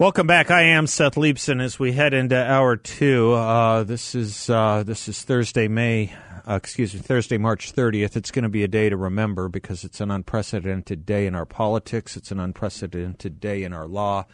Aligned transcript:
Welcome 0.00 0.28
back. 0.28 0.52
I 0.52 0.62
am 0.62 0.86
Seth 0.86 1.16
Leibsohn 1.16 1.60
as 1.60 1.80
we 1.80 1.90
head 1.90 2.14
into 2.14 2.36
hour 2.36 2.76
two. 2.76 3.32
Uh, 3.32 3.82
this 3.82 4.14
is 4.14 4.48
uh, 4.48 4.84
this 4.86 5.08
is 5.08 5.24
Thursday, 5.24 5.66
May. 5.66 6.14
Uh, 6.48 6.54
excuse 6.54 6.94
me, 6.94 7.00
Thursday, 7.00 7.36
March 7.36 7.72
30th. 7.72 8.14
It's 8.14 8.30
going 8.30 8.44
to 8.44 8.48
be 8.48 8.62
a 8.62 8.68
day 8.68 8.88
to 8.90 8.96
remember 8.96 9.48
because 9.48 9.82
it's 9.82 10.00
an 10.00 10.12
unprecedented 10.12 11.04
day 11.04 11.26
in 11.26 11.34
our 11.34 11.44
politics. 11.44 12.16
It's 12.16 12.30
an 12.30 12.38
unprecedented 12.38 13.40
day 13.40 13.64
in 13.64 13.72
our 13.72 13.88
law. 13.88 14.26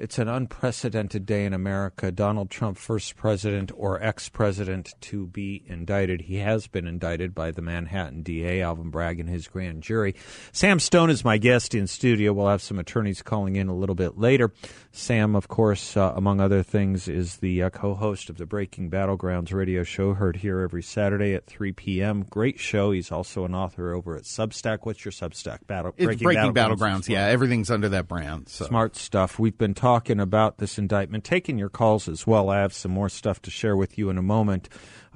It's 0.00 0.18
an 0.18 0.28
unprecedented 0.28 1.26
day 1.26 1.44
in 1.44 1.52
America. 1.52 2.10
Donald 2.10 2.48
Trump, 2.48 2.78
first 2.78 3.18
president 3.18 3.70
or 3.76 4.02
ex 4.02 4.30
president 4.30 4.94
to 5.02 5.26
be 5.26 5.62
indicted. 5.66 6.22
He 6.22 6.36
has 6.36 6.66
been 6.66 6.86
indicted 6.86 7.34
by 7.34 7.50
the 7.50 7.60
Manhattan 7.60 8.22
DA, 8.22 8.62
Alvin 8.62 8.88
Bragg, 8.88 9.20
and 9.20 9.28
his 9.28 9.46
grand 9.46 9.82
jury. 9.82 10.14
Sam 10.52 10.80
Stone 10.80 11.10
is 11.10 11.22
my 11.22 11.36
guest 11.36 11.74
in 11.74 11.86
studio. 11.86 12.32
We'll 12.32 12.48
have 12.48 12.62
some 12.62 12.78
attorneys 12.78 13.20
calling 13.20 13.56
in 13.56 13.68
a 13.68 13.74
little 13.74 13.94
bit 13.94 14.16
later. 14.16 14.54
Sam, 14.92 15.36
of 15.36 15.46
course, 15.46 15.96
uh, 15.96 16.12
among 16.16 16.40
other 16.40 16.64
things, 16.64 17.06
is 17.06 17.36
the 17.36 17.62
uh, 17.62 17.70
co 17.70 17.94
host 17.94 18.28
of 18.28 18.38
the 18.38 18.46
Breaking 18.46 18.90
Battlegrounds 18.90 19.52
radio 19.52 19.84
show, 19.84 20.14
heard 20.14 20.36
here 20.36 20.60
every 20.60 20.82
Saturday 20.82 21.32
at 21.32 21.46
3 21.46 21.72
p.m. 21.72 22.24
Great 22.28 22.58
show. 22.58 22.90
He's 22.90 23.12
also 23.12 23.44
an 23.44 23.54
author 23.54 23.94
over 23.94 24.16
at 24.16 24.24
Substack. 24.24 24.80
What's 24.82 25.04
your 25.04 25.12
Substack? 25.12 25.66
Battle, 25.68 25.94
it's 25.96 26.04
Breaking, 26.04 26.24
Breaking 26.24 26.54
Battlegrounds. 26.54 26.78
Battlegrounds 26.78 27.08
yeah, 27.08 27.26
everything's 27.26 27.70
under 27.70 27.88
that 27.88 28.08
brand. 28.08 28.48
So. 28.48 28.66
Smart 28.66 28.96
stuff. 28.96 29.38
We've 29.38 29.56
been 29.56 29.74
talking 29.74 30.18
about 30.18 30.58
this 30.58 30.76
indictment, 30.76 31.22
taking 31.22 31.56
your 31.56 31.68
calls 31.68 32.08
as 32.08 32.26
well. 32.26 32.50
I 32.50 32.58
have 32.58 32.72
some 32.72 32.90
more 32.90 33.08
stuff 33.08 33.40
to 33.42 33.50
share 33.50 33.76
with 33.76 33.96
you 33.96 34.10
in 34.10 34.18
a 34.18 34.22
moment. 34.22 34.68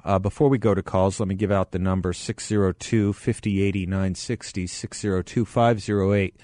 Uh, 0.05 0.19
before 0.19 0.47
we 0.47 0.57
go 0.57 0.73
to 0.73 0.83
calls, 0.83 1.19
let 1.19 1.27
me 1.27 1.35
give 1.35 1.51
out 1.51 1.71
the 1.71 1.79
number 1.79 2.13
602 2.13 3.11
5080 3.11 3.85
960 3.87 4.67
602 4.67 5.45
508 5.45 6.39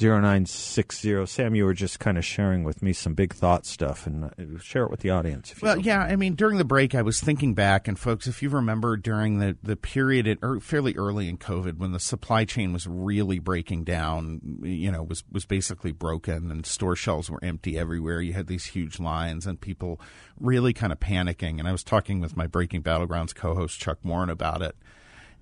0960. 0.00 1.26
Sam, 1.26 1.54
you 1.54 1.66
were 1.66 1.74
just 1.74 2.00
kind 2.00 2.16
of 2.16 2.24
sharing 2.24 2.64
with 2.64 2.82
me 2.82 2.94
some 2.94 3.12
big 3.12 3.34
thought 3.34 3.66
stuff, 3.66 4.06
and 4.06 4.24
uh, 4.24 4.58
share 4.58 4.84
it 4.84 4.90
with 4.90 5.00
the 5.00 5.10
audience. 5.10 5.54
well, 5.60 5.78
yeah, 5.78 6.00
I 6.00 6.16
mean, 6.16 6.34
during 6.34 6.56
the 6.56 6.64
break, 6.64 6.94
I 6.94 7.02
was 7.02 7.20
thinking 7.20 7.52
back, 7.52 7.86
and 7.86 7.98
folks, 7.98 8.26
if 8.26 8.42
you 8.42 8.48
remember 8.48 8.96
during 8.96 9.38
the, 9.38 9.56
the 9.62 9.76
period, 9.76 10.26
at, 10.26 10.38
or 10.40 10.60
fairly 10.60 10.96
early 10.96 11.28
in 11.28 11.36
COVID, 11.36 11.76
when 11.76 11.92
the 11.92 12.00
supply 12.00 12.46
chain 12.46 12.72
was 12.72 12.86
really 12.86 13.38
breaking 13.38 13.84
down, 13.84 14.40
you 14.62 14.90
know, 14.90 15.02
was, 15.02 15.24
was 15.30 15.44
basically 15.44 15.92
broken, 15.92 16.50
and 16.50 16.64
store 16.64 16.96
shelves 16.96 17.30
were 17.30 17.42
empty 17.42 17.78
everywhere. 17.78 18.22
You 18.22 18.32
had 18.32 18.46
these 18.46 18.64
huge 18.64 18.98
lines, 18.98 19.46
and 19.46 19.60
people 19.60 20.00
really 20.40 20.72
kind 20.72 20.92
of 20.92 21.00
panicking. 21.00 21.58
And 21.58 21.68
I 21.68 21.72
was 21.72 21.84
talking 21.84 22.20
with 22.20 22.34
my 22.34 22.46
Breaking 22.46 22.82
Battlegrounds 22.82 23.34
co 23.34 23.54
host, 23.54 23.78
Chuck 23.78 23.98
Warren, 24.02 24.30
about 24.30 24.62
it. 24.62 24.74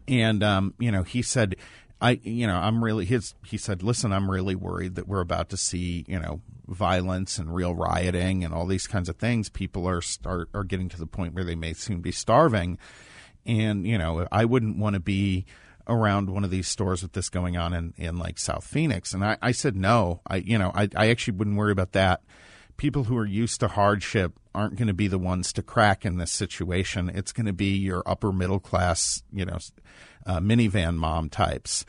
And, 0.09 0.43
um, 0.43 0.75
you 0.81 0.91
know, 0.91 1.05
he 1.05 1.23
said, 1.23 1.55
I, 2.01 2.21
you 2.23 2.47
know, 2.47 2.57
I'm 2.57 2.83
really 2.83 3.05
his. 3.05 3.35
He 3.45 3.59
said, 3.59 3.83
"Listen, 3.83 4.13
I'm 4.13 4.31
really 4.31 4.55
worried 4.55 4.95
that 4.95 5.07
we're 5.07 5.21
about 5.21 5.51
to 5.51 5.57
see, 5.57 6.05
you 6.09 6.19
know, 6.19 6.41
violence 6.67 7.39
and 7.39 7.55
real 7.55 7.75
rioting 7.75 8.45
and 8.45 8.55
all 8.55 8.67
these 8.67 8.87
kinds 8.87 9.09
of 9.09 9.17
things. 9.17 9.49
People 9.49 9.87
are 9.87 10.01
start 10.01 10.49
are 10.55 10.65
getting 10.65 10.89
to 10.89 10.99
the 10.99 11.07
point 11.07 11.35
where 11.35 11.45
they 11.45 11.55
may 11.55 11.75
soon 11.75 12.01
be 12.01 12.13
starving, 12.13 12.79
and 13.45 13.87
you 13.87 13.99
know, 13.99 14.27
I 14.33 14.45
wouldn't 14.45 14.79
want 14.79 14.95
to 14.95 15.01
be." 15.01 15.47
around 15.89 16.31
one 16.31 16.45
of 16.45 16.51
these 16.51 16.69
stores 16.69 17.03
with 17.03 17.15
this 17.15 17.29
going 17.29 17.57
on 17.57 17.75
in, 17.75 17.93
in 17.97 18.17
like 18.17 18.39
South 18.39 18.65
Phoenix. 18.65 19.13
And 19.13 19.25
I, 19.25 19.37
I 19.43 19.51
said, 19.51 19.75
no, 19.75 20.21
I, 20.25 20.37
you 20.37 20.57
know, 20.57 20.71
I, 20.73 20.89
I 20.95 21.09
actually 21.09 21.37
wouldn't 21.37 21.57
worry 21.57 21.73
about 21.73 21.93
that. 21.93 22.23
People 22.81 23.05
who 23.05 23.17
are 23.19 23.27
used 23.27 23.61
to 23.61 23.69
hardship 23.69 24.33
aren't 24.55 24.77
going 24.77 24.89
to 24.89 24.95
be 24.95 25.07
the 25.07 25.19
ones 25.19 25.53
to 25.53 25.63
crack 25.63 26.07
in 26.07 26.17
this 26.17 26.33
situation. 26.33 27.11
It's 27.11 27.31
going 27.31 27.45
to 27.45 27.53
be 27.53 27.77
your 27.77 28.03
upper 28.07 28.33
middle 28.33 28.59
class, 28.59 29.23
you 29.31 29.45
know, 29.45 29.59
uh, 30.25 30.41
minivan 30.41 30.97
mom 30.97 31.29
types. 31.29 31.85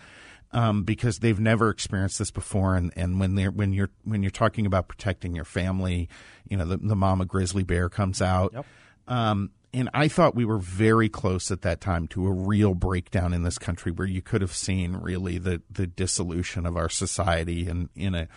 Um, 0.51 0.83
because 0.83 1.19
they've 1.19 1.39
never 1.39 1.69
experienced 1.69 2.19
this 2.19 2.29
before, 2.29 2.75
and, 2.75 2.91
and 2.97 3.21
when 3.21 3.35
they're 3.35 3.51
when 3.51 3.71
you're 3.71 3.89
when 4.03 4.21
you're 4.21 4.31
talking 4.31 4.65
about 4.65 4.89
protecting 4.89 5.33
your 5.33 5.45
family, 5.45 6.09
you 6.49 6.57
know 6.57 6.65
the, 6.65 6.75
the 6.75 6.97
mama 6.97 7.23
grizzly 7.23 7.63
bear 7.63 7.87
comes 7.87 8.21
out, 8.21 8.51
yep. 8.53 8.65
um, 9.07 9.51
and 9.73 9.89
I 9.93 10.09
thought 10.09 10.35
we 10.35 10.43
were 10.43 10.57
very 10.57 11.07
close 11.07 11.51
at 11.51 11.61
that 11.61 11.79
time 11.79 12.09
to 12.09 12.27
a 12.27 12.31
real 12.33 12.73
breakdown 12.73 13.31
in 13.31 13.43
this 13.43 13.57
country, 13.57 13.93
where 13.93 14.05
you 14.05 14.21
could 14.21 14.41
have 14.41 14.53
seen 14.53 14.97
really 14.97 15.37
the 15.37 15.61
the 15.71 15.87
dissolution 15.87 16.65
of 16.65 16.75
our 16.75 16.89
society 16.89 17.65
and 17.69 17.87
in 17.95 18.13
a, 18.13 18.23
a 18.23 18.27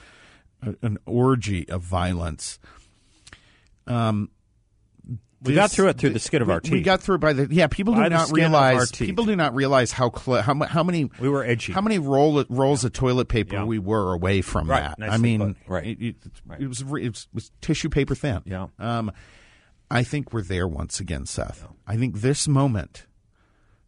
an 0.83 0.99
orgy 1.07 1.69
of 1.69 1.83
violence. 1.83 2.59
Um, 3.87 4.31
we 5.45 5.53
this, 5.53 5.57
got 5.57 5.71
through 5.71 5.89
it 5.89 5.99
through 5.99 6.11
the 6.11 6.19
skin 6.19 6.41
of 6.41 6.49
our 6.49 6.61
teeth. 6.61 6.73
We 6.73 6.81
got 6.81 7.03
through 7.03 7.17
it 7.17 7.21
by 7.21 7.35
the 7.35 7.55
yeah. 7.55 7.67
People 7.67 7.95
do 7.95 8.09
not 8.09 8.33
realize. 8.33 8.91
People 8.93 9.27
do 9.27 9.37
not 9.37 9.55
realize 9.55 9.93
how 9.93 10.11
cl- 10.11 10.41
how 10.41 10.55
how 10.65 10.83
many 10.83 11.11
we 11.21 11.29
were 11.29 11.45
edgy. 11.45 11.73
How 11.75 11.83
many 11.83 11.99
roll 11.99 12.43
rolls 12.49 12.83
yeah. 12.83 12.87
of 12.87 12.93
toilet 12.95 13.29
paper 13.29 13.57
yeah. 13.57 13.65
we 13.65 13.79
were 13.79 14.15
away 14.15 14.41
from 14.41 14.71
right. 14.71 14.81
that. 14.81 14.99
Nicely 14.99 15.15
I 15.15 15.19
mean, 15.19 15.55
put. 15.55 15.57
right. 15.69 15.87
It, 15.87 16.01
it, 16.01 16.17
right. 16.47 16.61
it, 16.61 16.67
was, 16.67 16.81
it, 16.81 16.87
was, 16.87 17.03
it 17.03 17.35
was 17.35 17.53
tissue 17.61 17.91
paper 17.91 18.15
thin. 18.15 18.41
Yeah. 18.47 18.69
Um, 18.79 19.13
I 19.91 20.03
think 20.03 20.33
we're 20.33 20.43
there 20.43 20.67
once 20.67 20.99
again, 20.99 21.27
Seth. 21.27 21.61
Yeah. 21.63 21.77
I 21.87 21.97
think 21.99 22.17
this 22.17 22.49
moment 22.49 23.07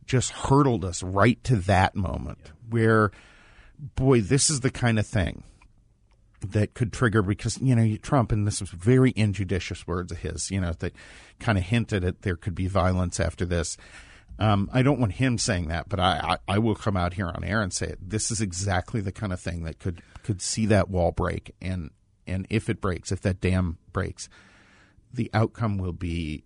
just 0.04 0.30
hurtled 0.30 0.84
us 0.84 1.02
right 1.02 1.42
to 1.44 1.56
that 1.56 1.96
moment 1.96 2.52
where, 2.68 3.12
boy, 3.94 4.20
this 4.20 4.50
is 4.50 4.60
the 4.60 4.70
kind 4.70 4.98
of 4.98 5.06
thing 5.06 5.42
that 6.52 6.74
could 6.74 6.92
trigger 6.92 7.22
because 7.22 7.60
you 7.60 7.74
know 7.74 7.96
Trump 7.96 8.32
and 8.32 8.46
this 8.46 8.60
was 8.60 8.70
very 8.70 9.12
injudicious 9.16 9.86
words 9.86 10.12
of 10.12 10.18
his 10.18 10.50
you 10.50 10.60
know 10.60 10.72
that 10.78 10.94
kind 11.38 11.58
of 11.58 11.64
hinted 11.64 12.04
at 12.04 12.22
there 12.22 12.36
could 12.36 12.54
be 12.54 12.66
violence 12.66 13.20
after 13.20 13.44
this. 13.44 13.76
Um, 14.38 14.68
I 14.72 14.82
don't 14.82 15.00
want 15.00 15.12
him 15.12 15.38
saying 15.38 15.68
that, 15.68 15.88
but 15.88 15.98
I, 15.98 16.38
I, 16.46 16.56
I, 16.56 16.58
will 16.58 16.74
come 16.74 16.94
out 16.94 17.14
here 17.14 17.28
on 17.28 17.42
air 17.42 17.62
and 17.62 17.72
say 17.72 17.86
it. 17.86 17.98
This 18.02 18.30
is 18.30 18.42
exactly 18.42 19.00
the 19.00 19.12
kind 19.12 19.32
of 19.32 19.40
thing 19.40 19.64
that 19.64 19.78
could 19.78 20.02
could 20.22 20.42
see 20.42 20.66
that 20.66 20.90
wall 20.90 21.10
break, 21.10 21.54
and 21.62 21.90
and 22.26 22.46
if 22.50 22.68
it 22.68 22.82
breaks, 22.82 23.10
if 23.10 23.22
that 23.22 23.40
dam 23.40 23.78
breaks, 23.92 24.28
the 25.12 25.30
outcome 25.32 25.78
will 25.78 25.94
be 25.94 26.44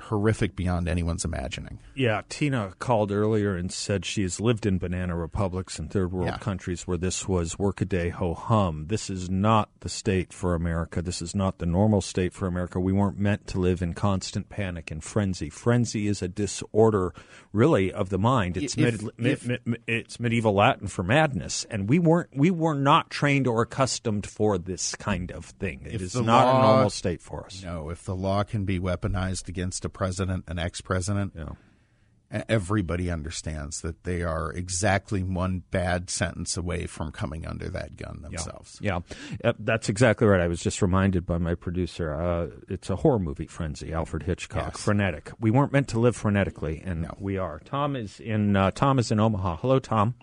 horrific 0.00 0.56
beyond 0.56 0.88
anyone's 0.88 1.24
imagining. 1.24 1.78
Yeah, 1.94 2.22
Tina 2.28 2.74
called 2.78 3.10
earlier 3.10 3.56
and 3.56 3.72
said 3.72 4.04
she 4.04 4.22
has 4.22 4.40
lived 4.40 4.66
in 4.66 4.78
banana 4.78 5.16
republics 5.16 5.78
and 5.78 5.90
third 5.90 6.12
world 6.12 6.28
yeah. 6.28 6.38
countries 6.38 6.86
where 6.86 6.98
this 6.98 7.26
was 7.28 7.58
workaday 7.58 8.10
ho 8.10 8.34
hum. 8.34 8.86
This 8.88 9.10
is 9.10 9.30
not 9.30 9.70
the 9.80 9.88
state 9.88 10.32
for 10.32 10.54
America. 10.54 11.02
This 11.02 11.22
is 11.22 11.34
not 11.34 11.58
the 11.58 11.66
normal 11.66 12.00
state 12.00 12.32
for 12.32 12.46
America. 12.46 12.78
We 12.78 12.92
weren't 12.92 13.18
meant 13.18 13.46
to 13.48 13.60
live 13.60 13.82
in 13.82 13.94
constant 13.94 14.48
panic 14.48 14.90
and 14.90 15.02
frenzy. 15.02 15.50
Frenzy 15.50 16.06
is 16.06 16.22
a 16.22 16.28
disorder, 16.28 17.14
really, 17.52 17.92
of 17.92 18.10
the 18.10 18.18
mind. 18.18 18.56
It's 18.56 18.76
if, 18.76 19.02
mid, 19.18 19.26
if, 19.26 19.78
it's 19.86 20.20
medieval 20.20 20.54
Latin 20.54 20.88
for 20.88 21.02
madness, 21.02 21.64
and 21.70 21.88
we 21.88 21.98
weren't 21.98 22.30
we 22.34 22.50
were 22.50 22.74
not 22.74 23.10
trained 23.10 23.46
or 23.46 23.62
accustomed 23.62 24.26
for 24.26 24.58
this 24.58 24.94
kind 24.94 25.30
of 25.30 25.46
thing. 25.46 25.82
It 25.84 26.02
is 26.02 26.14
not 26.14 26.26
law, 26.26 26.58
a 26.58 26.62
normal 26.62 26.90
state 26.90 27.22
for 27.22 27.46
us. 27.46 27.62
No, 27.62 27.90
if 27.90 28.04
the 28.04 28.14
law 28.14 28.42
can 28.44 28.64
be 28.64 28.78
weaponized 28.78 29.48
against 29.48 29.84
a 29.86 29.90
president, 29.90 30.44
an 30.48 30.58
ex 30.58 30.82
president, 30.82 31.32
yeah. 31.34 32.42
everybody 32.48 33.10
understands 33.10 33.80
that 33.80 34.04
they 34.04 34.22
are 34.22 34.52
exactly 34.52 35.22
one 35.22 35.62
bad 35.70 36.10
sentence 36.10 36.56
away 36.56 36.86
from 36.86 37.12
coming 37.12 37.46
under 37.46 37.70
that 37.70 37.96
gun 37.96 38.20
themselves. 38.22 38.78
Yeah, 38.80 39.00
yeah. 39.42 39.50
Uh, 39.50 39.52
that's 39.58 39.88
exactly 39.88 40.26
right. 40.26 40.40
I 40.40 40.48
was 40.48 40.60
just 40.60 40.82
reminded 40.82 41.24
by 41.24 41.38
my 41.38 41.54
producer. 41.54 42.12
Uh, 42.14 42.48
it's 42.68 42.90
a 42.90 42.96
horror 42.96 43.18
movie, 43.18 43.46
Frenzy, 43.46 43.92
Alfred 43.92 44.24
Hitchcock, 44.24 44.74
yes. 44.74 44.82
frenetic. 44.82 45.32
We 45.40 45.50
weren't 45.50 45.72
meant 45.72 45.88
to 45.88 46.00
live 46.00 46.16
frenetically, 46.20 46.82
and 46.84 47.02
no. 47.02 47.16
we 47.18 47.38
are. 47.38 47.60
Tom 47.60 47.96
is 47.96 48.20
in. 48.20 48.56
Uh, 48.56 48.70
Tom 48.72 48.98
is 48.98 49.10
in 49.10 49.20
Omaha. 49.20 49.56
Hello, 49.56 49.78
Tom. 49.78 50.14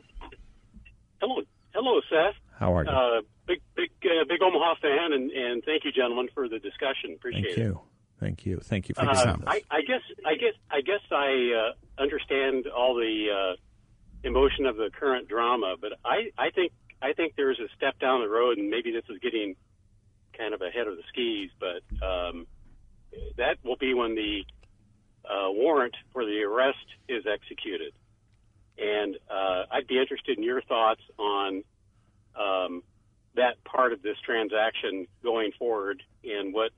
Hello, 1.20 1.42
hello, 1.74 2.02
Seth. 2.10 2.36
How 2.60 2.76
are 2.76 2.84
you? 2.84 2.90
Uh, 2.90 3.22
big, 3.48 3.62
big, 3.76 3.90
uh, 4.06 4.26
big 4.28 4.42
Omaha 4.42 4.76
fan, 4.82 5.14
and, 5.14 5.32
and 5.32 5.64
thank 5.66 5.86
you, 5.86 5.92
gentlemen, 5.92 6.28
for 6.34 6.48
the 6.48 6.60
discussion. 6.60 7.14
Appreciate 7.16 7.46
it. 7.46 7.56
thank 7.56 7.68
you. 7.68 7.82
Thank 8.24 8.46
you. 8.46 8.62
Thank 8.64 8.88
you 8.88 8.96
for 8.96 9.02
uh, 9.02 9.36
I, 9.46 9.62
I 9.70 9.82
guess 9.82 10.00
I 10.26 10.36
guess 10.36 10.54
I 10.72 10.80
guess 10.80 11.02
I 11.12 11.52
uh, 11.52 12.02
understand 12.02 12.68
all 12.68 12.96
the 12.96 13.26
uh, 13.30 13.56
emotion 14.24 14.66
of 14.66 14.78
the 14.78 14.90
current 14.98 15.28
drama, 15.28 15.76
but 15.80 15.92
I, 16.06 16.32
I 16.38 16.50
think 16.52 16.72
I 17.02 17.12
think 17.12 17.34
there's 17.36 17.60
a 17.60 17.68
step 17.76 18.00
down 18.00 18.22
the 18.22 18.30
road, 18.30 18.58
and 18.58 18.70
maybe 18.70 18.94
this 18.94 19.04
is 19.10 19.20
getting 19.20 19.58
kind 20.38 20.54
of 20.54 20.62
ahead 20.62 20.88
of 20.88 20.96
the 20.96 21.04
skis, 21.10 21.50
but 21.60 21.84
um, 22.02 22.48
that 23.36 23.58
will 23.62 23.76
be 23.76 23.94
when 23.94 24.16
the 24.16 24.46
uh, 25.26 25.52
warrant 25.52 25.96
for 26.14 26.24
the 26.24 26.44
arrest 26.44 26.78
is 27.10 27.26
executed, 27.28 27.92
and 28.78 29.18
uh, 29.30 29.64
I'd 29.70 29.88
be 29.88 30.00
interested 30.00 30.38
in 30.38 30.46
your 30.46 30.62
thoughts 30.62 31.02
on 31.20 31.64
um, 32.40 32.84
that 33.36 33.62
part 33.66 33.92
of 33.92 34.02
this 34.02 34.16
transaction 34.26 35.08
going 35.22 35.52
forward 35.60 36.02
and 36.24 36.54
what 36.54 36.72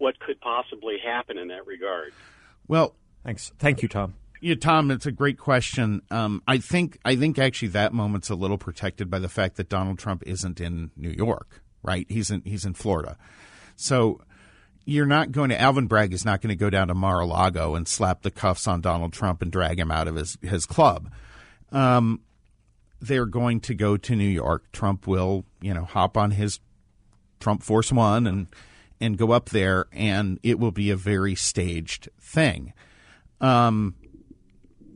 what 0.00 0.18
could 0.18 0.40
possibly 0.40 0.96
happen 0.98 1.38
in 1.38 1.48
that 1.48 1.66
regard. 1.66 2.12
Well, 2.66 2.94
Thanks. 3.24 3.52
Thank 3.58 3.82
you, 3.82 3.88
Tom. 3.88 4.14
Yeah, 4.40 4.54
Tom, 4.54 4.90
it's 4.90 5.04
a 5.04 5.12
great 5.12 5.38
question. 5.38 6.00
Um, 6.10 6.42
I 6.48 6.58
think 6.58 6.98
I 7.04 7.14
think 7.14 7.38
actually 7.38 7.68
that 7.68 7.92
moment's 7.92 8.30
a 8.30 8.34
little 8.34 8.56
protected 8.56 9.10
by 9.10 9.18
the 9.18 9.28
fact 9.28 9.56
that 9.56 9.68
Donald 9.68 9.98
Trump 9.98 10.22
isn't 10.26 10.60
in 10.60 10.90
New 10.96 11.10
York, 11.10 11.62
right? 11.82 12.06
He's 12.08 12.30
in 12.30 12.42
he's 12.46 12.64
in 12.64 12.72
Florida, 12.72 13.18
so 13.76 14.22
you're 14.86 15.06
not 15.06 15.30
going 15.30 15.50
to 15.50 15.60
Alvin 15.60 15.86
Bragg 15.86 16.14
is 16.14 16.24
not 16.24 16.40
going 16.40 16.48
to 16.48 16.56
go 16.56 16.70
down 16.70 16.88
to 16.88 16.94
Mar-a-Lago 16.94 17.74
and 17.74 17.86
slap 17.86 18.22
the 18.22 18.30
cuffs 18.30 18.66
on 18.66 18.80
Donald 18.80 19.12
Trump 19.12 19.42
and 19.42 19.52
drag 19.52 19.78
him 19.78 19.90
out 19.90 20.08
of 20.08 20.16
his 20.16 20.38
his 20.40 20.64
club. 20.64 21.12
Um, 21.70 22.22
they're 22.98 23.26
going 23.26 23.60
to 23.60 23.74
go 23.74 23.98
to 23.98 24.16
New 24.16 24.24
York. 24.24 24.72
Trump 24.72 25.06
will, 25.06 25.44
you 25.60 25.74
know, 25.74 25.84
hop 25.84 26.16
on 26.16 26.30
his 26.30 26.60
Trump 27.40 27.62
Force 27.62 27.92
One 27.92 28.26
and 28.26 28.46
and 29.00 29.16
go 29.16 29.32
up 29.32 29.48
there, 29.50 29.86
and 29.92 30.38
it 30.42 30.58
will 30.58 30.72
be 30.72 30.90
a 30.90 30.96
very 30.96 31.34
staged 31.34 32.08
thing. 32.20 32.72
Um, 33.40 33.94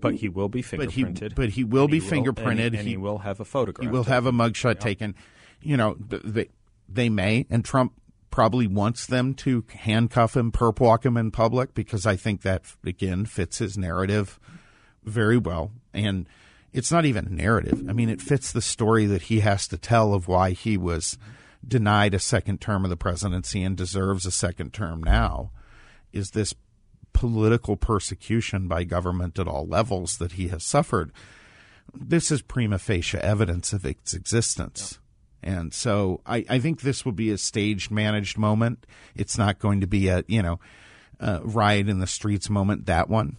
But 0.01 0.17
he 0.17 0.29
will 0.29 0.49
be 0.49 0.63
but 0.63 0.91
he 0.91 1.05
fingerprinted. 1.05 1.35
but 1.35 1.51
he 1.51 1.65
will 1.65 1.89
be 1.89 2.01
he 2.01 2.09
fingerprinted. 2.11 2.67
and, 2.67 2.75
he, 2.75 2.81
and 2.81 2.89
he 2.89 2.97
will 2.97 3.19
have 3.19 3.41
a 3.41 3.45
photograph. 3.45 3.89
he 3.89 3.91
will 3.91 4.05
have 4.05 4.27
a 4.27 4.33
mugshot 4.33 4.79
taken. 4.81 5.15
You 5.63 5.77
know, 5.77 5.97
they 5.99 6.49
they 6.89 7.09
may, 7.09 7.47
and 7.49 7.65
Trump 7.65 7.95
probably 8.31 8.67
wants 8.67 9.07
them 9.07 9.33
to 9.33 9.65
handcuff 9.71 10.37
him, 10.37 10.51
perp 10.53 10.81
walk 10.81 11.07
him 11.07 11.17
in 11.17 11.31
public 11.31 11.73
because 11.73 12.05
I 12.05 12.17
think 12.17 12.43
that 12.43 12.63
again 12.85 13.25
fits 13.25 13.59
his 13.59 13.79
narrative 13.79 14.39
very 15.05 15.39
well. 15.39 15.71
And 15.95 16.29
it's 16.73 16.91
not 16.91 17.05
even 17.07 17.27
a 17.29 17.31
narrative. 17.31 17.85
I 17.89 17.93
mean, 17.93 18.09
it 18.11 18.21
fits 18.21 18.51
the 18.53 18.61
story 18.61 19.07
that 19.07 19.23
he 19.23 19.41
has 19.41 19.69
to 19.69 19.79
tell 19.79 20.13
of 20.13 20.27
why 20.29 20.51
he 20.51 20.77
was 20.77 21.17
denied 21.67 22.15
a 22.15 22.19
second 22.19 22.61
term 22.61 22.85
of 22.85 22.91
the 22.91 22.97
presidency 22.97 23.63
and 23.63 23.77
deserves 23.77 24.27
a 24.27 24.31
second 24.31 24.73
term 24.73 25.03
now. 25.03 25.51
Is 26.13 26.31
this 26.31 26.55
political 27.13 27.77
persecution 27.77 28.69
by 28.69 28.85
government 28.85 29.39
at 29.39 29.49
all 29.49 29.67
levels 29.67 30.19
that 30.19 30.33
he 30.33 30.49
has 30.49 30.65
suffered? 30.65 31.13
This 31.95 32.31
is 32.31 32.43
prima 32.43 32.79
facie 32.79 33.19
evidence 33.19 33.73
of 33.73 33.85
its 33.85 34.15
existence. 34.15 34.99
And 35.43 35.73
so 35.75 36.21
I, 36.27 36.45
I 36.49 36.59
think 36.59 36.81
this 36.81 37.05
will 37.05 37.13
be 37.13 37.31
a 37.31 37.39
staged, 37.39 37.91
managed 37.91 38.39
moment. 38.39 38.87
It's 39.15 39.37
not 39.37 39.59
going 39.59 39.81
to 39.83 39.87
be 39.87 40.09
a, 40.09 40.25
you 40.27 40.43
know, 40.43 40.59
uh, 41.21 41.41
riot 41.43 41.89
in 41.89 41.99
the 42.01 42.07
streets 42.07 42.49
moment, 42.49 42.87
that 42.87 43.09
one. 43.09 43.37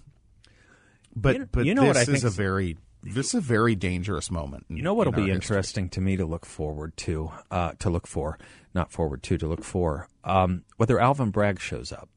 But 1.16 1.34
You 1.34 1.40
know- 1.40 1.48
but 1.52 1.66
you 1.66 1.74
know 1.74 1.82
this 1.82 1.88
what 1.88 1.98
I 1.98 2.02
is 2.02 2.08
think 2.08 2.24
a 2.24 2.30
very 2.30 2.78
this 3.14 3.28
is 3.28 3.36
a 3.36 3.42
very 3.42 3.76
dangerous 3.76 4.30
moment. 4.32 4.66
in- 4.70 4.78
You 4.78 4.84
know 4.84 4.94
what'll 4.94 5.14
in 5.14 5.18
be 5.18 5.22
our 5.32 5.36
history. 5.38 5.56
interesting 5.58 5.90
to 5.90 6.02
me 6.02 6.18
to 6.18 6.26
look 6.26 6.46
forward 6.46 6.98
to, 6.98 7.32
uh, 7.52 7.74
to 7.80 7.90
look 7.90 8.08
for, 8.08 8.38
not 8.74 8.92
forward 8.92 9.24
to, 9.24 9.38
to 9.38 9.48
look 9.48 9.64
for, 9.64 10.08
um, 10.24 10.64
whether 10.78 11.00
Alvin 11.00 11.30
Bragg 11.32 11.60
shows 11.60 11.92
up 11.92 12.10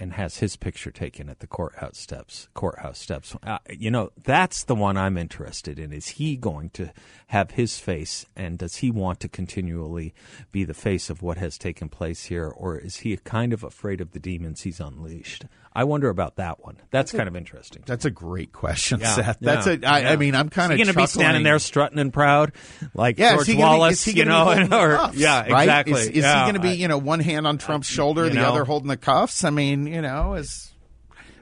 and 0.00 0.12
has 0.12 0.36
his 0.38 0.54
picture 0.54 0.92
taken 0.92 1.28
at 1.28 1.40
the 1.40 1.46
courthouse 1.48 1.98
steps. 1.98 2.48
Courthouse 2.54 3.00
steps. 3.00 3.34
Uh, 3.42 3.58
you 3.68 3.90
know, 3.90 4.10
that's 4.22 4.62
the 4.62 4.76
one 4.76 4.96
I'm 4.96 5.16
interested 5.16 5.76
in. 5.76 5.92
Is 5.92 6.06
he 6.06 6.36
going 6.36 6.70
to 6.70 6.92
have 7.28 7.52
his 7.52 7.78
face, 7.80 8.24
and 8.36 8.58
does 8.58 8.76
he 8.76 8.92
want 8.92 9.18
to 9.20 9.28
continually 9.28 10.14
be 10.52 10.62
the 10.62 10.72
face 10.74 11.10
of 11.10 11.20
what 11.20 11.38
has 11.38 11.58
taken 11.58 11.88
place 11.88 12.26
here, 12.26 12.46
or 12.46 12.78
is 12.78 12.98
he 12.98 13.16
kind 13.16 13.52
of 13.52 13.64
afraid 13.64 14.00
of 14.00 14.12
the 14.12 14.20
demons 14.20 14.60
he's 14.62 14.78
unleashed? 14.78 15.46
I 15.78 15.84
wonder 15.84 16.08
about 16.08 16.36
that 16.36 16.58
one. 16.64 16.76
That's 16.90 17.12
kind 17.12 17.28
of 17.28 17.36
interesting. 17.36 17.84
That's 17.86 18.04
a 18.04 18.10
great 18.10 18.52
question, 18.52 18.98
Yeah, 18.98 19.14
Seth. 19.14 19.38
That's 19.40 19.68
yeah, 19.68 19.76
a. 19.80 19.86
I, 19.86 20.00
yeah. 20.00 20.10
I 20.10 20.16
mean, 20.16 20.34
I'm 20.34 20.48
kind 20.48 20.72
of 20.72 20.76
going 20.76 20.88
to 20.88 20.92
be 20.92 21.06
standing 21.06 21.44
there 21.44 21.60
strutting 21.60 22.00
and 22.00 22.12
proud, 22.12 22.50
like 22.94 23.16
Yeah, 23.16 23.34
George 23.36 23.46
he 23.46 23.52
gonna 23.52 23.74
be- 23.74 23.78
Wallace, 23.78 24.06
you 24.08 24.24
know, 24.24 24.56
be 24.56 24.62
or 24.74 24.96
cuffs, 24.96 25.16
yeah, 25.16 25.48
right? 25.48 25.62
exactly. 25.62 26.00
Is, 26.00 26.06
is 26.08 26.16
Yeah, 26.16 26.40
he 26.46 26.50
going 26.50 26.60
to 26.60 26.68
be, 26.68 26.74
you 26.74 26.88
know, 26.88 26.98
one 26.98 27.20
hand 27.20 27.46
on 27.46 27.58
Trump's 27.58 27.86
shoulder, 27.86 28.28
the 28.28 28.34
know. 28.34 28.48
other 28.48 28.64
holding 28.64 28.88
the 28.88 28.96
cuffs? 28.96 29.44
I 29.44 29.50
mean, 29.50 29.86
you 29.86 30.02
know, 30.02 30.34
is 30.34 30.72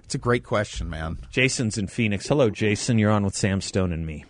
it's 0.04 0.14
a 0.14 0.18
great 0.18 0.44
question, 0.44 0.90
man. 0.90 1.16
Jason's 1.30 1.78
in 1.78 1.86
Phoenix. 1.86 2.28
Hello, 2.28 2.50
Jason. 2.50 2.98
You're 2.98 3.12
on 3.12 3.24
with 3.24 3.34
Sam 3.34 3.62
Stone 3.62 3.90
and 3.94 4.04
me. 4.04 4.26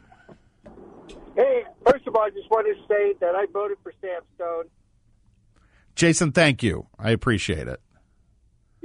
Hey, 1.35 1.65
first 1.85 2.07
of 2.07 2.15
all, 2.15 2.23
I 2.23 2.31
just 2.31 2.49
wanted 2.49 2.75
to 2.77 2.81
say 2.87 3.15
that 3.21 3.35
I 3.35 3.47
voted 3.53 3.79
for 3.83 3.93
Sam 4.01 4.21
Stone. 4.37 4.65
Jason, 5.97 6.31
thank 6.31 6.63
you. 6.63 6.87
I 6.97 7.11
appreciate 7.11 7.67
it. 7.67 7.81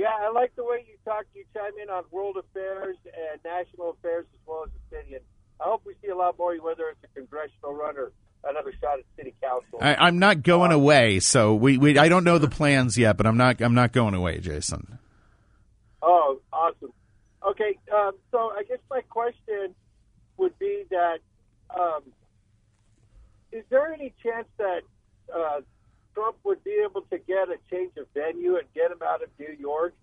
Yeah, 0.02 0.18
I 0.20 0.32
like 0.32 0.56
the 0.56 0.64
way 0.64 0.84
you 0.88 0.96
talk. 1.06 1.26
You 1.36 1.44
chime 1.54 1.74
in 1.80 1.92
on 1.92 2.04
world 2.10 2.36
affairs 2.36 2.98
and 3.06 3.40
national 3.46 3.92
affairs 3.92 4.26
as 4.34 4.40
well 4.48 4.64
as 4.66 4.72
the 4.72 4.98
city. 4.98 5.14
And 5.14 5.24
I 5.60 5.66
hope 5.66 5.84
we 5.86 5.94
see 6.02 6.08
a 6.08 6.16
lot 6.16 6.40
more, 6.40 6.56
whether 6.56 6.90
it's 6.90 7.04
a 7.04 7.20
congressional 7.20 7.76
run 7.76 7.96
or 8.00 8.12
another 8.44 8.74
shot 8.82 8.98
at 8.98 9.06
city 9.16 9.36
council. 9.44 9.78
I, 9.80 9.94
I'm 9.94 10.18
not 10.18 10.42
going 10.42 10.72
away, 10.72 11.20
so 11.20 11.54
we, 11.54 11.78
we 11.78 12.00
I 12.00 12.10
don't 12.10 12.24
know 12.24 12.40
the 12.40 12.50
plans 12.50 12.98
yet, 12.98 13.16
but 13.16 13.28
I'm 13.28 13.38
not 13.38 13.62
I'm 13.62 13.76
not 13.76 13.92
going 13.92 14.16
away, 14.16 14.40
Jason. 14.40 14.98
Oh, 16.02 16.40
awesome. 16.52 16.94
Okay, 17.48 17.78
um, 17.94 18.14
so 18.32 18.52
I 18.58 18.64
guess 18.68 18.80
my 18.90 19.02
question 19.02 19.76
would 20.38 20.58
be 20.58 20.86
that 20.90 21.20
um, 21.80 22.02
is 23.52 23.64
there 23.70 23.94
any 23.94 24.16
chance 24.24 24.48
that 24.58 24.82
uh, 25.32 25.62
Trump 26.14 26.38
would 26.44 26.64
be 26.64 26.76
able 26.88 27.02
to 27.04 27.18
get 27.18 27.50
a 27.50 27.58
change 27.70 27.92
of 27.98 28.06
venue 28.14 28.56
and 28.58 28.66
get 28.74 28.92
him 28.92 29.00
out 29.06 29.22
of 29.24 29.30
New 29.40 29.56
York, 29.60 29.94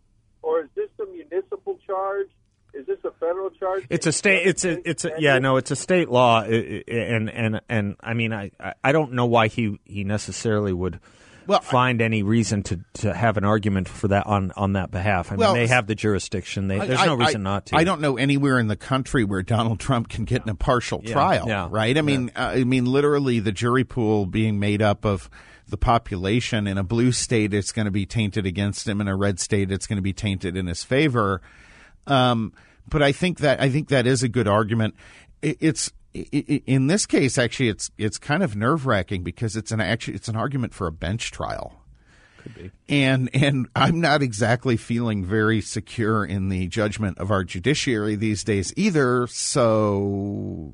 or 0.43 0.61
is 0.63 0.69
this 0.75 0.89
a 1.01 1.07
municipal 1.11 1.79
charge? 1.87 2.29
Is 2.75 2.87
this 2.87 2.99
a 3.05 3.11
federal 3.13 3.51
charge? 3.51 3.87
It's 3.89 4.07
a 4.07 4.13
state. 4.13 4.47
It's 4.47 4.65
a. 4.65 4.89
It's 4.89 5.05
a. 5.05 5.13
Yeah. 5.19 5.39
No. 5.39 5.57
It's 5.57 5.71
a 5.71 5.77
state 5.77 6.09
law. 6.11 6.41
I- 6.43 6.83
I- 6.87 6.93
And 6.93 7.31
and 7.31 7.61
and 7.69 7.97
I 8.01 8.13
mean, 8.15 8.33
I 8.33 8.51
I- 8.61 8.75
I 8.85 8.93
don't 8.93 9.13
know 9.13 9.27
why 9.27 9.49
he 9.49 9.79
he 9.85 10.05
necessarily 10.05 10.73
would. 10.73 11.01
Well, 11.47 11.61
find 11.61 12.03
any 12.03 12.23
reason 12.23 12.63
to, 12.65 12.81
to 12.99 13.15
have 13.15 13.39
an 13.39 13.45
argument 13.47 13.89
for 13.89 14.09
that 14.09 14.27
on, 14.27 14.53
on 14.55 14.75
that 14.75 14.91
behalf. 14.91 15.29
I 15.29 15.37
mean, 15.37 15.39
Well, 15.41 15.55
they 15.55 15.67
have 15.67 15.87
the 15.87 15.95
jurisdiction. 15.95 16.69
They, 16.69 16.79
there's 16.79 17.01
I- 17.01 17.07
no 17.07 17.15
I- 17.19 17.25
reason 17.25 17.43
not 17.43 17.65
to. 17.67 17.77
I 17.77 17.85
don't 17.85 18.03
know 18.03 18.19
anywhere 18.19 18.59
in 18.59 18.67
the 18.67 18.77
country 18.77 19.25
where 19.25 19.43
Donald 19.43 19.81
Trump 19.81 20.11
can 20.11 20.27
get 20.27 20.43
in 20.43 20.51
a 20.51 20.55
partial 20.55 21.01
Yeah, 21.03 21.13
trial, 21.15 21.45
yeah, 21.49 21.67
right? 21.71 21.97
I 21.97 22.03
mean, 22.03 22.33
uh, 22.37 22.53
I 22.57 22.65
mean, 22.65 22.85
literally, 22.85 23.41
the 23.41 23.51
jury 23.51 23.85
pool 23.85 24.27
being 24.27 24.61
made 24.61 24.83
up 24.83 25.07
of 25.07 25.31
the 25.69 25.77
population 25.77 26.67
in 26.67 26.79
a 26.79 26.83
blue 26.83 27.13
state, 27.13 27.53
it's 27.53 27.73
going 27.73 27.85
to 27.85 27.91
be 27.91 28.07
tainted 28.07 28.47
against 28.47 28.89
him. 28.89 29.01
In 29.01 29.09
a 29.09 29.17
red 29.17 29.39
state, 29.39 29.71
it's 29.71 29.87
going 29.87 29.97
to 29.99 30.03
be 30.03 30.13
tainted 30.13 30.57
in 30.57 30.67
his 30.67 30.83
favor. 30.85 31.41
Um, 32.07 32.53
but 32.89 33.03
I 33.03 33.13
think 33.13 33.39
that 33.41 33.61
I 33.61 33.69
think 33.69 33.89
that 33.89 34.07
is 34.07 34.23
a 34.23 34.29
good 34.29 34.49
argument. 34.49 34.95
It, 35.43 35.59
it's 35.61 35.93
i 36.15 36.25
i 36.33 36.63
in 36.67 36.87
this 36.87 37.05
case, 37.07 37.37
actually, 37.39 37.69
it's 37.69 37.91
it's 37.99 38.19
kind 38.19 38.43
of 38.43 38.57
nerve 38.57 38.87
wracking 38.87 39.23
because 39.23 39.57
it's 39.57 39.71
an 39.71 39.81
actually 39.81 40.15
it's 40.15 40.29
an 40.29 40.37
argument 40.37 40.73
for 40.73 40.87
a 40.87 40.93
bench 40.93 41.31
trial 41.31 41.75
Could 42.39 42.55
be. 42.55 42.71
and 42.89 43.29
and 43.35 43.69
I'm 43.77 44.01
not 44.01 44.23
exactly 44.23 44.77
feeling 44.79 45.25
very 45.25 45.61
secure 45.61 46.25
in 46.25 46.49
the 46.49 46.67
judgment 46.69 47.19
of 47.19 47.31
our 47.31 47.45
judiciary 47.45 48.17
these 48.17 48.43
days 48.43 48.73
either. 48.77 49.27
So, 49.27 50.73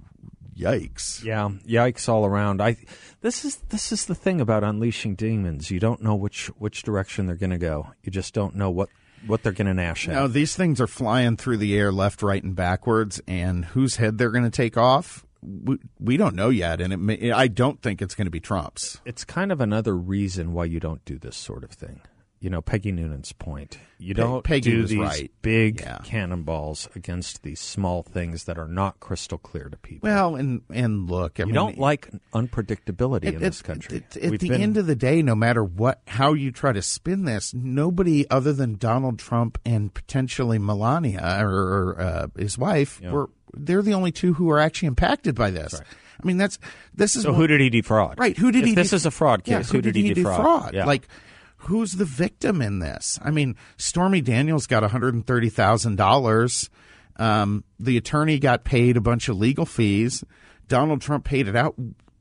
yikes! 0.56 1.22
Yeah, 1.24 1.50
yikes 1.66 2.08
all 2.08 2.24
around. 2.24 2.62
I 2.62 2.76
this 3.20 3.44
is 3.44 3.56
this 3.68 3.92
is 3.92 4.06
the 4.06 4.14
thing 4.14 4.40
about 4.40 4.64
unleashing 4.64 5.14
demons. 5.14 5.70
You 5.70 5.80
don't 5.80 6.02
know 6.02 6.14
which 6.14 6.46
which 6.58 6.82
direction 6.82 7.26
they're 7.26 7.36
going 7.36 7.50
to 7.50 7.58
go. 7.58 7.88
You 8.02 8.12
just 8.12 8.34
don't 8.34 8.54
know 8.54 8.70
what 8.70 8.88
what 9.26 9.42
they're 9.42 9.52
going 9.52 9.66
to 9.66 9.74
gnash 9.74 10.08
at. 10.08 10.14
Now 10.14 10.26
these 10.26 10.54
things 10.54 10.80
are 10.80 10.86
flying 10.86 11.36
through 11.36 11.56
the 11.58 11.76
air, 11.76 11.90
left, 11.92 12.22
right, 12.22 12.42
and 12.42 12.54
backwards, 12.54 13.20
and 13.26 13.64
whose 13.64 13.96
head 13.96 14.18
they're 14.18 14.30
going 14.30 14.44
to 14.44 14.50
take 14.50 14.76
off, 14.76 15.24
we, 15.42 15.78
we 15.98 16.16
don't 16.16 16.34
know 16.34 16.50
yet. 16.50 16.80
And 16.80 16.92
it 16.92 16.98
may, 16.98 17.30
I 17.30 17.48
don't 17.48 17.80
think 17.80 18.02
it's 18.02 18.14
going 18.14 18.26
to 18.26 18.30
be 18.30 18.40
Trump's. 18.40 19.00
it's 19.04 19.24
kind 19.24 19.50
of 19.52 19.60
another 19.60 19.96
reason 19.96 20.52
why 20.52 20.66
you 20.66 20.80
don't 20.80 21.04
do 21.04 21.18
this 21.18 21.36
sort 21.36 21.64
of 21.64 21.70
thing. 21.70 22.00
You 22.44 22.50
know, 22.50 22.60
Peggy 22.60 22.92
Noonan's 22.92 23.32
point. 23.32 23.78
You 23.98 24.12
don't 24.12 24.44
Peggy 24.44 24.70
do 24.70 24.86
these 24.86 24.98
right. 24.98 25.30
big 25.40 25.80
Yeah. 25.80 25.96
cannonballs 26.04 26.90
against 26.94 27.42
these 27.42 27.58
small 27.58 28.02
things 28.02 28.44
that 28.44 28.58
are 28.58 28.68
not 28.68 29.00
crystal 29.00 29.38
clear 29.38 29.70
to 29.70 29.78
people. 29.78 30.06
Well, 30.10 30.36
and 30.36 30.60
and 30.70 31.08
look, 31.10 31.40
I 31.40 31.44
you 31.44 31.46
mean, 31.46 31.54
don't 31.54 31.78
like 31.78 32.10
unpredictability 32.34 33.24
in 33.24 33.38
this 33.40 33.62
country. 33.62 34.04
At, 34.10 34.16
at 34.18 34.38
the 34.40 34.48
been- 34.50 34.60
end 34.60 34.76
of 34.76 34.86
the 34.86 34.94
day, 34.94 35.22
no 35.22 35.34
matter 35.34 35.64
what, 35.64 36.02
how 36.06 36.34
you 36.34 36.50
try 36.52 36.72
to 36.72 36.82
spin 36.82 37.24
this, 37.24 37.54
nobody 37.54 38.28
other 38.30 38.52
than 38.52 38.76
Donald 38.76 39.18
Trump 39.18 39.58
and 39.64 39.92
potentially 39.94 40.58
Melania 40.58 41.38
or, 41.40 41.48
or 41.50 42.00
uh, 42.00 42.26
his 42.36 42.58
wife 42.58 43.00
Yeah. 43.02 43.12
were 43.12 43.30
they're 43.56 43.82
the 43.82 43.94
only 43.94 44.12
two 44.12 44.34
who 44.34 44.50
are 44.50 44.58
actually 44.58 44.88
impacted 44.88 45.34
by 45.34 45.48
this. 45.50 45.80
I 45.80 46.26
mean, 46.26 46.36
that's 46.36 46.58
this 46.94 47.16
is 47.16 47.22
so 47.22 47.30
what- 47.30 47.38
who 47.38 47.46
did 47.46 47.60
he 47.60 47.70
defraud? 47.70 48.18
right? 48.18 48.36
Who 48.36 48.52
did 48.52 48.64
if 48.64 48.68
he? 48.68 48.74
This 48.74 48.90
def- 48.90 48.96
is 48.98 49.06
a 49.06 49.10
fraud 49.10 49.42
Yeah, 49.46 49.58
case. 49.58 49.70
who, 49.70 49.80
did, 49.80 49.94
he 49.96 50.12
defraud? 50.12 50.36
defraud? 50.36 50.74
Yeah. 50.74 50.84
Like, 50.84 51.08
who's 51.56 51.92
the 51.94 52.04
victim 52.04 52.60
in 52.62 52.78
this? 52.78 53.18
I 53.22 53.30
mean, 53.30 53.56
Stormy 53.76 54.20
Daniels 54.20 54.66
got 54.66 54.82
one 54.82 54.90
hundred 54.90 55.14
and 55.14 55.26
thirty 55.26 55.48
thousand 55.48 55.96
dollars. 55.96 56.70
Um, 57.16 57.64
the 57.78 57.96
attorney 57.96 58.38
got 58.38 58.64
paid 58.64 58.96
a 58.96 59.00
bunch 59.00 59.28
of 59.28 59.36
legal 59.36 59.66
fees. 59.66 60.24
Donald 60.68 61.00
Trump 61.00 61.24
paid 61.24 61.46
it 61.48 61.54
out. 61.56 61.74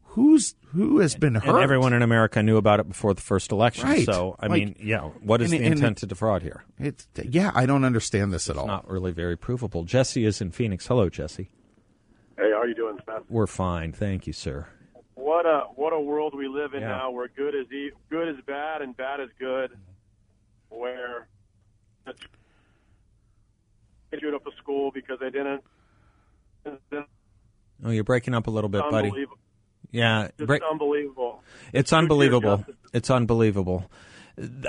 Who's 0.03 0.55
who 0.73 0.99
has 0.99 1.15
been 1.15 1.35
hurt? 1.35 1.45
and 1.55 1.59
everyone 1.63 1.93
in 1.93 2.01
America 2.01 2.41
knew 2.43 2.57
about 2.57 2.79
it 2.79 2.87
before 2.87 3.13
the 3.13 3.21
first 3.21 3.51
election. 3.51 3.87
Right. 3.89 4.05
So, 4.05 4.35
I 4.39 4.47
Like- 4.47 4.59
mean, 4.59 4.75
yeah, 4.79 5.01
what 5.21 5.41
is 5.41 5.51
and- 5.51 5.61
the 5.61 5.65
intent 5.67 5.97
to 5.99 6.05
defraud 6.07 6.41
here? 6.43 6.63
It's 6.79 7.07
yeah, 7.23 7.51
I 7.55 7.65
don't 7.65 7.83
understand 7.83 8.31
this 8.33 8.49
at 8.49 8.57
all. 8.57 8.67
Not 8.67 8.87
really 8.89 9.11
very 9.11 9.35
provable. 9.37 9.83
Jesse 9.83 10.25
is 10.25 10.41
in 10.41 10.51
Phoenix. 10.51 10.85
Hello, 10.87 11.09
Jesse. 11.09 11.49
Hey, 12.37 12.49
how 12.51 12.61
are 12.61 12.67
you 12.67 12.73
doing, 12.75 12.97
Seth? 13.05 13.23
We're 13.29 13.45
fine. 13.47 13.91
Thank 13.91 14.25
you, 14.27 14.33
sir. 14.33 14.67
What 15.15 15.45
a 15.45 15.61
what 15.75 15.93
a 15.93 15.99
world 15.99 16.33
we 16.35 16.47
live 16.47 16.73
in 16.73 16.81
Yeah. 16.81 16.87
now, 16.89 17.11
where 17.11 17.27
good 17.27 17.53
is 17.55 17.71
e- 17.71 17.91
good 18.09 18.27
is 18.29 18.37
bad 18.45 18.81
and 18.81 18.95
bad 18.97 19.19
is 19.19 19.29
good, 19.39 19.71
where 20.69 21.27
they 22.05 22.13
shoot 24.19 24.33
up 24.33 24.45
a 24.47 24.51
school 24.57 24.91
because 24.91 25.19
they 25.19 25.29
didn't. 25.29 25.63
Oh, 27.85 27.89
you're 27.89 28.03
breaking 28.03 28.33
up 28.33 28.47
a 28.47 28.51
little 28.51 28.69
bit, 28.69 28.81
buddy. 28.89 29.11
Yeah, 29.91 30.29
It's 30.37 30.45
break- 30.47 30.61
unbelievable. 30.69 31.43
It's 31.73 31.89
Two-tier 31.89 31.99
unbelievable. 32.03 32.65
It's 32.93 33.09
unbelievable. 33.11 33.89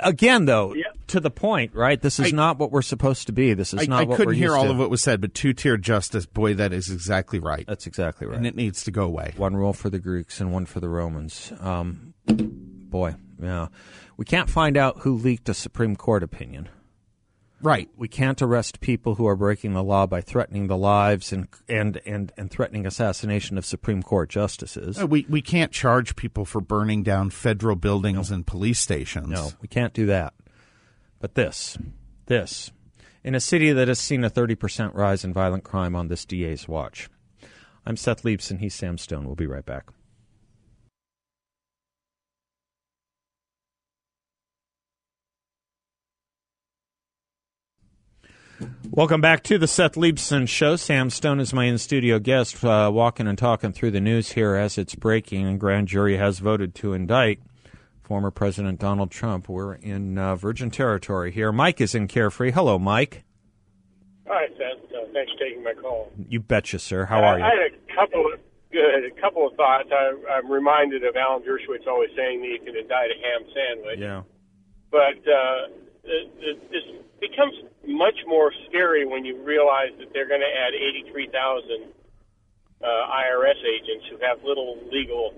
Again, 0.03 0.45
though, 0.45 0.73
Yeah. 0.75 0.83
to 1.07 1.19
the 1.19 1.31
point, 1.31 1.73
right? 1.73 1.99
This 1.99 2.19
is 2.19 2.27
I- 2.33 2.35
not 2.35 2.59
what 2.59 2.71
we're 2.71 2.81
supposed 2.83 3.25
to 3.27 3.33
be. 3.33 3.53
This 3.53 3.73
is 3.73 3.81
I, 3.81 3.85
not 3.85 4.01
I 4.01 4.03
what 4.03 4.17
couldn't 4.17 4.33
we're 4.33 4.37
hear 4.39 4.55
all 4.55 4.65
to. 4.65 4.69
of 4.71 4.77
what 4.77 4.89
was 4.91 5.01
said, 5.01 5.21
but 5.21 5.33
two 5.33 5.53
tier 5.53 5.75
justice, 5.77 6.25
boy, 6.27 6.53
that 6.55 6.71
is 6.71 6.89
exactly 6.91 7.39
right. 7.39 7.65
That's 7.67 7.87
exactly 7.87 8.27
right. 8.27 8.37
And 8.37 8.45
it 8.45 8.55
needs 8.55 8.83
to 8.83 8.91
go 8.91 9.03
away. 9.05 9.33
one 9.37 9.55
rule 9.55 9.73
for 9.73 9.89
the 9.89 9.99
Greeks 9.99 10.39
and 10.39 10.51
one 10.53 10.65
for 10.67 10.79
the 10.79 10.89
Romans. 10.89 11.51
Um, 11.59 12.13
boy, 12.27 13.15
yeah. 13.41 13.67
We 14.17 14.25
can't 14.25 14.49
find 14.49 14.77
out 14.77 14.99
who 14.99 15.15
leaked 15.15 15.49
a 15.49 15.53
Supreme 15.53 15.95
Court 15.95 16.21
opinion. 16.23 16.69
Right. 17.65 17.89
We 17.97 18.07
can't 18.07 18.39
arrest 18.43 18.79
people 18.79 19.15
who 19.15 19.25
are 19.25 19.35
breaking 19.35 19.73
the 19.73 19.83
law 19.83 20.05
by 20.05 20.21
threatening 20.21 20.67
the 20.67 20.77
lives 20.77 21.33
and 21.33 21.47
and 21.67 21.99
and, 22.05 22.31
and 22.37 22.51
threatening 22.51 22.85
assassination 22.85 23.57
of 23.57 23.65
Supreme 23.65 24.03
Court 24.03 24.29
justices. 24.29 25.01
Uh, 25.01 25.07
We 25.07 25.25
we 25.27 25.41
can't 25.41 25.71
charge 25.71 26.15
people 26.15 26.45
for 26.45 26.61
burning 26.61 27.01
down 27.01 27.31
federal 27.31 27.75
buildings 27.75 28.29
and 28.29 28.45
police 28.45 28.79
stations. 28.79 29.29
No, 29.29 29.51
we 29.63 29.67
can't 29.67 29.95
do 29.95 30.05
that. 30.05 30.35
But 31.19 31.33
this, 31.33 31.75
this, 32.27 32.71
in 33.23 33.33
a 33.33 33.39
city 33.39 33.71
that 33.71 33.87
has 33.87 33.97
seen 33.97 34.23
a 34.23 34.29
30% 34.29 34.93
rise 34.93 35.23
in 35.23 35.33
violent 35.33 35.63
crime 35.63 35.95
on 35.95 36.07
this 36.07 36.23
DA's 36.23 36.67
watch. 36.67 37.09
I'm 37.83 37.97
Seth 37.97 38.21
Leibsohn. 38.21 38.59
He's 38.59 38.75
Sam 38.75 38.99
Stone. 38.99 39.25
We'll 39.25 39.33
be 39.33 39.47
right 39.47 39.65
back. 39.65 39.85
Welcome 48.89 49.19
back 49.19 49.43
to 49.43 49.57
the 49.57 49.67
Seth 49.67 49.95
Leibsohn 49.95 50.47
Show. 50.47 50.77
Sam 50.77 51.09
Stone 51.09 51.41
is 51.41 51.53
my 51.53 51.65
in 51.65 51.77
studio 51.77 52.19
guest, 52.19 52.63
uh, 52.63 52.89
walking 52.93 53.27
and 53.27 53.37
talking 53.37 53.73
through 53.73 53.91
the 53.91 53.99
news 53.99 54.31
here 54.31 54.55
as 54.55 54.77
it's 54.77 54.95
breaking. 54.95 55.45
And 55.45 55.59
grand 55.59 55.89
jury 55.89 56.17
has 56.17 56.39
voted 56.39 56.73
to 56.75 56.93
indict 56.93 57.39
former 58.03 58.31
President 58.31 58.79
Donald 58.79 59.11
Trump. 59.11 59.49
We're 59.49 59.73
in 59.73 60.17
uh, 60.17 60.35
Virgin 60.35 60.71
territory 60.71 61.31
here. 61.31 61.51
Mike 61.51 61.81
is 61.81 61.93
in 61.93 62.07
Carefree. 62.07 62.51
Hello, 62.51 62.79
Mike. 62.79 63.25
Hi, 64.27 64.47
Seth. 64.57 64.91
Uh, 64.91 65.05
thanks 65.11 65.31
for 65.33 65.39
taking 65.39 65.63
my 65.63 65.73
call. 65.73 66.11
You 66.29 66.39
betcha, 66.39 66.79
sir. 66.79 67.05
How 67.05 67.23
are 67.23 67.39
you? 67.39 67.43
I 67.43 67.49
had 67.49 67.73
a 67.73 67.95
couple 67.95 68.31
of 68.33 68.39
good, 68.71 69.05
a 69.05 69.21
couple 69.21 69.47
of 69.47 69.55
thoughts. 69.55 69.89
I, 69.91 70.13
I'm 70.31 70.49
reminded 70.49 71.03
of 71.03 71.15
Alan 71.17 71.43
Dershowitz 71.43 71.87
always 71.87 72.11
saying 72.15 72.41
that 72.41 72.47
you 72.47 72.59
can 72.63 72.77
indict 72.77 73.09
a 73.11 73.15
ham 73.21 73.49
sandwich. 73.53 73.99
Yeah. 73.99 74.21
But 74.91 75.19
uh, 75.27 75.67
it, 76.05 76.71
this 76.71 76.83
becomes 77.19 77.53
much 77.87 78.17
more 78.27 78.51
scary 78.67 79.05
when 79.05 79.25
you 79.25 79.41
realize 79.43 79.91
that 79.99 80.11
they're 80.13 80.27
going 80.27 80.41
to 80.41 80.47
add 80.47 80.73
83,000 80.73 81.85
uh, 82.81 82.85
IRS 82.87 83.59
agents 83.65 84.05
who 84.09 84.17
have 84.25 84.43
little 84.43 84.77
legal 84.91 85.33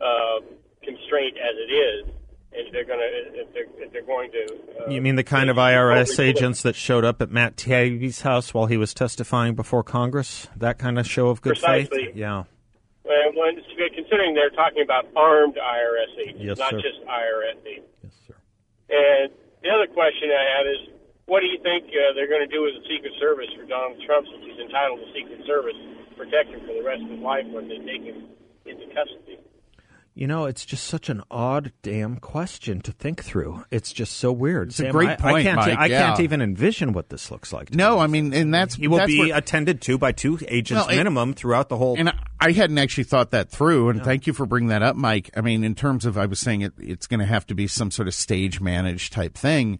uh, 0.00 0.40
constraint 0.82 1.36
as 1.38 1.54
it 1.56 1.72
is, 1.72 2.14
and 2.52 2.74
they're 2.74 2.84
going 2.84 2.98
to 2.98 3.40
if 3.40 3.52
they're 3.54 3.66
if 3.84 3.92
they're 3.92 4.02
going 4.02 4.30
to. 4.32 4.84
Uh, 4.86 4.90
You 4.90 5.00
mean 5.00 5.14
the 5.14 5.24
kind 5.24 5.50
of 5.50 5.56
IRS 5.56 6.18
agents 6.18 6.62
that 6.62 6.74
showed 6.74 7.04
up 7.04 7.22
at 7.22 7.30
Matt 7.30 7.56
Taibbi's 7.56 8.22
house 8.22 8.52
while 8.52 8.66
he 8.66 8.76
was 8.76 8.92
testifying 8.92 9.54
before 9.54 9.82
Congress? 9.84 10.48
That 10.56 10.78
kind 10.78 10.98
of 10.98 11.06
show 11.06 11.28
of 11.28 11.40
good 11.42 11.50
Precisely. 11.54 12.06
faith? 12.06 12.16
Yeah. 12.16 12.44
Well, 13.04 13.52
considering 13.94 14.34
they're 14.34 14.50
talking 14.50 14.82
about 14.82 15.06
armed 15.16 15.54
IRS 15.56 16.18
agents, 16.28 16.42
Yes, 16.42 16.58
not 16.58 16.70
sir. 16.70 16.80
just 16.82 17.00
IRS 17.06 17.66
agents. 17.66 17.88
Yes, 18.02 18.12
sir. 18.26 18.34
And 18.90 19.30
the 19.62 19.70
other 19.70 19.86
question 19.92 20.30
I 20.30 20.58
had 20.58 20.66
is, 20.66 20.88
what 21.30 21.40
do 21.40 21.46
you 21.46 21.62
think 21.62 21.86
uh, 21.94 22.10
they're 22.18 22.26
going 22.28 22.42
to 22.42 22.50
do 22.50 22.62
with 22.66 22.74
the 22.74 22.82
Secret 22.90 23.14
Service 23.22 23.46
for 23.54 23.62
Donald 23.70 24.02
Trump 24.04 24.26
since 24.26 24.42
he's 24.42 24.58
entitled 24.58 24.98
to 24.98 25.06
Secret 25.14 25.46
Service 25.46 25.78
to 25.78 26.14
protect 26.18 26.50
him 26.50 26.60
for 26.66 26.74
the 26.74 26.82
rest 26.82 27.02
of 27.06 27.10
his 27.10 27.20
life 27.22 27.46
when 27.54 27.68
they 27.70 27.78
take 27.86 28.02
him 28.02 28.26
into 28.66 28.86
custody? 28.90 29.38
You 30.12 30.26
know, 30.26 30.46
it's 30.46 30.66
just 30.66 30.84
such 30.88 31.08
an 31.08 31.22
odd 31.30 31.72
damn 31.82 32.16
question 32.16 32.80
to 32.80 32.90
think 32.90 33.22
through. 33.22 33.64
It's 33.70 33.92
just 33.92 34.16
so 34.16 34.32
weird. 34.32 34.70
It's 34.70 34.80
a 34.80 34.90
great 34.90 35.08
I, 35.08 35.12
I 35.12 35.16
point, 35.16 35.44
can't, 35.44 35.56
Mike, 35.56 35.78
I 35.78 35.88
can't 35.88 36.18
even 36.20 36.42
envision 36.42 36.92
what 36.92 37.10
this 37.10 37.30
looks 37.30 37.52
like. 37.52 37.72
No, 37.72 37.94
be 37.94 38.00
I 38.00 38.06
mean, 38.08 38.34
and 38.34 38.52
that's 38.52 38.74
He 38.74 38.88
will 38.88 38.98
that's 38.98 39.06
be 39.12 39.20
where- 39.20 39.36
attended 39.38 39.80
to 39.82 39.98
by 39.98 40.10
two 40.10 40.36
agents 40.48 40.82
Well, 40.86 40.92
it- 40.92 40.96
minimum 40.96 41.32
throughout 41.34 41.68
the 41.68 41.76
whole. 41.76 41.94
And 41.96 42.08
I- 42.08 42.18
I 42.40 42.50
hadn't 42.50 42.78
actually 42.78 43.04
thought 43.04 43.30
that 43.30 43.50
through, 43.50 43.88
and 43.90 44.02
thank 44.02 44.26
you 44.26 44.32
for 44.32 44.46
bringing 44.46 44.70
that 44.70 44.82
up, 44.82 44.96
Mike. 44.96 45.30
I 45.36 45.42
mean, 45.42 45.62
in 45.62 45.76
terms 45.76 46.04
of, 46.04 46.18
I 46.18 46.26
was 46.26 46.40
saying 46.40 46.62
it, 46.62 46.72
it's 46.78 47.06
going 47.06 47.20
to 47.20 47.26
have 47.26 47.46
to 47.46 47.54
be 47.54 47.68
some 47.68 47.92
sort 47.92 48.08
of 48.08 48.14
stage 48.14 48.60
managed 48.60 49.12
type 49.12 49.34
thing. 49.36 49.78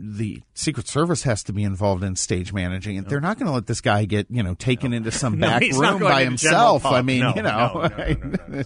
The 0.00 0.42
Secret 0.54 0.86
Service 0.86 1.24
has 1.24 1.42
to 1.44 1.52
be 1.52 1.64
involved 1.64 2.04
in 2.04 2.14
stage 2.14 2.52
managing, 2.52 2.98
and 2.98 3.06
they're 3.08 3.20
not 3.20 3.36
going 3.36 3.48
to 3.48 3.52
let 3.52 3.66
this 3.66 3.80
guy 3.80 4.04
get, 4.04 4.28
you 4.30 4.44
know, 4.44 4.54
taken 4.54 4.92
into 4.92 5.10
some 5.10 5.36
back 5.40 5.62
not 5.62 5.72
room 5.74 6.00
by 6.00 6.22
himself. 6.22 6.86
I 6.86 7.02
mean, 7.02 7.20
No, 7.20 7.32
you 7.34 7.42
know, 7.42 7.50
no, 7.50 7.88
no, 7.88 8.06
no, 8.14 8.46
no, 8.48 8.64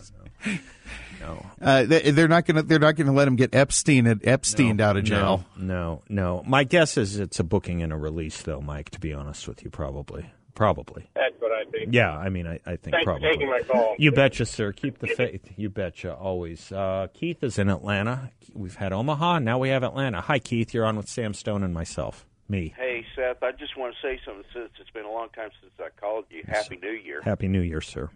no. 1.21 1.47
uh, 1.62 1.85
they, 1.85 2.11
they're 2.11 2.29
not 2.29 2.45
going 2.45 2.57
to 2.57 2.62
they're 2.62 2.79
not 2.79 2.97
going 2.97 3.07
to 3.07 3.12
let 3.12 3.27
him 3.29 3.37
get 3.37 3.55
Epstein 3.55 4.05
Epsteined 4.05 4.81
out 4.83 4.99
of 4.99 5.05
jail. 5.05 5.45
No, 5.57 5.65
no, 5.65 6.03
no. 6.09 6.43
My 6.47 6.65
guess 6.65 6.99
is 6.99 7.19
it's 7.19 7.41
a 7.41 7.45
booking 7.45 7.83
and 7.83 7.93
a 7.93 7.97
release, 7.97 8.43
though, 8.43 8.61
Mike. 8.61 8.91
To 8.91 9.01
be 9.01 9.15
honest 9.15 9.49
with 9.49 9.65
you, 9.65 9.71
probably, 9.71 10.31
probably. 10.55 11.09
That's 11.15 11.35
what 11.39 11.53
I 11.53 11.65
think. 11.71 11.93
Yeah, 11.93 12.17
I 12.17 12.29
mean, 12.29 12.47
I, 12.47 12.61
I 12.67 12.77
think 12.77 12.95
Thanks 12.95 13.05
probably. 13.05 13.29
for 13.29 13.33
taking 13.33 13.49
my 13.49 13.61
call. 13.61 13.97
You 13.99 14.13
betcha, 14.13 14.47
sir. 14.47 14.73
Keep 14.73 14.99
the 14.99 15.09
faith. 15.09 15.53
You 15.57 15.71
betcha, 15.71 16.15
always. 16.15 16.71
Uh, 16.73 17.09
Keith 17.15 17.43
is 17.43 17.59
in 17.59 17.69
Atlanta. 17.69 18.31
We've 18.55 18.75
had 18.75 18.93
Omaha, 18.93 19.41
now 19.41 19.59
we 19.59 19.71
have 19.71 19.83
Atlanta. 19.83 20.21
Hi, 20.21 20.39
Keith. 20.39 20.75
You're 20.75 20.85
on 20.85 20.97
with 20.97 21.09
Sam 21.09 21.35
Stone 21.35 21.63
and 21.63 21.73
myself. 21.73 22.27
Me. 22.49 22.75
Hey, 22.77 23.07
Seth, 23.17 23.43
I 23.43 23.53
just 23.53 23.79
want 23.79 23.95
to 23.95 24.07
say 24.07 24.21
something 24.27 24.45
since 24.53 24.71
it's 24.79 24.91
been 24.91 25.07
a 25.07 25.11
long 25.11 25.29
time 25.31 25.51
since 25.63 25.73
I 25.79 25.89
called 25.99 26.27
you. 26.29 26.43
Happy 26.47 26.77
New 26.77 26.91
Year. 26.91 27.23
Happy 27.23 27.49
New 27.49 27.61
Year, 27.61 27.81
sir. 27.81 28.11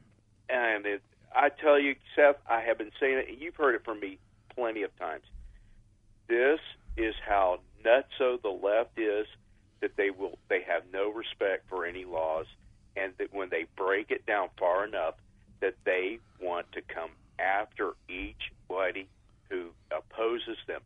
And 0.51 0.85
it, 0.85 1.03
I 1.35 1.49
tell 1.49 1.79
you, 1.79 1.95
Seth, 2.15 2.37
I 2.47 2.61
have 2.61 2.77
been 2.77 2.91
saying 3.01 3.19
it, 3.19 3.29
and 3.31 3.41
you've 3.41 3.55
heard 3.57 3.75
it 3.75 3.85
from 3.85 4.01
me 4.01 4.19
plenty 4.55 4.83
of 4.83 4.95
times. 4.99 5.25
This 6.29 6.59
is 6.97 7.15
how 7.27 7.61
nutso 7.85 8.43
the 8.43 8.49
left 8.51 8.99
is 8.99 9.27
that 9.81 9.97
they 9.97 10.11
will 10.11 10.39
they 10.49 10.63
have 10.63 10.83
no 10.93 11.11
respect 11.11 11.69
for 11.69 11.85
any 11.85 12.05
laws, 12.05 12.47
and 12.97 13.13
that 13.19 13.33
when 13.33 13.49
they 13.51 13.67
break 13.77 14.11
it 14.11 14.27
down 14.27 14.49
far 14.59 14.87
enough, 14.87 15.15
that 15.61 15.75
they 15.85 16.19
want 16.41 16.71
to 16.73 16.83
come 16.83 17.11
after 17.39 17.93
each 18.09 18.53
buddy 18.69 19.09
who 19.49 19.71
opposes 19.91 20.57
them. 20.67 20.81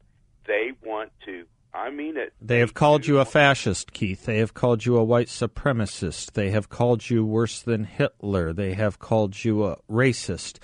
They 0.47 0.73
want 0.85 1.13
to. 1.27 1.45
I 1.73 1.91
mean 1.91 2.17
it. 2.17 2.33
They 2.41 2.59
have 2.59 2.75
called 2.75 3.07
you 3.07 3.21
a 3.21 3.25
fascist, 3.25 3.93
Keith. 3.93 4.25
They 4.25 4.39
have 4.39 4.55
called 4.55 4.85
you 4.85 4.97
a 4.97 5.05
white 5.05 5.29
supremacist. 5.29 6.33
They 6.33 6.51
have 6.51 6.69
called 6.69 7.09
you 7.09 7.25
worse 7.25 7.63
than 7.63 7.85
Hitler. 7.85 8.53
They 8.53 8.75
have 8.75 8.99
called 8.99 9.45
you 9.45 9.65
a 9.65 9.77
racist. 9.89 10.59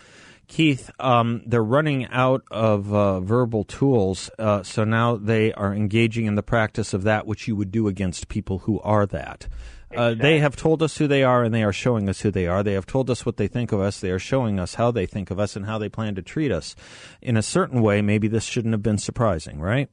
Keith, 0.49 0.91
um, 1.01 1.43
they're 1.45 1.63
running 1.63 2.07
out 2.07 2.43
of 2.51 2.93
uh, 2.95 3.21
verbal 3.21 3.65
tools, 3.65 4.31
uh, 4.39 4.63
so 4.63 4.85
now 4.85 5.17
they 5.17 5.53
are 5.53 5.75
engaging 5.75 6.27
in 6.27 6.37
the 6.37 6.43
practice 6.43 6.95
of 6.95 7.03
that 7.03 7.27
which 7.27 7.49
you 7.49 7.57
would 7.57 7.73
do 7.73 7.89
against 7.89 8.29
people 8.29 8.61
who 8.61 8.81
are 8.81 9.07
that. 9.07 9.49
Uh, 9.95 10.15
they 10.15 10.41
have 10.41 10.57
told 10.57 10.83
us 10.83 10.99
who 10.99 11.07
they 11.07 11.23
are, 11.23 11.45
and 11.45 11.55
they 11.55 11.63
are 11.63 11.73
showing 11.73 12.09
us 12.09 12.21
who 12.21 12.31
they 12.31 12.47
are. 12.47 12.63
They 12.63 12.75
have 12.75 12.87
told 12.87 13.09
us 13.09 13.25
what 13.25 13.37
they 13.37 13.49
think 13.49 13.73
of 13.73 13.81
us. 13.81 14.01
They 14.01 14.11
are 14.11 14.19
showing 14.19 14.59
us 14.59 14.75
how 14.75 14.91
they 14.91 15.07
think 15.07 15.31
of 15.31 15.39
us 15.39 15.57
and 15.57 15.65
how 15.65 15.79
they 15.79 15.89
plan 15.89 16.15
to 16.17 16.23
treat 16.23 16.51
us. 16.51 16.75
In 17.23 17.37
a 17.37 17.43
certain 17.43 17.83
way, 17.83 18.03
maybe 18.03 18.29
this 18.29 18.45
shouldn't 18.45 18.75
have 18.75 18.83
been 18.83 18.99
surprising, 18.99 19.61
right? 19.61 19.89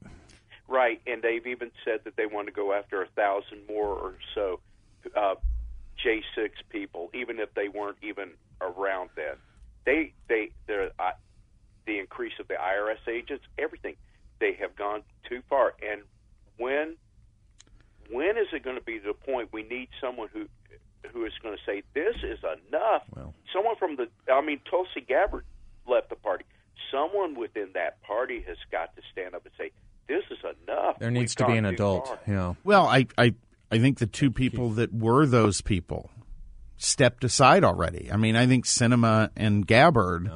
Right, 0.68 1.00
and 1.06 1.22
they've 1.22 1.46
even 1.46 1.70
said 1.84 2.00
that 2.04 2.16
they 2.16 2.26
want 2.26 2.48
to 2.48 2.52
go 2.52 2.72
after 2.72 3.02
a 3.02 3.06
thousand 3.08 3.66
more 3.68 3.88
or 3.88 4.14
so 4.34 4.60
uh, 5.16 5.36
J6 6.04 6.50
people, 6.70 7.10
even 7.14 7.38
if 7.38 7.54
they 7.54 7.68
weren't 7.68 7.98
even 8.02 8.30
around 8.60 9.10
then. 9.16 9.36
They, 9.84 10.12
they, 10.28 10.50
they're, 10.66 10.90
uh, 10.98 11.12
the 11.86 11.98
increase 11.98 12.32
of 12.40 12.48
the 12.48 12.54
IRS 12.54 13.08
agents, 13.08 13.44
everything, 13.58 13.96
they 14.40 14.54
have 14.60 14.74
gone 14.76 15.02
too 15.28 15.42
far. 15.48 15.74
And 15.82 16.02
when, 16.56 16.96
when 18.10 18.38
is 18.38 18.46
it 18.52 18.62
going 18.62 18.76
to 18.76 18.82
be 18.82 18.98
to 18.98 19.08
the 19.08 19.14
point 19.14 19.52
we 19.52 19.62
need 19.62 19.88
someone 20.00 20.28
who, 20.32 20.46
who 21.12 21.24
is 21.24 21.32
going 21.42 21.56
to 21.56 21.62
say 21.64 21.82
this 21.94 22.16
is 22.22 22.38
enough? 22.40 23.02
Well. 23.14 23.34
Someone 23.52 23.76
from 23.76 23.96
the, 23.96 24.08
I 24.32 24.40
mean, 24.40 24.60
Tulsi 24.70 25.00
Gabbard 25.06 25.44
left 25.86 26.08
the 26.08 26.16
party. 26.16 26.44
Someone 26.90 27.34
within 27.34 27.68
that 27.74 28.02
party 28.02 28.44
has 28.46 28.56
got 28.70 28.94
to 28.96 29.02
stand 29.12 29.34
up 29.34 29.44
and 29.44 29.52
say, 29.58 29.70
"This 30.06 30.22
is 30.30 30.38
enough." 30.62 30.98
There 30.98 31.10
needs 31.10 31.34
We've 31.38 31.46
to 31.46 31.52
be 31.52 31.58
an 31.58 31.64
adult. 31.64 32.08
far." 32.08 32.18
Yeah. 32.26 32.54
Well, 32.62 32.86
I, 32.86 33.06
I, 33.16 33.34
I 33.70 33.78
think 33.78 33.98
the 33.98 34.06
two 34.06 34.30
people 34.30 34.70
that 34.70 34.92
were 34.92 35.26
those 35.26 35.60
people 35.60 36.10
stepped 36.84 37.24
aside 37.24 37.64
already. 37.64 38.10
I 38.12 38.16
mean, 38.16 38.36
I 38.36 38.46
think 38.46 38.66
Sinema 38.66 39.30
and 39.36 39.66
Gabbard, 39.66 40.30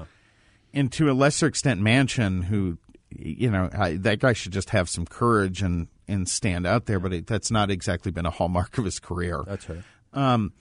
and 0.72 0.90
to 0.92 1.10
a 1.10 1.12
lesser 1.12 1.46
extent 1.46 1.80
Manchin, 1.80 2.44
who, 2.44 2.78
you 3.10 3.50
know, 3.50 3.68
I, 3.72 3.94
that 3.98 4.18
guy 4.18 4.32
should 4.32 4.52
just 4.52 4.70
have 4.70 4.88
some 4.88 5.06
courage 5.06 5.62
and 5.62 5.88
and 6.06 6.28
stand 6.28 6.66
out 6.66 6.86
there. 6.86 6.98
But 6.98 7.12
it, 7.12 7.26
that's 7.26 7.50
not 7.50 7.70
exactly 7.70 8.10
been 8.10 8.26
a 8.26 8.30
hallmark 8.30 8.78
of 8.78 8.84
his 8.84 8.98
career. 8.98 9.44
That's 9.46 9.68
right. 9.68 9.82
Um, 10.12 10.52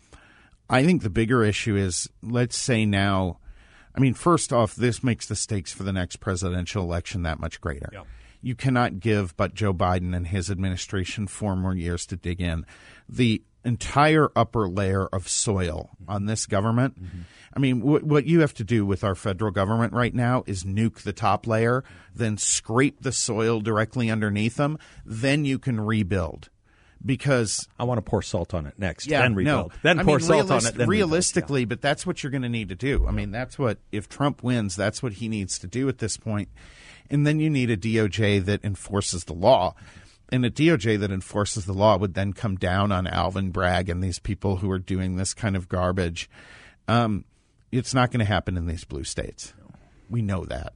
I 0.69 0.83
think 0.83 1.01
the 1.01 1.09
bigger 1.09 1.43
issue 1.43 1.77
is, 1.77 2.09
let's 2.21 2.57
say 2.57 2.85
now, 2.85 3.39
I 3.95 3.99
mean, 3.99 4.13
first 4.13 4.51
off, 4.51 4.75
this 4.75 5.01
makes 5.01 5.27
the 5.27 5.35
stakes 5.35 5.71
for 5.71 5.83
the 5.83 5.93
next 5.93 6.17
presidential 6.17 6.83
election 6.83 7.23
that 7.23 7.39
much 7.39 7.61
greater. 7.61 7.89
Yeah. 7.93 8.03
You 8.41 8.53
cannot 8.53 8.99
give 8.99 9.35
but 9.37 9.55
Joe 9.55 9.73
Biden 9.73 10.15
and 10.15 10.27
his 10.27 10.51
administration 10.51 11.27
four 11.27 11.55
more 11.55 11.73
years 11.73 12.05
to 12.07 12.17
dig 12.17 12.41
in. 12.41 12.65
The 13.09 13.41
entire 13.67 14.29
upper 14.35 14.67
layer 14.67 15.05
of 15.07 15.27
soil 15.27 15.89
on 16.07 16.25
this 16.25 16.45
government. 16.45 16.99
Mm-hmm. 16.99 17.19
I 17.53 17.59
mean, 17.59 17.79
w- 17.79 18.05
what 18.05 18.25
you 18.25 18.39
have 18.39 18.53
to 18.55 18.63
do 18.63 18.85
with 18.85 19.03
our 19.03 19.13
federal 19.13 19.51
government 19.51 19.93
right 19.93 20.13
now 20.13 20.43
is 20.47 20.63
nuke 20.63 21.01
the 21.01 21.13
top 21.13 21.45
layer, 21.45 21.83
then 22.15 22.37
scrape 22.37 23.01
the 23.01 23.11
soil 23.11 23.59
directly 23.59 24.09
underneath 24.09 24.55
them. 24.55 24.79
Then 25.05 25.43
you 25.43 25.59
can 25.59 25.79
rebuild. 25.81 26.49
Because 27.05 27.67
I 27.77 27.83
want 27.83 27.99
to 27.99 28.01
pour 28.01 28.23
salt 28.23 28.55
on 28.55 28.65
it 28.65 28.73
next, 28.79 29.05
yeah, 29.05 29.21
then 29.21 29.35
rebuild. 29.35 29.71
no. 29.71 29.77
Then 29.83 29.99
I 29.99 30.03
pour 30.03 30.17
mean, 30.17 30.25
salt 30.25 30.49
on 30.49 30.57
it. 30.57 30.73
Then 30.73 30.87
rebuild. 30.87 30.89
realistically, 30.89 31.65
but 31.65 31.79
that's 31.79 32.07
what 32.07 32.23
you're 32.23 32.31
going 32.31 32.41
to 32.41 32.49
need 32.49 32.69
to 32.69 32.75
do. 32.75 33.05
I 33.07 33.11
mean, 33.11 33.29
that's 33.29 33.59
what 33.59 33.77
if 33.91 34.09
Trump 34.09 34.41
wins, 34.41 34.75
that's 34.75 35.03
what 35.03 35.13
he 35.13 35.27
needs 35.27 35.59
to 35.59 35.67
do 35.67 35.87
at 35.89 35.99
this 35.99 36.17
point. 36.17 36.49
And 37.09 37.25
then 37.25 37.39
you 37.39 37.51
need 37.51 37.69
a 37.69 37.77
DOJ 37.77 38.43
that 38.45 38.65
enforces 38.65 39.25
the 39.25 39.33
law. 39.33 39.75
And 40.29 40.45
a 40.45 40.49
DOJ 40.49 40.99
that 40.99 41.11
enforces 41.11 41.65
the 41.65 41.73
law 41.73 41.97
would 41.97 42.13
then 42.13 42.33
come 42.33 42.55
down 42.55 42.91
on 42.91 43.07
Alvin 43.07 43.51
Bragg 43.51 43.89
and 43.89 44.03
these 44.03 44.19
people 44.19 44.57
who 44.57 44.69
are 44.69 44.79
doing 44.79 45.15
this 45.15 45.33
kind 45.33 45.55
of 45.55 45.69
garbage. 45.69 46.29
Um, 46.87 47.23
it's 47.71 47.93
not 47.93 48.11
going 48.11 48.19
to 48.19 48.25
happen 48.25 48.57
in 48.57 48.65
these 48.65 48.83
blue 48.83 49.03
states. 49.03 49.53
We 50.09 50.21
know 50.21 50.45
that. 50.45 50.73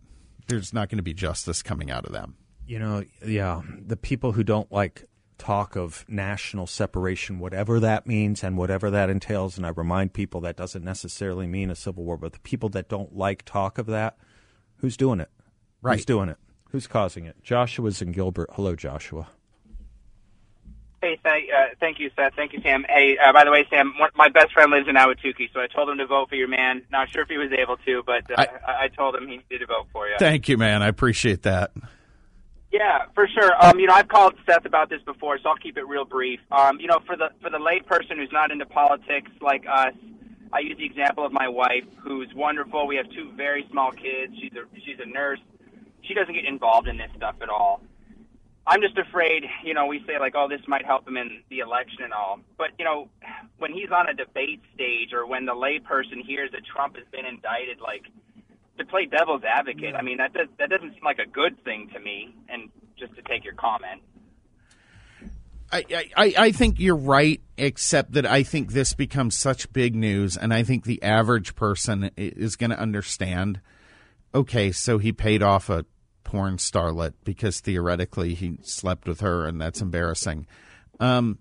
There's 0.47 0.73
not 0.73 0.89
going 0.89 0.97
to 0.97 1.03
be 1.03 1.13
justice 1.13 1.61
coming 1.61 1.91
out 1.91 2.05
of 2.05 2.13
them. 2.13 2.35
You 2.65 2.79
know, 2.79 3.03
yeah, 3.25 3.61
the 3.85 3.97
people 3.97 4.31
who 4.33 4.43
don't 4.43 4.71
like 4.71 5.05
talk 5.37 5.75
of 5.75 6.05
national 6.07 6.67
separation, 6.67 7.39
whatever 7.39 7.79
that 7.79 8.05
means 8.05 8.43
and 8.43 8.57
whatever 8.57 8.89
that 8.91 9.09
entails, 9.09 9.57
and 9.57 9.65
I 9.65 9.69
remind 9.69 10.13
people 10.13 10.39
that 10.41 10.55
doesn't 10.55 10.83
necessarily 10.83 11.47
mean 11.47 11.71
a 11.71 11.75
civil 11.75 12.03
war, 12.03 12.15
but 12.15 12.33
the 12.33 12.39
people 12.39 12.69
that 12.69 12.87
don't 12.87 13.17
like 13.17 13.43
talk 13.43 13.77
of 13.77 13.87
that, 13.87 14.17
who's 14.77 14.95
doing 14.95 15.19
it? 15.19 15.29
Right. 15.81 15.95
Who's 15.95 16.05
doing 16.05 16.29
it? 16.29 16.37
Who's 16.69 16.87
causing 16.87 17.25
it? 17.25 17.41
Joshua's 17.43 18.01
in 18.01 18.11
Gilbert. 18.11 18.49
Hello, 18.53 18.75
Joshua. 18.75 19.27
Hey, 21.01 21.19
th- 21.23 21.49
uh, 21.49 21.73
thank 21.79 21.99
you, 21.99 22.11
Seth. 22.15 22.33
Thank 22.35 22.53
you, 22.53 22.61
Sam. 22.61 22.85
Hey, 22.87 23.17
uh, 23.17 23.33
by 23.33 23.43
the 23.43 23.51
way, 23.51 23.65
Sam, 23.71 23.93
one, 23.97 24.11
my 24.15 24.29
best 24.29 24.53
friend 24.53 24.69
lives 24.69 24.87
in 24.87 24.95
Ahwatukee, 24.95 25.51
so 25.51 25.59
I 25.59 25.65
told 25.65 25.89
him 25.89 25.97
to 25.97 26.05
vote 26.05 26.29
for 26.29 26.35
your 26.35 26.47
man. 26.47 26.83
Not 26.91 27.09
sure 27.11 27.23
if 27.23 27.27
he 27.27 27.37
was 27.37 27.51
able 27.51 27.77
to, 27.77 28.03
but 28.05 28.29
uh, 28.29 28.45
I, 28.67 28.83
I 28.83 28.87
told 28.89 29.15
him 29.15 29.27
he 29.27 29.37
needed 29.37 29.59
to 29.61 29.65
vote 29.65 29.87
for 29.91 30.07
you. 30.07 30.15
Thank 30.19 30.47
you, 30.47 30.57
man. 30.57 30.83
I 30.83 30.87
appreciate 30.87 31.41
that. 31.41 31.71
Yeah, 32.71 33.05
for 33.15 33.27
sure. 33.27 33.51
Um, 33.59 33.79
you 33.79 33.87
know, 33.87 33.93
I've 33.93 34.07
called 34.07 34.35
Seth 34.45 34.65
about 34.65 34.89
this 34.89 35.01
before, 35.01 35.39
so 35.39 35.49
I'll 35.49 35.57
keep 35.57 35.77
it 35.77 35.87
real 35.87 36.05
brief. 36.05 36.39
Um, 36.51 36.79
you 36.79 36.87
know, 36.87 36.99
for 37.05 37.17
the 37.17 37.29
for 37.41 37.49
the 37.49 37.59
lay 37.59 37.79
person 37.79 38.17
who's 38.17 38.31
not 38.31 38.51
into 38.51 38.65
politics 38.65 39.31
like 39.41 39.65
us, 39.67 39.93
I 40.53 40.59
use 40.59 40.77
the 40.77 40.85
example 40.85 41.25
of 41.25 41.33
my 41.33 41.49
wife, 41.49 41.83
who's 41.97 42.29
wonderful. 42.33 42.87
We 42.87 42.95
have 42.95 43.09
two 43.09 43.31
very 43.35 43.67
small 43.71 43.91
kids. 43.91 44.33
She's 44.39 44.53
a 44.53 44.63
she's 44.85 44.99
a 45.03 45.09
nurse. 45.09 45.39
She 46.03 46.13
doesn't 46.13 46.33
get 46.33 46.45
involved 46.45 46.87
in 46.87 46.97
this 46.97 47.09
stuff 47.17 47.35
at 47.41 47.49
all. 47.49 47.81
I'm 48.67 48.81
just 48.81 48.97
afraid, 48.97 49.43
you 49.63 49.73
know, 49.73 49.87
we 49.87 50.03
say 50.05 50.19
like, 50.19 50.33
oh, 50.35 50.47
this 50.47 50.61
might 50.67 50.85
help 50.85 51.07
him 51.07 51.17
in 51.17 51.41
the 51.49 51.59
election 51.59 52.03
and 52.03 52.13
all. 52.13 52.39
But, 52.57 52.69
you 52.77 52.85
know, 52.85 53.09
when 53.57 53.73
he's 53.73 53.89
on 53.91 54.07
a 54.07 54.13
debate 54.13 54.61
stage 54.75 55.13
or 55.13 55.25
when 55.25 55.45
the 55.45 55.53
layperson 55.53 56.23
hears 56.25 56.51
that 56.51 56.61
Trump 56.65 56.95
has 56.95 57.05
been 57.11 57.25
indicted, 57.25 57.81
like, 57.81 58.03
to 58.77 58.85
play 58.85 59.05
devil's 59.05 59.43
advocate, 59.43 59.95
I 59.95 60.01
mean, 60.01 60.17
that 60.17 60.33
does, 60.33 60.47
that 60.59 60.69
doesn't 60.69 60.93
seem 60.93 61.03
like 61.03 61.19
a 61.19 61.27
good 61.27 61.63
thing 61.63 61.89
to 61.93 61.99
me. 61.99 62.35
And 62.49 62.69
just 63.01 63.15
to 63.15 63.21
take 63.23 63.43
your 63.43 63.55
comment. 63.55 64.01
I, 65.71 65.83
I, 66.15 66.33
I 66.37 66.51
think 66.51 66.79
you're 66.79 66.95
right, 66.95 67.41
except 67.57 68.11
that 68.13 68.25
I 68.25 68.43
think 68.43 68.73
this 68.73 68.93
becomes 68.93 69.37
such 69.37 69.71
big 69.71 69.95
news, 69.95 70.37
and 70.37 70.53
I 70.53 70.63
think 70.63 70.83
the 70.83 71.01
average 71.01 71.55
person 71.55 72.11
is 72.17 72.55
going 72.57 72.71
to 72.71 72.79
understand. 72.79 73.61
Okay, 74.35 74.71
so 74.71 74.97
he 74.97 75.11
paid 75.11 75.41
off 75.41 75.69
a 75.69 75.85
porn 76.23 76.57
starlet 76.57 77.13
because 77.23 77.59
theoretically 77.59 78.33
he 78.33 78.57
slept 78.61 79.07
with 79.07 79.21
her, 79.21 79.45
and 79.45 79.59
that's 79.59 79.81
embarrassing. 79.81 80.47
Um, 80.99 81.39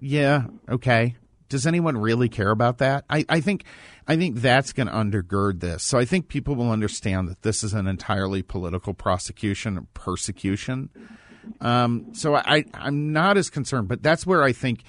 yeah, 0.00 0.44
okay. 0.68 1.16
Does 1.48 1.66
anyone 1.66 1.96
really 1.96 2.28
care 2.28 2.50
about 2.50 2.78
that? 2.78 3.04
I, 3.08 3.24
I 3.28 3.40
think 3.40 3.64
I 4.06 4.16
think 4.16 4.36
that's 4.36 4.72
going 4.72 4.86
to 4.86 4.92
undergird 4.92 5.60
this. 5.60 5.82
So 5.82 5.98
I 5.98 6.04
think 6.04 6.28
people 6.28 6.54
will 6.54 6.70
understand 6.70 7.28
that 7.28 7.42
this 7.42 7.64
is 7.64 7.72
an 7.72 7.86
entirely 7.86 8.42
political 8.42 8.92
prosecution 8.92 9.78
or 9.78 9.86
persecution. 9.94 10.90
Um, 11.60 12.08
so 12.12 12.34
I, 12.34 12.64
I'm 12.74 13.12
not 13.12 13.36
as 13.36 13.50
concerned, 13.50 13.88
but 13.88 14.02
that's 14.02 14.26
where 14.26 14.42
I 14.42 14.52
think, 14.52 14.82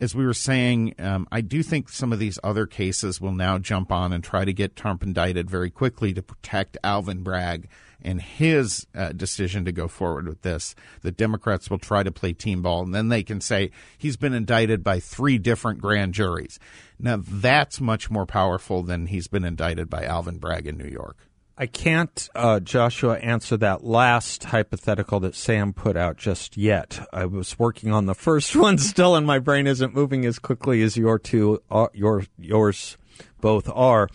as 0.00 0.14
we 0.14 0.24
were 0.24 0.34
saying, 0.34 0.94
um, 0.98 1.26
I 1.32 1.40
do 1.40 1.62
think 1.62 1.88
some 1.88 2.12
of 2.12 2.18
these 2.18 2.38
other 2.44 2.66
cases 2.66 3.20
will 3.20 3.32
now 3.32 3.58
jump 3.58 3.90
on 3.90 4.12
and 4.12 4.22
try 4.22 4.44
to 4.44 4.52
get 4.52 4.76
Trump 4.76 5.02
indicted 5.02 5.50
very 5.50 5.70
quickly 5.70 6.12
to 6.14 6.22
protect 6.22 6.76
Alvin 6.84 7.22
Bragg 7.22 7.68
and 8.04 8.20
his 8.20 8.86
uh, 8.94 9.12
decision 9.12 9.64
to 9.64 9.72
go 9.72 9.88
forward 9.88 10.28
with 10.28 10.42
this. 10.42 10.74
The 11.02 11.12
Democrats 11.12 11.70
will 11.70 11.78
try 11.78 12.02
to 12.02 12.12
play 12.12 12.32
team 12.32 12.62
ball, 12.62 12.82
and 12.82 12.94
then 12.94 13.08
they 13.08 13.22
can 13.22 13.40
say 13.40 13.70
he's 13.96 14.16
been 14.16 14.34
indicted 14.34 14.84
by 14.84 15.00
three 15.00 15.38
different 15.38 15.80
grand 15.80 16.14
juries. 16.14 16.58
Now 16.98 17.20
that's 17.26 17.80
much 17.80 18.10
more 18.10 18.26
powerful 18.26 18.82
than 18.82 19.06
he's 19.06 19.26
been 19.26 19.44
indicted 19.44 19.88
by 19.90 20.04
Alvin 20.04 20.38
Bragg 20.38 20.66
in 20.66 20.78
New 20.78 20.88
York. 20.88 21.16
I 21.56 21.66
can't, 21.66 22.28
uh, 22.34 22.58
Joshua, 22.58 23.16
answer 23.18 23.56
that 23.58 23.84
last 23.84 24.42
hypothetical 24.42 25.20
that 25.20 25.36
Sam 25.36 25.72
put 25.72 25.96
out 25.96 26.16
just 26.16 26.56
yet. 26.56 27.06
I 27.12 27.26
was 27.26 27.56
working 27.60 27.92
on 27.92 28.06
the 28.06 28.14
first 28.14 28.56
one 28.56 28.76
still, 28.76 29.14
and 29.14 29.24
my 29.24 29.38
brain 29.38 29.68
isn't 29.68 29.94
moving 29.94 30.26
as 30.26 30.40
quickly 30.40 30.82
as 30.82 30.96
your 30.96 31.18
two, 31.18 31.62
uh, 31.70 31.86
your 31.94 32.24
yours 32.38 32.96
both 33.40 33.68
are. 33.68 34.08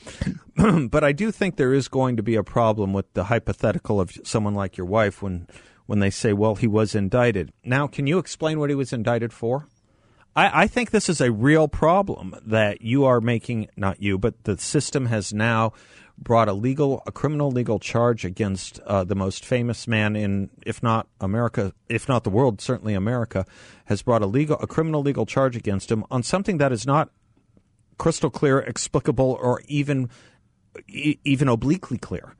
but 0.90 1.04
I 1.04 1.12
do 1.12 1.32
think 1.32 1.56
there 1.56 1.74
is 1.74 1.88
going 1.88 2.18
to 2.18 2.24
be 2.24 2.36
a 2.36 2.44
problem 2.44 2.94
with 2.94 3.14
the 3.14 3.26
hypothetical 3.26 4.00
of 4.00 4.12
someone 4.24 4.56
like 4.56 4.78
your 4.78 4.88
wife 4.88 5.22
when 5.22 5.48
when 5.86 6.00
they 6.00 6.10
say, 6.10 6.34
"Well, 6.34 6.56
he 6.56 6.68
was 6.68 6.94
indicted." 6.94 7.52
Now, 7.64 7.88
can 7.88 8.08
you 8.08 8.20
explain 8.20 8.60
what 8.60 8.70
he 8.70 8.76
was 8.76 8.94
indicted 8.94 9.34
for? 9.34 9.68
I, 10.36 10.64
I 10.64 10.68
think 10.68 10.92
this 10.92 11.10
is 11.10 11.22
a 11.22 11.32
real 11.32 11.68
problem 11.68 12.36
that 12.46 12.82
you 12.82 13.06
are 13.06 13.20
making, 13.20 13.70
not 13.76 14.02
you, 14.02 14.18
but 14.18 14.44
the 14.44 14.58
system 14.58 15.08
has 15.08 15.34
now 15.34 15.74
brought 16.18 16.50
a 16.50 16.54
legal, 16.54 17.02
a 17.08 17.12
criminal 17.12 17.50
legal 17.50 17.80
charge 17.80 18.26
against 18.26 18.80
uh, 18.82 19.04
the 19.04 19.16
most 19.16 19.46
famous 19.46 19.88
man 19.88 20.16
in, 20.16 20.50
if 20.66 20.84
not 20.84 21.08
America, 21.22 21.74
if 21.88 22.08
not 22.08 22.24
the 22.24 22.30
world, 22.30 22.62
certainly 22.62 22.94
America, 22.94 23.46
has 23.86 24.02
brought 24.02 24.22
a 24.22 24.26
legal, 24.26 24.58
a 24.60 24.68
criminal 24.68 25.02
legal 25.02 25.26
charge 25.26 25.56
against 25.56 25.92
him 25.92 26.04
on 26.12 26.22
something 26.22 26.58
that 26.58 26.72
is 26.72 26.86
not 26.86 27.10
crystal 28.00 28.32
clear, 28.32 28.58
explicable, 28.60 29.38
or 29.40 29.62
even 29.68 30.10
e- 30.88 31.20
even 31.24 31.48
obliquely 31.48 32.00
clear. 32.00 32.34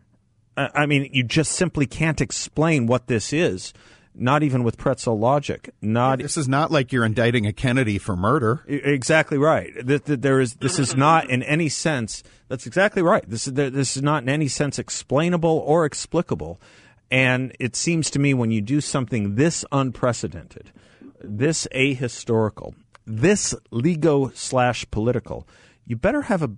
I 0.58 0.88
mean, 0.88 1.10
you 1.14 1.24
just 1.24 1.52
simply 1.54 1.86
can't 1.86 2.20
explain 2.20 2.88
what 2.88 3.08
this 3.08 3.32
is. 3.32 3.74
Not 4.16 4.44
even 4.44 4.64
with 4.64 4.78
pretzel 4.78 5.18
logic. 5.18 5.70
Not 5.82 6.20
This 6.20 6.36
is 6.36 6.50
not 6.50 6.72
like 6.72 6.92
you're 6.92 7.06
indicting 7.06 7.46
a 7.46 7.54
Kennedy 7.54 7.98
for 7.98 8.18
murder. 8.18 8.66
Exactly 8.68 9.38
right. 9.38 9.72
Th- 9.88 10.04
th- 10.04 10.20
There 10.20 10.42
is. 10.42 10.56
This 10.56 10.80
is 10.80 10.96
not 10.98 11.30
in 11.30 11.44
any 11.44 11.70
sense. 11.70 12.24
That's 12.50 12.66
exactly 12.66 13.02
right. 13.02 13.24
This 13.30 13.48
is. 13.48 13.54
This 13.54 13.96
is 13.96 14.04
not 14.04 14.24
in 14.24 14.30
any 14.30 14.50
sense 14.50 14.80
explainable 14.80 15.64
or 15.66 15.86
explicable. 15.86 16.60
And 17.10 17.56
it 17.60 17.76
seems 17.78 18.10
to 18.12 18.20
me 18.20 18.34
when 18.34 18.52
you 18.52 18.62
do 18.62 18.82
something 18.82 19.36
this 19.36 19.64
unprecedented, 19.72 20.72
this 21.22 21.68
ahistorical, 21.74 22.74
this 23.10 23.56
lego 23.72 24.30
slash 24.36 24.86
political, 24.92 25.48
you 25.86 25.96
better 25.96 26.24
have 26.24 26.44
a. 26.44 26.52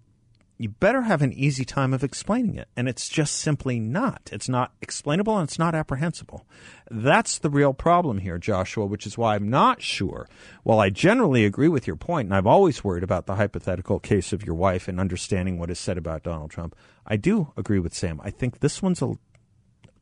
You 0.58 0.70
better 0.70 1.02
have 1.02 1.24
an 1.24 1.34
easy 1.34 1.66
time 1.66 1.92
of 1.92 2.04
explaining 2.04 2.54
it. 2.54 2.68
And 2.78 2.88
it's 2.88 3.10
just 3.10 3.34
simply 3.34 3.80
not. 3.80 4.30
It's 4.32 4.48
not 4.48 4.74
explainable 4.80 5.36
and 5.36 5.48
it's 5.48 5.58
not 5.58 5.74
apprehensible. 5.74 6.46
That's 6.92 7.40
the 7.40 7.50
real 7.50 7.74
problem 7.74 8.20
here, 8.20 8.38
Joshua, 8.38 8.86
which 8.86 9.08
is 9.08 9.18
why 9.18 9.34
I'm 9.34 9.50
not 9.50 9.82
sure. 9.82 10.30
While 10.62 10.80
I 10.80 10.92
generally 10.92 11.46
agree 11.46 11.68
with 11.68 11.88
your 11.88 11.96
point, 11.96 12.28
and 12.28 12.36
I've 12.36 12.46
always 12.46 12.84
worried 12.84 13.02
about 13.02 13.26
the 13.26 13.38
hypothetical 13.38 14.00
case 14.00 14.34
of 14.34 14.46
your 14.46 14.54
wife 14.54 14.88
and 14.88 15.00
understanding 15.00 15.58
what 15.58 15.72
is 15.72 15.80
said 15.80 15.98
about 15.98 16.22
Donald 16.22 16.52
Trump, 16.52 16.76
I 17.08 17.18
do 17.18 17.52
agree 17.58 17.80
with 17.80 17.96
Sam. 17.96 18.22
I 18.24 18.30
think 18.30 18.60
this 18.60 18.84
one's 18.84 19.02
a 19.02 19.16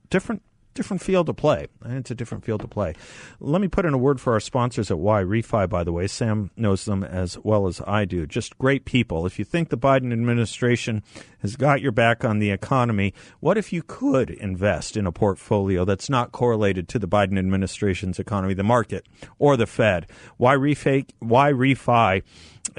different 0.10 0.42
different 0.74 1.02
field 1.02 1.28
to 1.28 1.34
play. 1.34 1.68
It's 1.86 2.12
a 2.12 2.16
different 2.16 2.46
field 2.46 2.62
to 2.62 2.68
play. 2.68 2.94
Let 3.40 3.62
me 3.62 3.68
put 3.68 3.86
in 3.86 3.94
a 3.94 3.98
word 3.98 4.22
for 4.22 4.34
our 4.34 4.40
sponsors 4.40 4.92
at 4.92 4.98
Yrefy, 4.98 5.70
by 5.70 5.84
the 5.84 5.92
way. 5.92 6.08
Sam 6.08 6.52
knows 6.56 6.86
them 6.86 7.04
as 7.04 7.38
well 7.40 7.68
as 7.68 7.82
I 7.86 8.06
do. 8.06 8.26
Just 8.26 8.58
great 8.58 8.86
people. 8.86 9.26
If 9.26 9.40
you 9.40 9.46
think 9.46 9.70
the 9.70 9.78
Biden 9.78 10.14
administration 10.14 11.04
has 11.42 11.56
got 11.56 11.82
your 11.82 11.92
back 11.92 12.24
on 12.24 12.40
the 12.40 12.52
economy, 12.52 13.14
what 13.40 13.58
if 13.58 13.74
you 13.74 13.84
could 13.84 14.30
invest 14.30 14.96
in 14.96 15.06
a 15.06 15.12
portfolio 15.12 15.86
that's 15.86 16.10
not 16.10 16.32
correlated 16.32 16.88
to 16.90 17.00
the 17.00 17.08
Biden 17.08 17.38
administration's 17.38 18.20
economy, 18.20 18.54
the 18.54 18.64
market, 18.64 19.08
or 19.38 19.58
the 19.58 19.68
Fed? 19.68 20.08
Yrefy, 20.40 21.10
y 21.22 21.52
Refi 21.52 22.24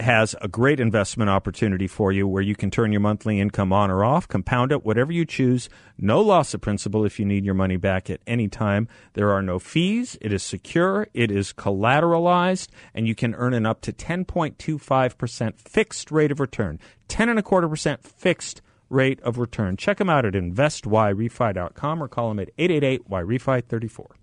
has 0.01 0.35
a 0.41 0.49
great 0.49 0.81
investment 0.81 1.31
opportunity 1.31 1.87
for 1.87 2.13
you 2.13 2.27
where 2.27 2.43
you 2.43 2.55
can 2.55 2.71
turn 2.71 2.93
your 2.93 3.01
monthly 3.01 3.41
income 3.41 3.73
on 3.73 3.91
or 3.91 4.05
off, 4.05 4.29
compound 4.29 4.73
it, 4.73 4.85
whatever 4.85 5.13
you 5.13 5.25
choose. 5.25 5.69
No 5.99 6.21
loss 6.21 6.55
of 6.55 6.61
principal 6.61 7.05
if 7.05 7.19
you 7.19 7.25
need 7.25 7.45
your 7.45 7.55
money 7.55 7.77
back 7.77 8.11
at 8.11 8.21
any 8.27 8.49
time. 8.49 8.89
There 9.15 9.31
are 9.31 9.43
no 9.43 9.59
fees. 9.59 10.17
It 10.21 10.33
is 10.33 10.43
secure. 10.43 11.09
It 11.15 11.31
is 11.31 11.53
collateralized, 11.53 12.69
and 12.95 13.07
you 13.07 13.15
can 13.15 13.35
earn 13.35 13.55
an 13.55 13.67
up 13.67 13.81
to 13.83 13.93
10.25% 13.93 15.59
fixed 15.59 16.11
rate 16.11 16.31
of 16.31 16.41
return. 16.41 16.79
10 17.09 17.29
and 17.29 17.39
a 17.39 17.43
quarter 17.43 17.69
percent 17.69 18.05
fixed 18.05 18.63
rate 18.89 19.21
of 19.23 19.39
return. 19.39 19.77
Check 19.77 19.99
them 19.99 20.11
out 20.11 20.27
at 20.27 20.35
investyrefy.com 20.35 22.03
or 22.03 22.09
call 22.09 22.29
them 22.29 22.41
at 22.41 22.57
888-YREFY34. 22.57 24.20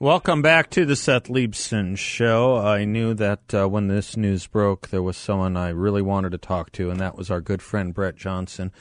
Welcome 0.00 0.42
back 0.42 0.70
to 0.70 0.84
the 0.84 0.96
Seth 0.96 1.28
Leibsohn 1.28 1.96
Show. 1.96 2.56
I 2.56 2.84
knew 2.84 3.14
that 3.14 3.54
uh, 3.54 3.68
when 3.68 3.86
this 3.86 4.16
news 4.16 4.44
broke, 4.44 4.88
there 4.88 5.04
was 5.04 5.16
someone 5.16 5.56
I 5.56 5.68
really 5.68 6.02
wanted 6.02 6.32
to 6.32 6.38
talk 6.38 6.72
to, 6.72 6.90
and 6.90 6.98
that 6.98 7.16
was 7.16 7.30
our 7.30 7.40
good 7.40 7.62
friend 7.62 7.94
Brett 7.94 8.16
Johnson, 8.16 8.72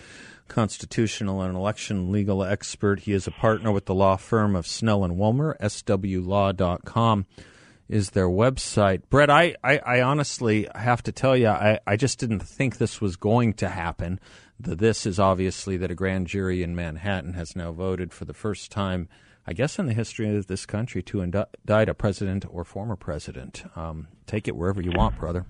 constitutional 0.47 1.43
and 1.43 1.55
election 1.55 2.11
legal 2.11 2.43
expert. 2.43 3.01
He 3.01 3.13
is 3.13 3.27
a 3.27 3.31
partner 3.31 3.71
with 3.71 3.85
the 3.85 3.93
law 3.93 4.15
firm 4.15 4.55
of 4.55 4.65
Snell 4.65 5.03
and 5.03 5.19
Wilmer. 5.19 5.55
SWLaw.com 5.61 7.27
is 7.87 8.09
their 8.09 8.27
website. 8.27 9.03
Brett, 9.11 9.29
I, 9.29 9.55
I, 9.63 9.77
I 9.77 10.01
honestly 10.01 10.67
have 10.73 11.03
to 11.03 11.11
tell 11.11 11.37
you, 11.37 11.49
I, 11.49 11.77
I 11.85 11.95
just 11.95 12.17
didn't 12.17 12.39
think 12.39 12.77
this 12.77 12.99
was 12.99 13.17
going 13.17 13.53
to 13.53 13.69
happen. 13.69 14.19
The 14.59 14.75
this 14.75 15.05
is 15.05 15.19
obviously 15.19 15.77
that 15.77 15.91
a 15.91 15.95
grand 15.95 16.25
jury 16.25 16.63
in 16.63 16.75
Manhattan 16.75 17.33
has 17.33 17.55
now 17.55 17.71
voted 17.71 18.11
for 18.11 18.25
the 18.25 18.33
first 18.33 18.71
time 18.71 19.09
I 19.45 19.53
guess, 19.53 19.77
in 19.77 19.87
the 19.87 19.93
history 19.93 20.35
of 20.35 20.47
this 20.47 20.65
country 20.65 21.03
to 21.03 21.21
indict 21.21 21.89
a 21.89 21.93
president 21.93 22.45
or 22.49 22.63
former 22.63 22.95
president. 22.95 23.63
Um, 23.75 24.07
take 24.25 24.47
it 24.47 24.55
wherever 24.55 24.81
you 24.81 24.91
want, 24.91 25.19
brother. 25.19 25.45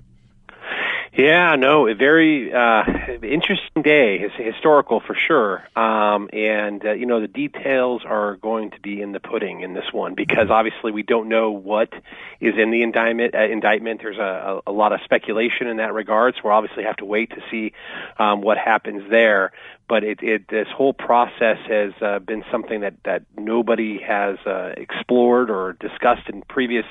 Yeah, 1.16 1.56
no, 1.58 1.88
a 1.88 1.94
very 1.94 2.52
uh, 2.52 2.84
interesting 3.22 3.84
day. 3.84 4.18
It's 4.20 4.34
historical 4.36 5.00
for 5.00 5.14
sure, 5.16 5.64
um, 5.78 6.28
and 6.34 6.84
uh, 6.84 6.94
you 6.94 7.06
know 7.06 7.22
the 7.22 7.28
details 7.28 8.02
are 8.04 8.38
going 8.38 8.72
to 8.72 8.80
be 8.80 9.00
in 9.00 9.12
the 9.12 9.20
pudding 9.20 9.62
in 9.62 9.76
this 9.76 9.86
one 9.92 10.16
because 10.16 10.50
obviously 10.50 10.92
we 10.92 11.04
don't 11.04 11.30
know 11.30 11.52
what 11.52 11.94
is 12.40 12.56
in 12.58 12.72
the 12.72 12.82
indictment. 12.82 13.36
Uh, 13.36 13.44
indictment. 13.44 14.02
There's 14.02 14.18
a, 14.18 14.62
a, 14.66 14.72
a 14.72 14.74
lot 14.74 14.92
of 14.92 15.02
speculation 15.04 15.68
in 15.68 15.78
that 15.78 15.94
regard, 15.94 16.34
so 16.34 16.42
we'll 16.46 16.54
obviously 16.54 16.84
have 16.86 16.98
to 16.98 17.06
wait 17.06 17.30
to 17.30 17.44
see 17.52 17.74
um, 18.18 18.42
what 18.42 18.58
happens 18.58 19.08
there 19.12 19.52
but 19.88 20.04
it, 20.04 20.20
it 20.22 20.48
this 20.50 20.68
whole 20.76 20.94
process 20.94 21.58
has 21.68 21.94
uh, 22.02 22.20
been 22.20 22.44
something 22.52 22.82
that 22.82 22.96
that 23.06 23.24
nobody 23.38 24.00
has 24.00 24.38
uh, 24.46 24.74
explored 24.78 25.50
or 25.50 25.74
discussed 25.74 26.30
in 26.30 26.42
previous 26.44 26.86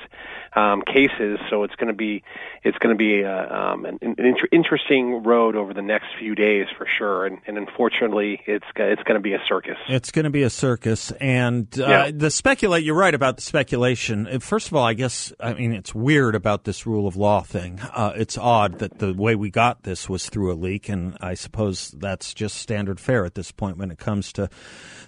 um, 0.55 0.81
cases. 0.81 1.39
So 1.49 1.63
it's 1.63 1.75
going 1.75 1.87
to 1.87 1.93
be 1.93 2.23
it's 2.63 2.77
going 2.77 2.95
to 2.95 2.97
be 2.97 3.23
uh, 3.23 3.55
um, 3.55 3.85
an, 3.85 3.99
an 4.01 4.15
inter- 4.17 4.47
interesting 4.51 5.23
road 5.23 5.55
over 5.55 5.73
the 5.73 5.81
next 5.81 6.07
few 6.19 6.35
days 6.35 6.67
for 6.77 6.87
sure. 6.97 7.25
And, 7.25 7.39
and 7.47 7.57
unfortunately, 7.57 8.41
it's 8.45 8.65
it's 8.75 9.03
going 9.03 9.15
to 9.15 9.21
be 9.21 9.33
a 9.33 9.41
circus. 9.47 9.77
It's 9.87 10.11
going 10.11 10.25
to 10.25 10.31
be 10.31 10.43
a 10.43 10.49
circus, 10.49 11.11
and 11.11 11.67
uh, 11.79 11.87
yeah. 11.87 12.11
the 12.13 12.31
speculate. 12.31 12.83
You're 12.83 12.95
right 12.95 13.13
about 13.13 13.37
the 13.37 13.43
speculation. 13.43 14.27
Uh, 14.27 14.39
first 14.39 14.67
of 14.67 14.75
all, 14.75 14.85
I 14.85 14.93
guess 14.93 15.33
I 15.39 15.53
mean 15.53 15.73
it's 15.73 15.93
weird 15.93 16.35
about 16.35 16.63
this 16.63 16.85
rule 16.85 17.07
of 17.07 17.15
law 17.15 17.41
thing. 17.41 17.79
Uh, 17.79 18.13
it's 18.15 18.37
odd 18.37 18.79
that 18.79 18.99
the 18.99 19.13
way 19.13 19.35
we 19.35 19.49
got 19.49 19.83
this 19.83 20.09
was 20.09 20.29
through 20.29 20.51
a 20.51 20.55
leak, 20.55 20.89
and 20.89 21.17
I 21.21 21.33
suppose 21.33 21.91
that's 21.91 22.33
just 22.33 22.57
standard 22.57 22.92
fare 22.99 23.25
at 23.25 23.35
this 23.35 23.51
point 23.51 23.77
when 23.77 23.91
it 23.91 23.99
comes 23.99 24.31
to 24.33 24.49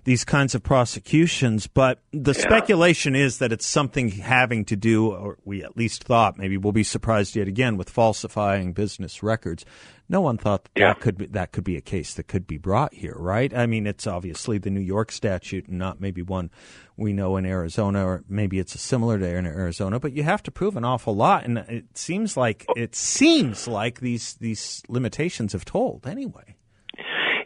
these 0.06 0.24
kinds 0.24 0.56
of 0.56 0.64
prosecutions. 0.64 1.68
But 1.68 2.00
the 2.12 2.34
yeah. 2.34 2.42
speculation 2.42 3.16
is 3.16 3.40
that 3.40 3.52
it's 3.52 3.66
something 3.66 4.10
having 4.10 4.64
to 4.66 4.76
do, 4.76 5.12
or 5.12 5.38
we 5.44 5.64
at 5.64 5.76
least 5.76 6.06
thought, 6.06 6.38
maybe 6.38 6.58
we'll 6.58 6.72
be 6.72 6.84
surprised 6.84 7.36
yet 7.36 7.48
again, 7.48 7.76
with 7.76 7.90
falsifying 7.90 8.74
business 8.74 9.22
records. 9.22 9.66
No 10.08 10.22
one 10.22 10.38
thought 10.38 10.66
that, 10.66 10.72
yeah. 10.76 10.94
that 10.94 11.00
could 11.00 11.18
be, 11.18 11.26
that 11.28 11.52
could 11.52 11.64
be 11.64 11.78
a 11.78 11.82
case 11.82 12.14
that 12.14 12.28
could 12.28 12.46
be 12.46 12.60
brought 12.60 12.94
here, 12.94 13.16
right? 13.18 13.52
I 13.56 13.66
mean, 13.66 13.88
it's 13.88 14.06
obviously 14.06 14.60
the 14.60 14.70
New 14.70 14.80
York 14.80 15.12
statute, 15.12 15.68
and 15.68 15.80
not 15.80 16.00
maybe 16.00 16.22
one 16.22 16.52
we 16.96 17.12
know 17.12 17.38
in 17.38 17.46
Arizona, 17.46 18.06
or 18.06 18.24
maybe 18.30 18.60
it's 18.60 18.76
a 18.76 18.78
similar 18.78 19.18
to 19.18 19.26
in 19.26 19.48
Arizona. 19.48 20.00
But 20.00 20.14
you 20.14 20.22
have 20.22 20.44
to 20.44 20.52
prove 20.52 20.78
an 20.78 20.86
awful 20.86 21.16
lot, 21.16 21.46
and 21.46 21.58
it 21.58 21.98
seems 21.98 22.38
like 22.38 22.68
it 22.76 22.96
seems 22.96 23.68
like 23.68 24.00
these 24.00 24.36
these 24.36 24.84
limitations 24.88 25.54
have 25.54 25.66
told 25.66 26.06
anyway 26.06 26.56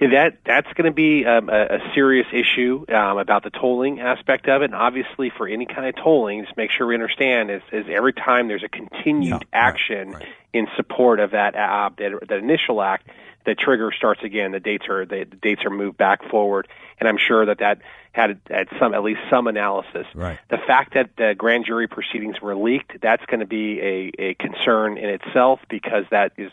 that 0.07 0.37
that's 0.45 0.71
going 0.73 0.85
to 0.85 0.95
be 0.95 1.25
um, 1.25 1.49
a, 1.49 1.75
a 1.75 1.91
serious 1.93 2.27
issue 2.31 2.85
um, 2.89 3.17
about 3.17 3.43
the 3.43 3.49
tolling 3.49 3.99
aspect 3.99 4.47
of 4.47 4.61
it. 4.61 4.65
And 4.65 4.75
obviously, 4.75 5.29
for 5.29 5.47
any 5.47 5.65
kind 5.65 5.87
of 5.87 5.95
tolling, 5.95 6.45
just 6.45 6.55
make 6.55 6.71
sure 6.71 6.87
we 6.87 6.95
understand 6.95 7.51
is, 7.51 7.61
is 7.71 7.85
every 7.89 8.13
time 8.13 8.47
there's 8.47 8.63
a 8.63 8.69
continued 8.69 9.41
yeah, 9.41 9.47
action 9.51 10.11
right, 10.11 10.23
right. 10.23 10.33
in 10.53 10.67
support 10.77 11.19
of 11.19 11.31
that 11.31 11.55
uh, 11.55 11.89
that, 11.97 12.27
that 12.29 12.37
initial 12.37 12.81
act, 12.81 13.09
the 13.45 13.55
trigger 13.55 13.91
starts 13.95 14.23
again. 14.23 14.51
The 14.51 14.59
dates 14.61 14.87
are 14.87 15.05
the, 15.05 15.25
the 15.29 15.35
dates 15.35 15.65
are 15.65 15.69
moved 15.69 15.97
back 15.97 16.23
forward, 16.29 16.69
and 16.99 17.09
I'm 17.09 17.17
sure 17.17 17.45
that 17.45 17.59
that 17.59 17.81
had 18.11 18.39
had 18.49 18.67
some 18.79 18.93
at 18.93 19.03
least 19.03 19.19
some 19.29 19.47
analysis. 19.47 20.07
Right. 20.15 20.39
The 20.49 20.57
fact 20.57 20.93
that 20.93 21.11
the 21.17 21.35
grand 21.37 21.65
jury 21.65 21.87
proceedings 21.87 22.41
were 22.41 22.55
leaked, 22.55 23.01
that's 23.01 23.25
going 23.25 23.41
to 23.41 23.45
be 23.45 23.79
a, 23.81 24.11
a 24.17 24.33
concern 24.35 24.97
in 24.97 25.09
itself 25.09 25.59
because 25.69 26.05
that 26.11 26.31
is 26.37 26.51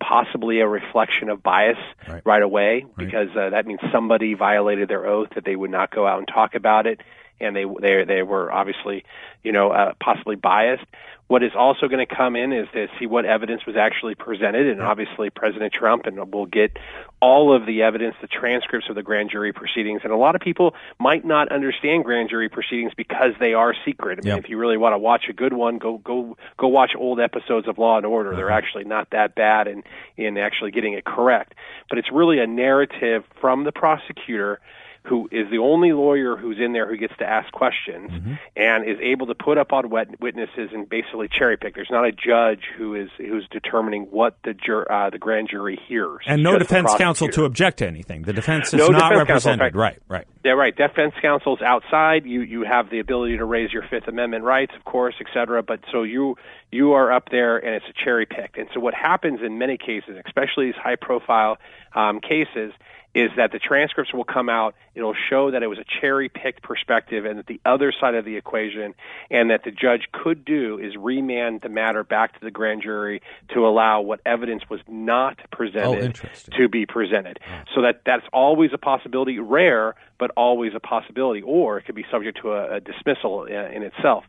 possibly 0.00 0.60
a 0.60 0.68
reflection 0.68 1.28
of 1.28 1.42
bias 1.42 1.78
right, 2.08 2.22
right 2.24 2.42
away 2.42 2.84
right. 2.84 2.96
because 2.96 3.28
uh, 3.36 3.50
that 3.50 3.66
means 3.66 3.80
somebody 3.92 4.34
violated 4.34 4.88
their 4.88 5.06
oath 5.06 5.28
that 5.34 5.44
they 5.44 5.56
would 5.56 5.70
not 5.70 5.94
go 5.94 6.06
out 6.06 6.18
and 6.18 6.28
talk 6.28 6.54
about 6.54 6.86
it 6.86 7.00
and 7.40 7.54
they 7.54 7.64
they 7.80 8.04
they 8.04 8.22
were 8.22 8.50
obviously 8.50 9.04
you 9.42 9.52
know 9.52 9.70
uh, 9.70 9.92
possibly 10.00 10.36
biased 10.36 10.84
what 11.26 11.42
is 11.42 11.52
also 11.56 11.88
going 11.88 12.06
to 12.06 12.14
come 12.14 12.36
in 12.36 12.52
is 12.52 12.68
to 12.74 12.86
see 12.98 13.06
what 13.06 13.24
evidence 13.24 13.64
was 13.66 13.76
actually 13.76 14.14
presented, 14.14 14.66
and 14.66 14.82
obviously 14.82 15.30
President 15.30 15.72
Trump, 15.72 16.04
and 16.04 16.32
we'll 16.32 16.44
get 16.44 16.76
all 17.20 17.56
of 17.56 17.64
the 17.64 17.82
evidence, 17.82 18.14
the 18.20 18.26
transcripts 18.26 18.90
of 18.90 18.94
the 18.94 19.02
grand 19.02 19.30
jury 19.30 19.50
proceedings. 19.50 20.02
And 20.04 20.12
a 20.12 20.16
lot 20.16 20.34
of 20.34 20.42
people 20.42 20.74
might 21.00 21.24
not 21.24 21.50
understand 21.50 22.04
grand 22.04 22.28
jury 22.28 22.50
proceedings 22.50 22.92
because 22.94 23.32
they 23.40 23.54
are 23.54 23.74
secret. 23.86 24.18
I 24.18 24.22
mean, 24.22 24.36
yep. 24.36 24.44
if 24.44 24.50
you 24.50 24.58
really 24.58 24.76
want 24.76 24.92
to 24.92 24.98
watch 24.98 25.24
a 25.30 25.32
good 25.32 25.54
one, 25.54 25.78
go 25.78 25.96
go 25.96 26.36
go 26.58 26.68
watch 26.68 26.92
old 26.94 27.20
episodes 27.20 27.68
of 27.68 27.78
Law 27.78 27.96
and 27.96 28.04
Order. 28.04 28.30
Uh-huh. 28.30 28.36
They're 28.36 28.50
actually 28.50 28.84
not 28.84 29.08
that 29.10 29.34
bad 29.34 29.66
in 29.66 29.82
in 30.18 30.36
actually 30.36 30.72
getting 30.72 30.92
it 30.92 31.06
correct. 31.06 31.54
But 31.88 31.98
it's 31.98 32.12
really 32.12 32.38
a 32.38 32.46
narrative 32.46 33.24
from 33.40 33.64
the 33.64 33.72
prosecutor 33.72 34.60
who 35.06 35.28
is 35.30 35.50
the 35.50 35.58
only 35.58 35.92
lawyer 35.92 36.36
who's 36.36 36.58
in 36.58 36.72
there 36.72 36.88
who 36.88 36.96
gets 36.96 37.14
to 37.18 37.24
ask 37.24 37.52
questions 37.52 38.10
mm-hmm. 38.10 38.34
and 38.56 38.88
is 38.88 38.98
able 39.02 39.26
to 39.26 39.34
put 39.34 39.58
up 39.58 39.72
on 39.72 39.90
wet 39.90 40.20
witnesses 40.20 40.70
and 40.72 40.88
basically 40.88 41.28
cherry 41.28 41.56
pick. 41.56 41.74
There's 41.74 41.90
not 41.90 42.06
a 42.06 42.12
judge 42.12 42.62
who 42.76 42.94
is 42.94 43.10
who's 43.18 43.46
determining 43.50 44.04
what 44.04 44.36
the 44.44 44.54
jur- 44.54 44.90
uh, 44.90 45.10
the 45.10 45.18
grand 45.18 45.48
jury 45.50 45.78
hears, 45.88 46.24
and 46.26 46.42
no 46.42 46.58
defense 46.58 46.94
counsel 46.96 47.28
to 47.28 47.44
object 47.44 47.78
to 47.78 47.86
anything. 47.86 48.22
The 48.22 48.32
defense 48.32 48.68
is 48.68 48.74
no 48.74 48.88
not 48.88 49.14
represented. 49.14 49.60
Counsel, 49.60 49.80
right, 49.80 49.98
right. 50.08 50.26
Yeah, 50.44 50.52
right. 50.52 50.76
Defense 50.76 51.14
counsel's 51.22 51.62
outside. 51.62 52.26
You 52.26 52.42
you 52.42 52.64
have 52.64 52.90
the 52.90 52.98
ability 52.98 53.38
to 53.38 53.46
raise 53.46 53.72
your 53.72 53.82
Fifth 53.88 54.08
Amendment 54.08 54.44
rights, 54.44 54.74
of 54.76 54.84
course, 54.84 55.14
et 55.18 55.26
cetera. 55.32 55.62
But 55.62 55.80
so 55.90 56.02
you 56.02 56.36
you 56.70 56.92
are 56.92 57.10
up 57.10 57.30
there, 57.30 57.56
and 57.56 57.74
it's 57.74 57.86
a 57.88 58.04
cherry 58.04 58.26
picked. 58.26 58.58
And 58.58 58.68
so 58.74 58.80
what 58.80 58.92
happens 58.92 59.40
in 59.42 59.56
many 59.56 59.78
cases, 59.78 60.18
especially 60.26 60.66
these 60.66 60.74
high 60.74 60.96
profile 60.96 61.56
um, 61.94 62.20
cases, 62.20 62.74
is 63.14 63.30
that 63.36 63.52
the 63.52 63.58
transcripts 63.58 64.12
will 64.12 64.24
come 64.24 64.48
out. 64.48 64.74
It'll 64.94 65.14
show 65.30 65.52
that 65.52 65.62
it 65.62 65.68
was 65.68 65.78
a 65.78 65.84
cherry 66.00 66.28
picked 66.28 66.62
perspective 66.62 67.24
and 67.24 67.38
that 67.38 67.46
the 67.46 67.60
other 67.64 67.92
side 67.98 68.14
of 68.14 68.24
the 68.24 68.36
equation, 68.36 68.94
and 69.30 69.50
that 69.50 69.62
the 69.64 69.70
judge 69.70 70.08
could 70.12 70.44
do 70.44 70.78
is 70.78 70.94
remand 70.96 71.60
the 71.62 71.68
matter 71.68 72.02
back 72.02 72.38
to 72.38 72.44
the 72.44 72.50
grand 72.50 72.82
jury 72.82 73.22
to 73.54 73.66
allow 73.66 74.00
what 74.00 74.20
evidence 74.26 74.64
was 74.68 74.80
not 74.88 75.38
presented 75.50 76.20
oh, 76.22 76.56
to 76.58 76.68
be 76.68 76.86
presented. 76.86 77.38
So 77.74 77.82
that 77.82 78.02
that's 78.04 78.26
always 78.32 78.72
a 78.72 78.78
possibility, 78.78 79.38
rare, 79.38 79.94
but 80.18 80.32
always 80.36 80.72
a 80.74 80.80
possibility, 80.80 81.42
or 81.42 81.78
it 81.78 81.84
could 81.84 81.94
be 81.94 82.04
subject 82.10 82.38
to 82.42 82.52
a, 82.52 82.76
a 82.76 82.80
dismissal 82.80 83.44
in, 83.44 83.54
in 83.54 83.82
itself. 83.82 84.24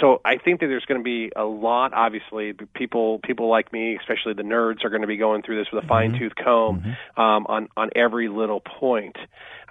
So 0.00 0.20
I 0.24 0.38
think 0.38 0.60
that 0.60 0.66
there's 0.66 0.84
going 0.86 1.00
to 1.00 1.04
be 1.04 1.30
a 1.36 1.44
lot. 1.44 1.92
Obviously, 1.94 2.52
people 2.74 3.20
people 3.20 3.48
like 3.48 3.72
me, 3.72 3.96
especially 3.96 4.34
the 4.34 4.42
nerds, 4.42 4.84
are 4.84 4.90
going 4.90 5.02
to 5.02 5.08
be 5.08 5.16
going 5.16 5.42
through 5.42 5.58
this 5.58 5.68
with 5.72 5.84
a 5.84 5.86
fine 5.86 6.18
tooth 6.18 6.32
mm-hmm. 6.36 6.44
comb 6.44 6.80
mm-hmm. 6.80 7.20
um, 7.20 7.46
on 7.48 7.68
on 7.76 7.90
every 7.94 8.28
little 8.28 8.60
point. 8.60 9.16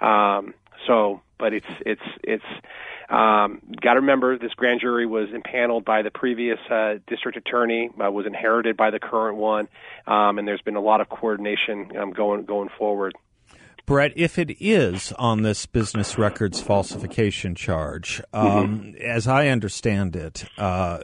Um, 0.00 0.54
so, 0.86 1.20
but 1.38 1.52
it's 1.52 1.66
it's 1.84 2.02
it's 2.22 2.44
um, 3.10 3.60
got 3.80 3.94
to 3.94 4.00
remember 4.00 4.38
this 4.38 4.54
grand 4.54 4.80
jury 4.80 5.06
was 5.06 5.28
impaneled 5.32 5.84
by 5.84 6.02
the 6.02 6.10
previous 6.10 6.58
uh, 6.70 6.94
district 7.06 7.36
attorney, 7.36 7.90
uh, 8.02 8.10
was 8.10 8.26
inherited 8.26 8.76
by 8.76 8.90
the 8.90 8.98
current 8.98 9.36
one, 9.36 9.68
um, 10.06 10.38
and 10.38 10.48
there's 10.48 10.62
been 10.62 10.76
a 10.76 10.80
lot 10.80 11.02
of 11.02 11.08
coordination 11.08 11.92
um, 11.98 12.12
going 12.12 12.44
going 12.44 12.70
forward. 12.78 13.14
Brett, 13.86 14.12
if 14.16 14.38
it 14.38 14.56
is 14.62 15.12
on 15.18 15.42
this 15.42 15.66
business 15.66 16.16
records 16.16 16.58
falsification 16.58 17.54
charge, 17.54 18.22
um, 18.32 18.94
mm-hmm. 18.94 18.96
as 18.96 19.26
I 19.28 19.48
understand 19.48 20.16
it, 20.16 20.46
uh, 20.56 20.98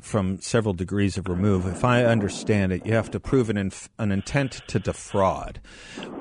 from 0.00 0.40
several 0.40 0.72
degrees 0.72 1.18
of 1.18 1.28
remove, 1.28 1.66
if 1.66 1.84
I 1.84 2.04
understand 2.04 2.72
it, 2.72 2.86
you 2.86 2.94
have 2.94 3.10
to 3.10 3.20
prove 3.20 3.50
an, 3.50 3.58
inf- 3.58 3.90
an 3.98 4.12
intent 4.12 4.62
to 4.68 4.78
defraud. 4.78 5.60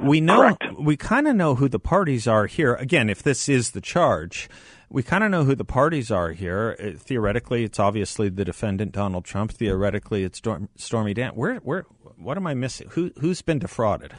We 0.01 0.19
know, 0.19 0.41
Correct. 0.41 0.65
we 0.77 0.97
kind 0.97 1.29
of 1.29 1.35
know 1.37 1.55
who 1.55 1.69
the 1.69 1.79
parties 1.79 2.27
are 2.27 2.45
here. 2.45 2.75
Again, 2.75 3.09
if 3.09 3.23
this 3.23 3.47
is 3.47 3.71
the 3.71 3.81
charge, 3.81 4.49
we 4.89 5.03
kind 5.03 5.23
of 5.23 5.31
know 5.31 5.45
who 5.45 5.55
the 5.55 5.63
parties 5.63 6.11
are 6.11 6.31
here. 6.31 6.75
Uh, 6.77 6.97
theoretically, 6.97 7.63
it's 7.63 7.79
obviously 7.79 8.27
the 8.27 8.43
defendant, 8.43 8.91
Donald 8.91 9.23
Trump. 9.23 9.53
Theoretically, 9.53 10.25
it's 10.25 10.41
Stormy 10.75 11.13
Dan. 11.13 11.31
Where, 11.35 11.55
where, 11.57 11.85
what 12.17 12.35
am 12.35 12.47
I 12.47 12.53
missing? 12.53 12.89
Who, 12.91 13.11
who's 13.19 13.41
been 13.41 13.59
defrauded? 13.59 14.13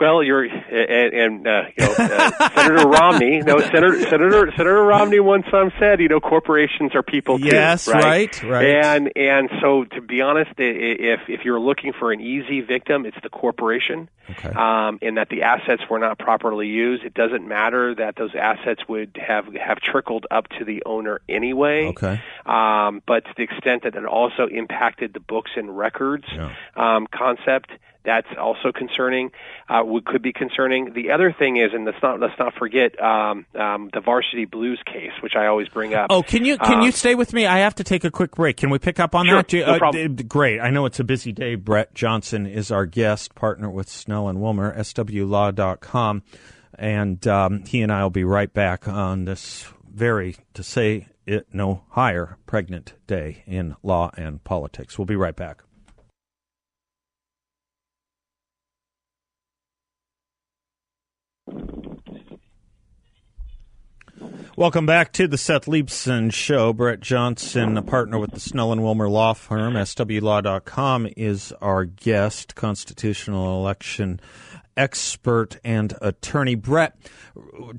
Well, 0.00 0.22
you're 0.22 0.44
and, 0.44 1.12
and 1.14 1.46
uh, 1.46 1.62
you 1.76 1.84
know 1.86 1.92
uh, 1.98 2.48
Senator 2.54 2.88
Romney. 2.88 3.38
No, 3.40 3.58
Senator 3.58 4.00
Senator 4.00 4.50
Senator 4.56 4.82
Romney 4.82 5.20
once 5.20 5.46
um, 5.52 5.70
said, 5.78 6.00
you 6.00 6.08
know, 6.08 6.20
corporations 6.20 6.94
are 6.94 7.02
people 7.02 7.38
too. 7.38 7.46
Yes, 7.46 7.86
right, 7.86 8.42
right, 8.42 8.42
right. 8.42 8.66
And 8.84 9.12
and 9.14 9.50
so 9.60 9.84
to 9.84 10.00
be 10.00 10.22
honest, 10.22 10.52
if 10.56 11.20
if 11.28 11.44
you're 11.44 11.60
looking 11.60 11.92
for 11.92 12.12
an 12.12 12.20
easy 12.20 12.60
victim, 12.60 13.04
it's 13.04 13.16
the 13.22 13.28
corporation. 13.28 14.08
Okay. 14.30 14.50
Um, 14.50 14.98
and 15.02 15.16
that 15.16 15.28
the 15.28 15.42
assets 15.42 15.82
were 15.90 15.98
not 15.98 16.18
properly 16.18 16.68
used. 16.68 17.02
It 17.04 17.14
doesn't 17.14 17.46
matter 17.46 17.94
that 17.96 18.14
those 18.16 18.30
assets 18.34 18.80
would 18.88 19.18
have 19.20 19.46
have 19.54 19.80
trickled 19.80 20.26
up 20.30 20.48
to 20.58 20.64
the 20.64 20.82
owner 20.86 21.20
anyway. 21.28 21.86
Okay. 21.88 22.22
Um, 22.46 23.02
but 23.06 23.24
to 23.24 23.30
the 23.36 23.42
extent 23.42 23.82
that 23.82 23.96
it 23.96 24.04
also 24.06 24.46
impacted 24.46 25.12
the 25.14 25.20
books 25.20 25.50
and 25.56 25.76
records 25.76 26.24
Yeah. 26.32 26.54
um, 26.76 27.06
concept. 27.12 27.70
That's 28.02 28.26
also 28.38 28.72
concerning. 28.72 29.30
Uh, 29.68 29.82
would 29.84 30.06
could 30.06 30.22
be 30.22 30.32
concerning. 30.32 30.94
The 30.94 31.10
other 31.10 31.32
thing 31.38 31.58
is, 31.58 31.72
and 31.74 31.84
let's 31.84 32.02
not 32.02 32.18
let's 32.18 32.38
not 32.38 32.54
forget 32.54 33.00
um, 33.00 33.44
um, 33.54 33.90
the 33.92 34.00
Varsity 34.00 34.46
Blues 34.46 34.80
case, 34.86 35.12
which 35.22 35.34
I 35.36 35.46
always 35.46 35.68
bring 35.68 35.94
up. 35.94 36.06
Oh, 36.10 36.22
can 36.22 36.44
you 36.44 36.56
can 36.56 36.78
Um, 36.78 36.82
you 36.82 36.92
stay 36.92 37.14
with 37.14 37.32
me? 37.32 37.44
I 37.46 37.58
have 37.58 37.74
to 37.76 37.84
take 37.84 38.04
a 38.04 38.10
quick 38.10 38.36
break. 38.36 38.56
Can 38.56 38.70
we 38.70 38.78
pick 38.78 38.98
up 38.98 39.14
on 39.14 39.26
Sure, 39.26 39.36
that? 39.36 39.52
You- 39.52 39.66
no 39.66 39.74
uh, 39.74 39.78
problem. 39.78 40.16
great. 40.16 40.60
I 40.60 40.70
know 40.70 40.86
it's 40.86 40.98
a 40.98 41.04
busy 41.04 41.30
day. 41.32 41.56
Brett 41.56 41.94
Johnson 41.94 42.46
is 42.46 42.70
our 42.70 42.86
guest, 42.86 43.34
partner 43.34 43.68
with 43.70 43.88
Snell 43.88 44.28
and 44.28 44.40
Wilmer, 44.40 44.74
swlaw.com. 44.82 46.22
And 46.78 47.26
um, 47.26 47.64
he 47.66 47.82
and 47.82 47.92
I 47.92 48.02
will 48.02 48.10
be 48.10 48.24
right 48.24 48.52
back 48.52 48.88
on 48.88 49.26
this 49.26 49.66
very, 49.92 50.36
to 50.54 50.62
say 50.62 51.08
it 51.26 51.48
no 51.52 51.84
higher, 51.90 52.38
pregnant 52.46 52.94
day 53.06 53.42
in 53.46 53.76
law 53.82 54.10
and 54.16 54.42
politics. 54.42 54.98
We'll 54.98 55.04
be 55.06 55.16
right 55.16 55.36
back. 55.36 55.62
Welcome 64.60 64.84
back 64.84 65.14
to 65.14 65.26
the 65.26 65.38
Seth 65.38 65.64
Leibsohn 65.64 66.30
Show. 66.30 66.74
Brett 66.74 67.00
Johnson, 67.00 67.78
a 67.78 67.82
partner 67.82 68.18
with 68.18 68.32
the 68.32 68.40
Snell 68.40 68.72
and 68.72 68.82
Wilmer 68.82 69.08
Law 69.08 69.32
Firm, 69.32 69.72
swlaw.com, 69.72 71.08
is 71.16 71.54
our 71.62 71.86
guest, 71.86 72.56
constitutional 72.56 73.58
election 73.58 74.20
expert 74.76 75.56
and 75.64 75.94
attorney. 76.02 76.56
Brett, 76.56 76.94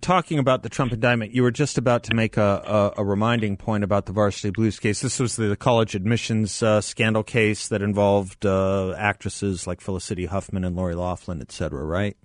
talking 0.02 0.39
about 0.39 0.63
the 0.63 0.70
Trump 0.70 0.91
indictment, 0.91 1.36
you 1.36 1.44
were 1.44 1.52
just 1.52 1.78
about 1.78 2.02
to 2.06 2.15
make 2.15 2.36
a, 2.36 2.41
a, 2.98 3.02
a 3.02 3.06
reminding 3.06 3.58
point 3.58 3.84
about 3.84 4.08
the 4.08 4.12
Varsity 4.12 4.50
Blues 4.50 4.80
case. 4.80 5.02
This 5.02 5.20
was 5.20 5.36
the 5.36 5.56
college 5.56 5.94
admissions 5.94 6.63
uh, 6.63 6.82
scandal 6.82 7.22
case 7.22 7.67
that 7.67 7.84
involved 7.84 8.44
uh, 8.44 8.96
actresses 8.98 9.67
like 9.67 9.82
Felicity 9.82 10.26
Huffman 10.26 10.63
and 10.63 10.76
Lori 10.76 10.96
Loughlin, 10.96 11.41
et 11.41 11.52
cetera, 11.52 11.84
right? 11.86 12.17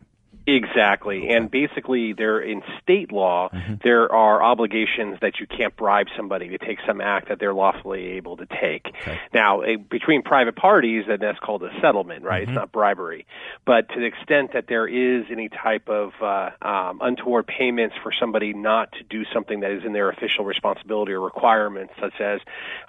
Exactly. 0.47 1.29
And 1.29 1.51
basically, 1.51 2.13
there 2.13 2.41
in 2.41 2.63
state 2.83 3.13
law, 3.13 3.49
Mm-hmm. 3.57 3.75
there 3.85 4.13
are 4.13 4.43
obligations 4.43 5.19
that 5.21 5.41
you 5.41 5.47
can't 5.47 5.75
bribe 5.77 6.07
somebody 6.17 6.49
to 6.49 6.59
take 6.59 6.79
some 6.87 7.01
act 7.01 7.29
that 7.29 7.39
they're 7.39 7.55
lawfully 7.55 8.13
able 8.17 8.37
to 8.37 8.47
take. 8.47 8.87
Now, 9.33 9.63
a, 9.63 9.77
between 9.77 10.23
private 10.23 10.57
parties, 10.57 11.05
then 11.09 11.19
that's 11.21 11.39
called 11.39 11.63
a 11.63 11.71
settlement, 11.81 12.25
right? 12.25 12.43
Mm-hmm. 12.43 12.51
It's 12.51 12.57
not 12.57 12.73
bribery. 12.73 13.27
But 13.65 13.89
to 13.91 14.01
the 14.01 14.07
extent 14.07 14.53
that 14.53 14.67
there 14.69 14.87
is 14.87 15.27
any 15.31 15.49
type 15.49 15.89
of 15.89 16.13
uh, 16.21 16.51
um, 16.61 17.01
untoward 17.03 17.47
payments 17.47 17.95
for 18.03 18.13
somebody 18.19 18.53
not 18.53 18.93
to 18.93 19.05
do 19.05 19.25
something 19.33 19.61
that 19.61 19.71
is 19.71 19.85
in 19.85 19.93
their 19.93 20.11
official 20.11 20.45
responsibility 20.45 21.13
or 21.13 21.21
requirements, 21.21 21.95
such 22.01 22.21
as 22.21 22.41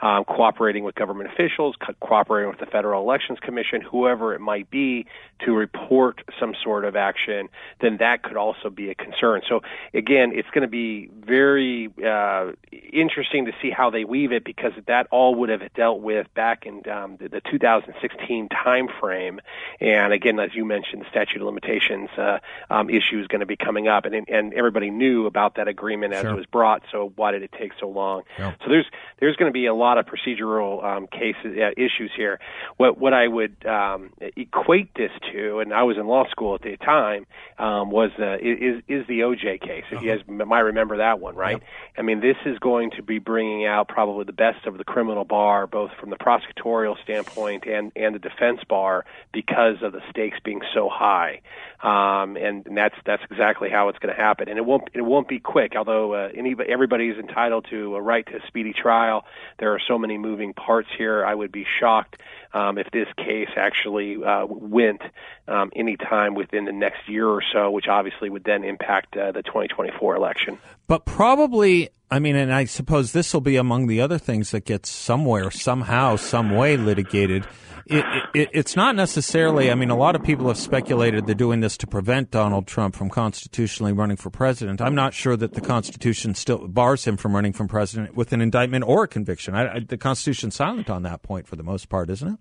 um, 0.02 0.24
cooperating 0.26 0.84
with 0.84 0.96
government 0.96 1.30
officials, 1.32 1.76
co- 1.80 1.94
cooperating 2.02 2.50
with 2.50 2.60
the 2.60 2.66
Federal 2.66 3.02
Elections 3.02 3.40
Commission, 3.42 3.82
whoever 3.82 4.34
it 4.34 4.42
might 4.42 4.70
be, 4.70 5.06
to 5.46 5.54
report 5.54 6.22
some 6.40 6.54
sort 6.64 6.84
of 6.84 6.96
action, 6.96 7.47
then 7.82 7.98
that 7.98 8.24
could 8.24 8.38
also 8.38 8.70
be 8.70 8.90
a 8.90 8.96
concern. 8.96 9.42
So 9.48 9.62
again, 9.94 10.32
it's 10.34 10.50
going 10.50 10.62
to 10.64 10.68
be 10.68 11.10
very 11.14 11.90
uh, 12.06 12.52
interesting 12.72 13.46
to 13.46 13.52
see 13.62 13.70
how 13.70 13.90
they 13.90 14.04
weave 14.04 14.32
it 14.32 14.44
because 14.44 14.74
that 14.88 15.08
all 15.12 15.36
would 15.36 15.50
have 15.50 15.62
dealt 15.74 16.02
with 16.02 16.34
back 16.34 16.66
in 16.66 16.88
um, 16.90 17.18
the, 17.18 17.30
the 17.30 17.42
2016 17.50 18.50
time 18.50 18.88
frame. 19.00 19.40
And 19.80 20.14
again, 20.14 20.40
as 20.40 20.54
you 20.54 20.66
mentioned, 20.66 21.02
the 21.02 21.10
statute 21.10 21.42
of 21.42 21.46
limitations 21.46 22.10
uh, 22.18 22.40
um, 22.70 22.90
issue 22.90 23.20
is 23.20 23.28
going 23.28 23.42
to 23.42 23.46
be 23.46 23.56
coming 23.58 23.88
up, 23.88 24.06
and 24.06 24.28
and 24.28 24.54
everybody 24.54 24.90
knew 24.90 25.26
about 25.26 25.56
that 25.56 25.68
agreement 25.68 26.14
as 26.14 26.22
Sure. 26.22 26.32
it 26.32 26.36
was 26.36 26.46
brought. 26.46 26.84
So 26.92 27.12
why 27.16 27.32
did 27.32 27.44
it 27.44 27.52
take 27.58 27.72
so 27.80 27.88
long? 27.88 28.24
Yeah. 28.40 28.54
So 28.64 28.70
there's 28.70 28.86
there's 29.20 29.36
going 29.36 29.50
to 29.50 29.54
be 29.54 29.66
a 29.66 29.74
lot 29.74 29.98
of 29.98 30.06
procedural 30.06 30.84
um, 30.84 31.08
cases 31.08 31.58
uh, 31.58 31.72
issues 31.78 32.12
here. 32.16 32.40
What 32.78 32.98
what 32.98 33.14
I 33.14 33.28
would 33.28 33.66
um, 33.66 34.12
equate 34.36 34.94
this 34.96 35.12
to, 35.32 35.60
and 35.60 35.74
I 35.74 35.84
was 35.84 35.98
in 35.98 36.08
law 36.08 36.28
school 36.30 36.56
at 36.56 36.62
the 36.62 36.78
time, 36.78 37.26
um, 37.60 37.90
was 37.90 38.12
uh, 38.20 38.36
is 38.36 38.84
is 38.88 39.08
the 39.08 39.22
OJ 39.22 39.62
case. 39.62 39.84
If 39.92 40.02
you 40.02 40.16
guys 40.16 40.22
might 40.28 40.60
remember 40.60 40.98
that 40.98 41.20
one, 41.20 41.36
right? 41.36 41.62
I 41.98 42.02
mean, 42.04 42.20
this 42.20 42.38
is 42.46 42.60
going 42.60 42.92
to 42.92 43.04
be 43.04 43.20
bringing 43.20 43.66
out 43.66 43.88
probably 43.88 44.26
the 44.26 44.34
best 44.34 44.66
of 44.68 44.78
the 44.78 44.84
criminal 44.84 45.26
bar, 45.26 45.66
both 45.66 45.92
from 46.00 46.10
the 46.10 46.18
prosecutorial 46.18 47.02
standpoint 47.04 47.66
and 47.66 47.92
and 47.96 48.14
the 48.14 48.20
defense 48.20 48.60
bar, 48.68 49.06
because 49.34 49.82
of 49.82 49.92
the 49.92 50.02
stakes 50.10 50.38
being 50.44 50.62
so 50.74 50.90
high. 50.92 51.42
Um, 51.82 52.38
and, 52.38 52.66
and 52.66 52.78
that's 52.78 52.96
that's 53.06 53.24
exactly 53.30 53.70
how 53.70 53.90
it's 53.90 54.00
going 54.00 54.16
to 54.16 54.22
happen. 54.22 54.50
And 54.50 54.58
it 54.58 54.66
won't 54.66 54.90
it 54.94 55.02
won't 55.02 55.28
be 55.28 55.40
quick. 55.40 55.74
Although 55.76 56.14
uh, 56.14 56.30
any 56.36 56.56
everybody 56.68 57.10
is 57.10 57.18
entitled 57.18 57.68
to 57.72 57.96
a 57.96 58.02
right 58.02 58.26
to 58.28 58.38
a 58.38 58.48
speedy 58.48 58.74
trial, 58.74 59.26
there 59.60 59.74
are 59.74 59.80
so 59.88 59.98
many 59.98 60.18
moving 60.18 60.54
parts 60.54 60.90
here. 60.98 61.26
I 61.26 61.34
would 61.34 61.52
be 61.52 61.66
shocked 61.80 62.22
um, 62.54 62.78
if 62.78 62.90
this 62.92 63.08
case 63.18 63.50
actually 63.56 64.24
uh, 64.24 64.46
went 64.46 65.02
um, 65.48 65.72
any 65.76 65.98
time 65.98 66.36
within 66.36 66.66
the 66.66 66.72
next 66.72 67.08
year 67.08 67.28
or 67.28 67.44
so, 67.54 67.72
which 67.72 67.88
obviously 67.88 68.30
would 68.30 68.44
then 68.44 68.64
impact 68.64 69.16
uh, 69.18 69.32
the 69.32 69.44
2024 69.44 70.16
election. 70.16 70.58
But 70.88 71.06
probably, 71.06 71.90
I 72.10 72.20
mean, 72.20 72.36
and 72.36 72.54
I 72.54 72.66
suppose 72.66 73.12
this 73.12 73.34
will 73.34 73.42
be 73.42 73.58
among 73.58 73.88
the 73.88 74.00
other 74.00 74.18
things 74.18 74.52
that 74.52 74.64
gets 74.64 74.90
somewhere, 74.90 75.52
somehow, 75.52 76.16
some 76.16 76.52
way 76.52 76.78
litigated. 76.78 77.46
It, 77.86 78.06
it, 78.34 78.50
it's 78.54 78.76
not 78.76 78.96
necessarily, 78.96 79.72
I 79.72 79.76
mean, 79.76 79.90
a 79.90 79.96
lot 79.96 80.16
of 80.16 80.24
people 80.24 80.48
have 80.48 80.58
speculated 80.58 81.26
they're 81.26 81.36
doing 81.36 81.62
this 81.62 81.78
to 81.78 81.88
prevent 81.88 82.32
Donald 82.32 82.68
Trump 82.68 82.96
from 82.96 83.10
constitutionally 83.10 83.94
running 83.94 84.18
for 84.18 84.30
president. 84.30 84.82
I'm 84.82 84.96
not 84.96 85.14
sure 85.14 85.38
that 85.38 85.54
the 85.54 85.62
Constitution 85.62 86.36
still 86.36 86.68
bars 86.68 87.06
him 87.06 87.16
from 87.16 87.34
running 87.34 87.54
for 87.54 87.66
president 87.68 88.16
with 88.16 88.34
an 88.34 88.42
indictment 88.42 88.84
or 88.86 89.04
a 89.04 89.08
conviction. 89.08 89.56
I, 89.56 89.76
I, 89.76 89.80
the 89.80 89.98
Constitution's 89.98 90.56
silent 90.56 90.90
on 90.90 91.04
that 91.04 91.24
point 91.24 91.48
for 91.48 91.56
the 91.56 91.64
most 91.64 91.88
part, 91.88 92.10
isn't 92.10 92.28
it? 92.28 92.40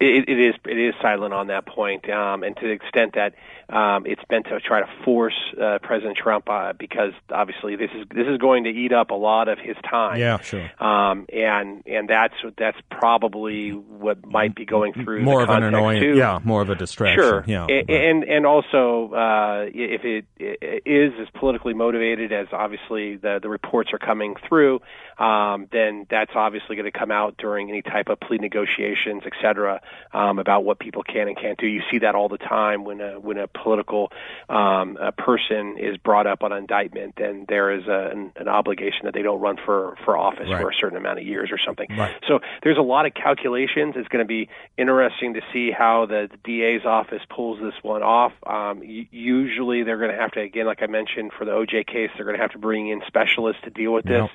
It, 0.00 0.28
it 0.28 0.38
is 0.38 0.54
it 0.64 0.78
is 0.78 0.94
silent 1.02 1.34
on 1.34 1.48
that 1.48 1.66
point, 1.66 2.08
um, 2.08 2.44
and 2.44 2.56
to 2.56 2.62
the 2.62 2.70
extent 2.70 3.14
that 3.14 3.34
um, 3.70 4.06
it's 4.06 4.22
meant 4.30 4.46
to 4.46 4.58
try 4.60 4.80
to 4.80 4.88
force 5.04 5.34
uh, 5.60 5.78
President 5.82 6.16
Trump, 6.16 6.48
uh, 6.48 6.72
because 6.78 7.12
obviously 7.30 7.76
this 7.76 7.90
is 7.94 8.06
this 8.14 8.26
is 8.26 8.38
going 8.38 8.64
to 8.64 8.70
eat 8.70 8.92
up 8.92 9.10
a 9.10 9.14
lot 9.14 9.48
of 9.48 9.58
his 9.58 9.76
time. 9.88 10.18
Yeah, 10.18 10.40
sure. 10.40 10.70
Um, 10.80 11.26
and 11.32 11.82
and 11.86 12.08
that's 12.08 12.34
that's 12.56 12.78
probably 12.90 13.70
what 13.70 14.24
might 14.26 14.54
be 14.54 14.64
going 14.64 14.92
through 14.92 15.22
More 15.22 15.42
of 15.42 15.50
an 15.50 15.62
annoyance, 15.62 16.02
too. 16.02 16.16
yeah, 16.16 16.38
more 16.44 16.62
of 16.62 16.70
a 16.70 16.74
distraction. 16.74 17.22
Sure. 17.22 17.44
Yeah, 17.46 17.66
A- 17.68 18.10
and 18.10 18.24
and 18.24 18.46
also 18.46 19.12
uh, 19.14 19.66
if 19.72 20.04
it 20.04 20.24
i- 20.40 20.80
is 20.86 21.12
as 21.20 21.28
politically 21.34 21.74
motivated 21.74 22.32
as 22.32 22.46
obviously 22.52 23.16
the 23.16 23.38
the 23.42 23.48
reports 23.48 23.90
are 23.92 23.98
coming 23.98 24.34
through, 24.48 24.80
um, 25.18 25.66
then 25.72 26.06
that's 26.10 26.32
obviously 26.34 26.76
going 26.76 26.90
to 26.90 26.98
come 26.98 27.10
out 27.10 27.36
during 27.38 27.68
any 27.68 27.82
type 27.82 28.08
of 28.08 28.18
plea 28.20 28.38
negotiations, 28.38 29.22
et 29.26 29.32
cetera, 29.42 29.80
um, 30.12 30.38
about 30.38 30.64
what 30.64 30.78
people 30.78 31.02
can 31.02 31.28
and 31.28 31.36
can't 31.36 31.58
do. 31.58 31.66
You 31.66 31.82
see 31.90 31.98
that 31.98 32.14
all 32.14 32.28
the 32.28 32.38
time 32.38 32.84
when 32.84 33.00
a 33.00 33.18
when 33.20 33.36
a 33.38 33.46
political 33.62 34.10
um, 34.48 34.96
a 35.00 35.12
person 35.12 35.76
is 35.78 35.96
brought 35.98 36.26
up 36.26 36.42
on 36.42 36.52
indictment, 36.52 37.14
then 37.16 37.44
there 37.48 37.70
is 37.70 37.86
a, 37.86 38.10
an, 38.12 38.32
an 38.36 38.48
obligation 38.48 39.00
that 39.04 39.14
they 39.14 39.22
don't 39.22 39.40
run 39.40 39.56
for 39.64 39.96
for 40.04 40.16
office 40.16 40.48
Right. 40.50 40.60
for 40.62 40.70
a 40.70 40.74
certain 40.80 40.96
amount 40.96 41.18
of 41.18 41.26
years 41.26 41.50
or 41.52 41.58
something. 41.64 41.86
Right. 41.96 42.14
So 42.26 42.40
there's 42.62 42.78
a 42.78 42.82
lot 42.82 43.06
of 43.06 43.14
calculations. 43.14 43.94
It's 43.96 44.08
going 44.08 44.24
to 44.24 44.28
be 44.28 44.48
interesting 44.76 45.34
to 45.34 45.40
see 45.52 45.70
how 45.76 46.06
the, 46.06 46.28
the 46.30 46.38
DA's 46.44 46.86
office 46.86 47.22
pulls 47.34 47.60
this 47.60 47.74
one 47.82 48.02
off. 48.02 48.32
Um, 48.46 48.82
usually, 48.82 49.82
they're 49.82 49.98
going 49.98 50.10
to 50.12 50.16
have 50.16 50.32
to, 50.32 50.40
again, 50.40 50.66
like 50.66 50.82
I 50.82 50.86
mentioned, 50.86 51.32
for 51.36 51.44
the 51.44 51.52
OJ 51.52 51.86
case, 51.86 52.10
they're 52.16 52.24
going 52.24 52.36
to 52.36 52.42
have 52.42 52.52
to 52.52 52.58
bring 52.58 52.88
in 52.88 53.02
specialists 53.06 53.62
to 53.64 53.70
deal 53.70 53.92
with 53.92 54.04
this. 54.04 54.28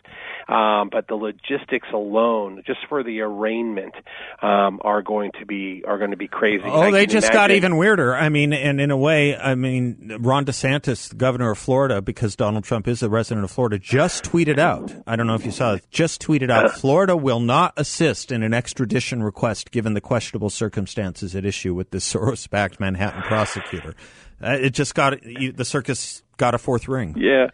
Um, 0.48 0.90
but 0.92 1.08
the 1.08 1.16
logistics 1.16 1.88
alone, 1.94 2.64
just 2.68 2.80
for 2.90 3.04
the 3.04 3.22
arraignment, 3.22 3.94
um, 4.42 4.80
are 4.84 5.02
going 5.02 5.32
to 5.40 5.46
be 5.46 5.84
are 5.88 5.98
going 5.98 6.12
to 6.12 6.18
be 6.18 6.28
crazy. 6.28 6.64
Oh, 6.66 6.92
they 6.92 7.06
just 7.06 7.32
got 7.32 7.52
even 7.52 7.78
weirder. 7.78 8.14
I 8.16 8.30
mean, 8.30 8.54
and 8.54 8.80
in 8.82 8.92
a 8.92 8.98
way, 8.98 9.13
I 9.14 9.56
mean, 9.56 10.18
Ron 10.20 10.46
DeSantis, 10.46 11.16
governor 11.16 11.52
of 11.52 11.58
Florida, 11.58 12.02
because 12.02 12.36
Donald 12.36 12.64
Trump 12.64 12.88
is 12.88 13.04
a 13.04 13.10
resident 13.10 13.44
of 13.44 13.52
Florida, 13.52 13.80
just 13.80 14.24
tweeted 14.24 14.58
out. 14.58 14.94
I 15.08 15.16
don't 15.16 15.28
know 15.28 15.36
if 15.36 15.46
you 15.46 15.52
saw 15.52 15.76
it. 15.76 15.86
Just 15.92 16.22
tweeted 16.22 16.50
out: 16.50 16.72
Florida 16.72 17.16
will 17.16 17.40
not 17.40 17.74
assist 17.78 18.32
in 18.32 18.44
an 18.44 18.54
extradition 18.54 19.24
request 19.24 19.72
given 19.72 19.94
the 19.94 20.02
questionable 20.02 20.50
circumstances 20.50 21.36
at 21.36 21.46
issue 21.46 21.74
with 21.74 21.92
this 21.92 22.12
Soros-backed 22.12 22.80
Manhattan 22.80 23.22
prosecutor. 23.24 23.96
Uh, 24.42 24.58
it 24.60 24.72
just 24.72 24.96
got 24.96 25.20
the 25.22 25.66
circus 25.66 26.24
got 26.38 26.54
a 26.54 26.58
fourth 26.58 26.88
ring. 26.88 27.16
Yeah. 27.18 27.48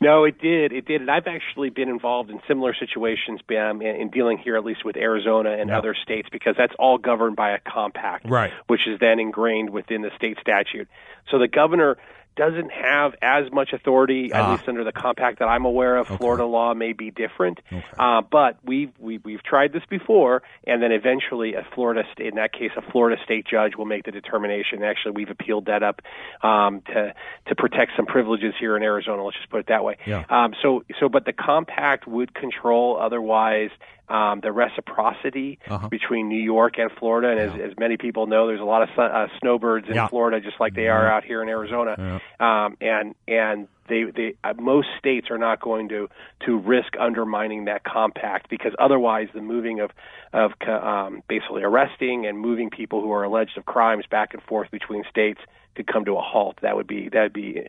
No, 0.00 0.24
it 0.24 0.40
did. 0.40 0.72
It 0.72 0.86
did. 0.86 1.00
And 1.00 1.10
I've 1.10 1.26
actually 1.26 1.70
been 1.70 1.88
involved 1.88 2.30
in 2.30 2.40
similar 2.46 2.74
situations 2.74 3.40
Bam, 3.46 3.82
in 3.82 4.10
dealing 4.10 4.38
here, 4.38 4.56
at 4.56 4.64
least 4.64 4.84
with 4.84 4.96
Arizona 4.96 5.56
and 5.58 5.70
yeah. 5.70 5.78
other 5.78 5.94
states, 5.94 6.28
because 6.30 6.54
that's 6.56 6.74
all 6.78 6.98
governed 6.98 7.36
by 7.36 7.52
a 7.52 7.58
compact, 7.58 8.28
right. 8.28 8.52
which 8.66 8.86
is 8.86 8.98
then 9.00 9.18
ingrained 9.20 9.70
within 9.70 10.02
the 10.02 10.10
state 10.16 10.38
statute. 10.40 10.88
So 11.30 11.38
the 11.38 11.48
governor 11.48 11.96
doesn't 12.36 12.70
have 12.70 13.14
as 13.22 13.50
much 13.50 13.72
authority, 13.72 14.30
at 14.32 14.42
ah. 14.42 14.52
least 14.52 14.68
under 14.68 14.84
the 14.84 14.92
compact 14.92 15.38
that 15.38 15.46
I'm 15.46 15.64
aware 15.64 15.96
of. 15.96 16.06
Okay. 16.06 16.18
Florida 16.18 16.44
law 16.44 16.74
may 16.74 16.92
be 16.92 17.10
different, 17.10 17.60
okay. 17.66 17.84
uh, 17.98 18.22
but 18.30 18.58
we've 18.64 18.92
we, 18.98 19.18
we've 19.18 19.42
tried 19.42 19.72
this 19.72 19.82
before, 19.88 20.42
and 20.66 20.82
then 20.82 20.92
eventually 20.92 21.54
a 21.54 21.66
Florida 21.74 22.04
state, 22.12 22.28
in 22.28 22.34
that 22.36 22.52
case, 22.52 22.70
a 22.76 22.82
Florida 22.92 23.20
state 23.24 23.46
judge 23.46 23.76
will 23.76 23.86
make 23.86 24.04
the 24.04 24.12
determination. 24.12 24.82
Actually, 24.82 25.12
we've 25.12 25.30
appealed 25.30 25.66
that 25.66 25.82
up 25.82 26.02
um, 26.42 26.82
to 26.82 27.14
to 27.48 27.54
protect 27.54 27.92
some 27.96 28.06
privileges 28.06 28.54
here 28.60 28.76
in 28.76 28.82
Arizona. 28.82 29.24
Let's 29.24 29.38
just 29.38 29.50
put 29.50 29.60
it 29.60 29.66
that 29.68 29.82
way. 29.82 29.96
Yeah. 30.06 30.24
Um, 30.28 30.54
so 30.62 30.84
so, 31.00 31.08
but 31.08 31.24
the 31.24 31.32
compact 31.32 32.06
would 32.06 32.34
control 32.34 32.98
otherwise 33.00 33.70
um, 34.08 34.40
the 34.40 34.52
reciprocity 34.52 35.58
uh-huh. 35.68 35.88
between 35.88 36.28
New 36.28 36.40
York 36.40 36.74
and 36.78 36.90
Florida. 36.98 37.30
And 37.30 37.58
yeah. 37.58 37.64
as, 37.64 37.72
as 37.72 37.78
many 37.78 37.96
people 37.96 38.26
know, 38.26 38.46
there's 38.46 38.60
a 38.60 38.64
lot 38.64 38.82
of 38.82 38.88
sun, 38.94 39.10
uh, 39.10 39.26
snowbirds 39.40 39.88
in 39.88 39.94
yeah. 39.94 40.08
Florida, 40.08 40.40
just 40.40 40.60
like 40.60 40.74
they 40.74 40.88
are 40.88 41.10
out 41.10 41.24
here 41.24 41.42
in 41.42 41.48
Arizona. 41.48 42.20
Um, 42.38 42.76
and 42.80 43.14
and 43.26 43.68
they, 43.88 44.04
they 44.04 44.34
uh, 44.44 44.54
most 44.58 44.88
states 44.98 45.28
are 45.30 45.38
not 45.38 45.60
going 45.60 45.88
to 45.88 46.08
to 46.46 46.58
risk 46.58 46.94
undermining 46.98 47.66
that 47.66 47.84
compact 47.84 48.50
because 48.50 48.72
otherwise 48.78 49.28
the 49.34 49.40
moving 49.40 49.80
of 49.80 49.90
of 50.32 50.52
um, 50.68 51.22
basically 51.28 51.62
arresting 51.62 52.26
and 52.26 52.38
moving 52.38 52.70
people 52.70 53.00
who 53.00 53.12
are 53.12 53.22
alleged 53.22 53.56
of 53.56 53.64
crimes 53.64 54.04
back 54.10 54.34
and 54.34 54.42
forth 54.42 54.70
between 54.70 55.04
states 55.08 55.40
could 55.76 55.86
come 55.86 56.04
to 56.06 56.16
a 56.16 56.20
halt. 56.20 56.58
That 56.62 56.74
would 56.74 56.86
be 56.86 57.08
that 57.10 57.22
would 57.22 57.32
be 57.32 57.60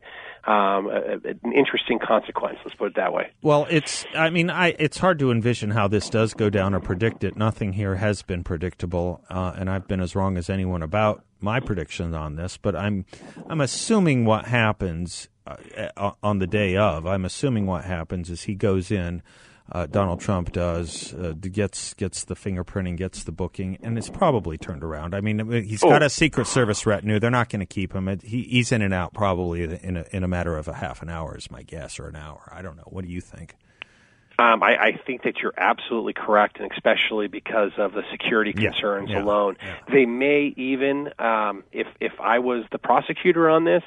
um, 0.45 0.87
a, 0.87 1.19
an 1.23 1.53
interesting 1.53 1.99
consequence. 1.99 2.57
Let's 2.65 2.75
put 2.75 2.87
it 2.87 2.95
that 2.95 3.13
way. 3.13 3.29
Well, 3.41 3.67
it's 3.69 4.05
I 4.15 4.29
mean 4.29 4.49
I 4.49 4.69
it's 4.79 4.97
hard 4.97 5.19
to 5.19 5.31
envision 5.31 5.71
how 5.71 5.87
this 5.87 6.09
does 6.09 6.33
go 6.33 6.49
down 6.49 6.73
or 6.73 6.79
predict 6.79 7.23
it. 7.23 7.35
Nothing 7.35 7.73
here 7.73 7.95
has 7.95 8.23
been 8.23 8.43
predictable, 8.43 9.21
uh, 9.29 9.53
and 9.55 9.69
I've 9.69 9.87
been 9.87 10.01
as 10.01 10.15
wrong 10.15 10.37
as 10.37 10.49
anyone 10.49 10.81
about 10.81 11.23
my 11.39 11.59
predictions 11.59 12.15
on 12.15 12.35
this. 12.35 12.57
But 12.57 12.75
I'm 12.75 13.05
I'm 13.49 13.61
assuming 13.61 14.25
what 14.25 14.45
happens 14.45 15.27
uh, 15.97 16.11
on 16.21 16.39
the 16.39 16.47
day 16.47 16.75
of. 16.75 17.05
I'm 17.05 17.25
assuming 17.25 17.65
what 17.65 17.85
happens 17.85 18.29
is 18.29 18.43
he 18.43 18.55
goes 18.55 18.91
in 18.91 19.21
uh, 19.69 19.85
Donald 19.85 20.21
Trump 20.21 20.53
does, 20.53 21.13
uh, 21.13 21.33
gets 21.33 21.93
gets 21.95 22.23
the 22.23 22.35
fingerprinting, 22.35 22.95
gets 22.95 23.23
the 23.25 23.33
booking, 23.33 23.77
and 23.81 23.97
it's 23.97 24.09
probably 24.09 24.57
turned 24.57 24.83
around. 24.83 25.13
I 25.13 25.19
mean, 25.19 25.39
he's 25.65 25.81
got 25.81 26.01
oh. 26.01 26.05
a 26.05 26.09
Secret 26.09 26.47
Service 26.47 26.85
retinue. 26.85 27.19
They're 27.19 27.29
not 27.29 27.49
going 27.49 27.59
to 27.59 27.65
keep 27.65 27.93
him. 27.93 28.07
He, 28.23 28.43
he's 28.43 28.71
in 28.71 28.81
and 28.81 28.93
out 28.93 29.13
probably 29.13 29.63
in 29.63 29.97
a, 29.97 30.05
in 30.11 30.23
a 30.23 30.27
matter 30.27 30.57
of 30.57 30.69
a 30.69 30.73
half 30.73 31.01
an 31.01 31.09
hour, 31.09 31.37
is 31.37 31.51
my 31.51 31.63
guess, 31.63 31.99
or 31.99 32.07
an 32.07 32.15
hour. 32.15 32.49
I 32.53 32.61
don't 32.61 32.77
know. 32.77 32.87
What 32.87 33.03
do 33.03 33.11
you 33.11 33.19
think? 33.19 33.55
Um, 34.39 34.61
I, 34.63 34.77
I 34.77 34.91
think 35.05 35.23
that 35.23 35.39
you're 35.41 35.53
absolutely 35.57 36.13
correct, 36.13 36.59
and 36.59 36.71
especially 36.71 37.27
because 37.27 37.71
of 37.77 37.91
the 37.91 38.03
security 38.11 38.53
concerns 38.53 39.09
yeah, 39.09 39.17
yeah, 39.17 39.23
alone. 39.23 39.57
Yeah. 39.61 39.75
They 39.91 40.05
may 40.05 40.53
even, 40.55 41.09
um, 41.19 41.63
if 41.73 41.87
if 41.99 42.13
I 42.21 42.39
was 42.39 42.63
the 42.71 42.77
prosecutor 42.77 43.49
on 43.49 43.65
this, 43.65 43.81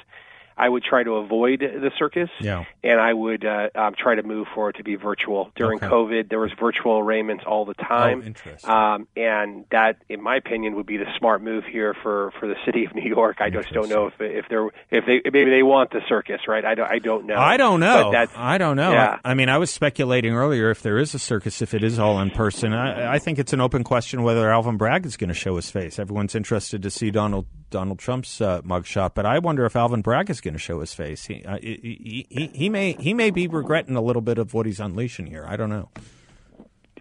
I 0.57 0.69
would 0.69 0.83
try 0.83 1.03
to 1.03 1.15
avoid 1.15 1.59
the 1.59 1.91
circus, 1.97 2.29
yeah. 2.39 2.65
and 2.83 2.99
I 2.99 3.13
would 3.13 3.45
uh, 3.45 3.69
um, 3.75 3.95
try 3.97 4.15
to 4.15 4.23
move 4.23 4.47
for 4.53 4.69
it 4.69 4.77
to 4.77 4.83
be 4.83 4.95
virtual. 4.95 5.51
During 5.55 5.77
okay. 5.77 5.87
COVID, 5.87 6.29
there 6.29 6.39
was 6.39 6.51
virtual 6.59 6.99
arraignments 6.99 7.43
all 7.47 7.65
the 7.65 7.73
time, 7.73 8.21
oh, 8.23 8.27
interesting. 8.27 8.69
Um, 8.69 9.07
and 9.15 9.65
that, 9.71 9.97
in 10.09 10.21
my 10.21 10.35
opinion, 10.35 10.75
would 10.75 10.85
be 10.85 10.97
the 10.97 11.05
smart 11.17 11.41
move 11.41 11.63
here 11.65 11.95
for, 12.01 12.31
for 12.39 12.47
the 12.47 12.55
city 12.65 12.85
of 12.85 12.95
New 12.95 13.09
York. 13.09 13.37
I 13.39 13.49
just 13.49 13.71
don't 13.71 13.89
know 13.89 14.07
if 14.07 14.13
if 14.19 14.45
they're 14.49 14.67
if 14.89 15.05
they 15.05 15.21
maybe 15.31 15.49
they 15.49 15.63
want 15.63 15.91
the 15.91 16.01
circus, 16.07 16.41
right? 16.47 16.63
I 16.63 16.75
don't 16.75 16.91
I 16.91 16.99
don't 16.99 17.25
know. 17.25 17.37
I 17.37 17.57
don't 17.57 17.79
know. 17.79 18.11
I 18.35 18.57
don't 18.57 18.75
know. 18.75 18.91
Yeah. 18.91 19.19
I 19.23 19.33
mean, 19.33 19.49
I 19.49 19.57
was 19.57 19.71
speculating 19.71 20.33
earlier 20.33 20.69
if 20.69 20.81
there 20.81 20.97
is 20.97 21.13
a 21.13 21.19
circus, 21.19 21.61
if 21.61 21.73
it 21.73 21.83
is 21.83 21.99
all 21.99 22.19
in 22.19 22.29
person. 22.31 22.73
I, 22.73 23.13
I 23.13 23.19
think 23.19 23.39
it's 23.39 23.53
an 23.53 23.61
open 23.61 23.83
question 23.83 24.23
whether 24.23 24.51
Alvin 24.51 24.77
Bragg 24.77 25.05
is 25.05 25.17
going 25.17 25.29
to 25.29 25.33
show 25.33 25.55
his 25.55 25.69
face. 25.69 25.99
Everyone's 25.99 26.35
interested 26.35 26.83
to 26.83 26.89
see 26.89 27.11
Donald 27.11 27.47
Donald 27.71 27.97
Trump's 27.97 28.39
uh, 28.39 28.61
mugshot, 28.61 29.15
but 29.15 29.25
I 29.25 29.39
wonder 29.39 29.65
if 29.65 29.75
Alvin 29.75 30.01
Bragg 30.01 30.29
is 30.29 30.41
going 30.41 30.53
to 30.53 30.59
show 30.59 30.79
his 30.79 30.93
face. 30.93 31.25
He, 31.25 31.43
uh, 31.43 31.57
he, 31.59 32.27
he, 32.29 32.47
he 32.53 32.69
may 32.69 32.93
he 32.93 33.13
may 33.15 33.31
be 33.31 33.47
regretting 33.47 33.95
a 33.95 34.01
little 34.01 34.21
bit 34.21 34.37
of 34.37 34.53
what 34.53 34.67
he's 34.67 34.79
unleashing 34.79 35.25
here. 35.27 35.45
I 35.47 35.55
don't 35.55 35.69
know. 35.69 35.89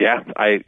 Yeah, 0.01 0.21
I 0.37 0.65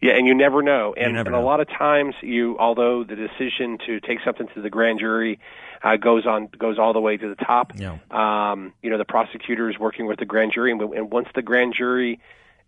yeah, 0.00 0.12
and 0.12 0.26
you 0.26 0.34
never 0.34 0.62
know. 0.62 0.94
And, 0.96 1.14
never 1.14 1.30
and 1.30 1.36
know. 1.36 1.42
a 1.42 1.44
lot 1.44 1.60
of 1.60 1.68
times, 1.68 2.14
you 2.22 2.56
although 2.58 3.02
the 3.02 3.16
decision 3.16 3.78
to 3.86 3.98
take 3.98 4.18
something 4.24 4.46
to 4.54 4.62
the 4.62 4.70
grand 4.70 5.00
jury 5.00 5.40
uh, 5.82 5.96
goes 5.96 6.26
on 6.26 6.48
goes 6.58 6.78
all 6.78 6.92
the 6.92 7.00
way 7.00 7.16
to 7.16 7.28
the 7.28 7.44
top. 7.44 7.72
Yeah. 7.74 7.98
Um, 8.10 8.72
you 8.82 8.90
know, 8.90 8.98
the 8.98 9.04
prosecutor 9.04 9.68
is 9.70 9.78
working 9.78 10.06
with 10.06 10.18
the 10.18 10.24
grand 10.24 10.52
jury, 10.52 10.70
and, 10.70 10.80
and 10.80 11.10
once 11.10 11.28
the 11.34 11.42
grand 11.42 11.74
jury 11.76 12.20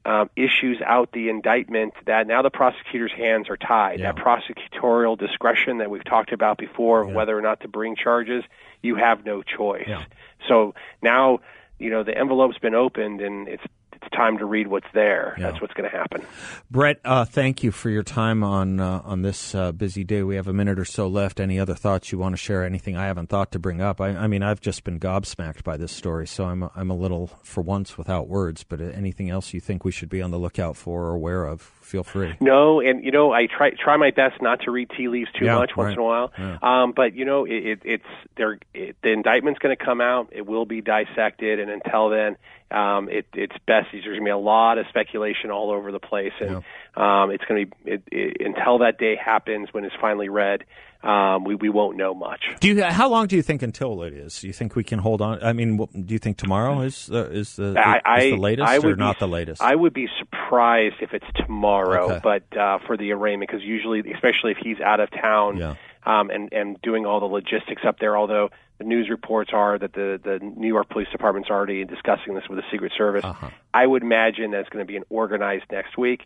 um, 0.04 0.30
issues 0.36 0.80
out 0.84 1.12
the 1.12 1.28
indictment, 1.28 1.92
that 2.06 2.26
now 2.26 2.42
the 2.42 2.50
prosecutor's 2.50 3.12
hands 3.12 3.48
are 3.50 3.56
tied. 3.56 4.00
Yeah. 4.00 4.12
That 4.12 4.22
prosecutorial 4.24 5.18
discretion 5.18 5.78
that 5.78 5.90
we've 5.90 6.04
talked 6.04 6.32
about 6.32 6.56
before 6.58 7.02
of 7.02 7.08
Yeah. 7.10 7.14
whether 7.14 7.36
or 7.36 7.42
not 7.42 7.60
to 7.60 7.68
bring 7.68 7.96
charges, 7.96 8.44
you 8.82 8.94
have 8.96 9.24
no 9.24 9.42
choice. 9.42 9.86
Yeah. 9.86 10.04
So 10.48 10.74
now, 11.02 11.40
you 11.78 11.90
know, 11.90 12.02
the 12.04 12.16
envelope's 12.16 12.58
been 12.58 12.74
opened, 12.74 13.20
and 13.20 13.48
it's 13.48 13.62
it's 13.62 13.72
time 14.10 14.38
to 14.38 14.44
read 14.44 14.68
what's 14.68 14.86
there. 14.92 15.34
Yeah. 15.38 15.50
That's 15.50 15.60
what's 15.60 15.74
going 15.74 15.90
to 15.90 15.96
happen. 15.96 16.22
Brett, 16.70 17.00
uh, 17.04 17.24
thank 17.24 17.62
you 17.62 17.70
for 17.70 17.90
your 17.90 18.02
time 18.02 18.42
on 18.42 18.80
uh, 18.80 19.02
on 19.04 19.22
this 19.22 19.54
uh, 19.54 19.72
busy 19.72 20.04
day. 20.04 20.22
We 20.22 20.36
have 20.36 20.48
a 20.48 20.52
minute 20.52 20.78
or 20.78 20.84
so 20.84 21.08
left. 21.08 21.40
Any 21.40 21.58
other 21.58 21.74
thoughts 21.74 22.12
you 22.12 22.18
want 22.18 22.34
to 22.34 22.36
share? 22.36 22.64
Anything 22.64 22.96
I 22.96 23.06
haven't 23.06 23.28
thought 23.28 23.52
to 23.52 23.58
bring 23.58 23.80
up? 23.80 24.00
I, 24.00 24.08
I 24.10 24.26
mean, 24.26 24.42
I've 24.42 24.60
just 24.60 24.84
been 24.84 24.98
gobsmacked 24.98 25.64
by 25.64 25.76
this 25.76 25.92
story, 25.92 26.26
so 26.26 26.44
I'm 26.44 26.68
I'm 26.74 26.90
a 26.90 26.96
little, 26.96 27.28
for 27.42 27.62
once, 27.62 27.96
without 27.96 28.28
words. 28.28 28.64
But 28.64 28.80
anything 28.80 29.30
else 29.30 29.52
you 29.52 29.60
think 29.60 29.84
we 29.84 29.92
should 29.92 30.08
be 30.08 30.22
on 30.22 30.30
the 30.30 30.38
lookout 30.38 30.76
for 30.76 31.04
or 31.04 31.14
aware 31.14 31.46
of? 31.46 31.72
Feel 31.88 32.04
free. 32.04 32.36
No, 32.38 32.80
and 32.80 33.02
you 33.02 33.10
know, 33.10 33.32
I 33.32 33.46
try 33.46 33.70
try 33.70 33.96
my 33.96 34.10
best 34.10 34.42
not 34.42 34.60
to 34.64 34.70
read 34.70 34.90
tea 34.94 35.08
leaves 35.08 35.30
too 35.32 35.46
Yeah, 35.46 35.54
much 35.54 35.74
once 35.74 35.86
right. 35.86 35.92
in 35.94 35.98
a 35.98 36.02
while. 36.02 36.32
Yeah. 36.38 36.58
Um, 36.60 36.92
but 36.94 37.14
you 37.14 37.24
know, 37.24 37.46
it, 37.46 37.52
it, 37.66 37.80
it's 37.82 38.04
there. 38.36 38.58
It, 38.74 38.96
the 39.02 39.10
indictment's 39.10 39.58
going 39.58 39.74
to 39.74 39.82
come 39.82 40.02
out. 40.02 40.28
It 40.32 40.46
will 40.46 40.66
be 40.66 40.82
dissected, 40.82 41.58
and 41.58 41.70
until 41.70 42.10
then, 42.10 42.36
um, 42.70 43.08
it, 43.08 43.24
it's 43.32 43.56
best. 43.66 43.88
There's 43.92 44.04
going 44.04 44.18
to 44.18 44.24
be 44.24 44.28
a 44.30 44.36
lot 44.36 44.76
of 44.76 44.84
speculation 44.90 45.50
all 45.50 45.70
over 45.70 45.90
the 45.90 45.98
place, 45.98 46.34
and 46.40 46.62
um, 46.98 47.30
it's 47.30 47.44
going 47.44 47.66
to 47.66 47.76
be 47.84 47.92
it, 47.92 48.02
it, 48.10 48.36
until 48.44 48.78
that 48.78 48.98
day 48.98 49.14
happens 49.16 49.68
when 49.72 49.84
it's 49.84 49.94
finally 50.00 50.28
read. 50.28 50.64
Um, 51.00 51.44
we 51.44 51.54
we 51.54 51.68
won't 51.68 51.96
know 51.96 52.12
much. 52.12 52.40
Do 52.58 52.66
you? 52.66 52.82
How 52.82 53.08
long 53.08 53.28
do 53.28 53.36
you 53.36 53.42
think 53.42 53.62
until 53.62 54.02
it 54.02 54.12
is? 54.12 54.40
Do 54.40 54.48
you 54.48 54.52
think 54.52 54.74
we 54.74 54.82
can 54.82 54.98
hold 54.98 55.22
on? 55.22 55.40
I 55.44 55.52
mean, 55.52 55.76
do 55.76 56.12
you 56.12 56.18
think 56.18 56.38
tomorrow 56.38 56.80
is 56.80 57.08
uh, 57.08 57.28
is 57.30 57.54
the 57.54 57.78
I, 57.78 58.18
is 58.18 58.32
the 58.32 58.36
latest 58.36 58.68
I 58.68 58.78
would 58.80 58.94
or 58.94 58.96
not 58.96 59.14
be, 59.14 59.20
the 59.20 59.28
latest? 59.28 59.62
I 59.62 59.76
would 59.76 59.94
be 59.94 60.08
surprised 60.18 60.96
if 61.00 61.14
it's 61.14 61.26
tomorrow, 61.36 62.10
Okay. 62.14 62.20
but 62.24 62.58
uh, 62.58 62.78
for 62.84 62.96
the 62.96 63.12
arraignment, 63.12 63.48
because 63.48 63.62
usually, 63.64 64.00
especially 64.12 64.50
if 64.50 64.58
he's 64.60 64.80
out 64.80 64.98
of 64.98 65.08
town 65.12 65.58
Yeah. 65.58 65.76
um, 66.04 66.30
and 66.30 66.52
and 66.52 66.82
doing 66.82 67.06
all 67.06 67.20
the 67.20 67.26
logistics 67.26 67.82
up 67.86 68.00
there, 68.00 68.16
although 68.16 68.50
the 68.78 68.84
news 68.84 69.08
reports 69.08 69.50
are 69.52 69.78
that 69.78 69.92
the 69.92 70.18
the 70.20 70.40
New 70.42 70.66
York 70.66 70.88
Police 70.88 71.08
Department's 71.12 71.48
already 71.48 71.84
discussing 71.84 72.34
this 72.34 72.48
with 72.48 72.58
the 72.58 72.64
Secret 72.72 72.90
Service. 72.98 73.24
Uh-huh. 73.24 73.50
I 73.72 73.86
would 73.86 74.02
imagine 74.02 74.50
that's 74.50 74.68
going 74.68 74.84
to 74.84 74.88
be 74.90 74.96
an 74.96 75.04
organized 75.10 75.66
next 75.70 75.96
week. 75.96 76.24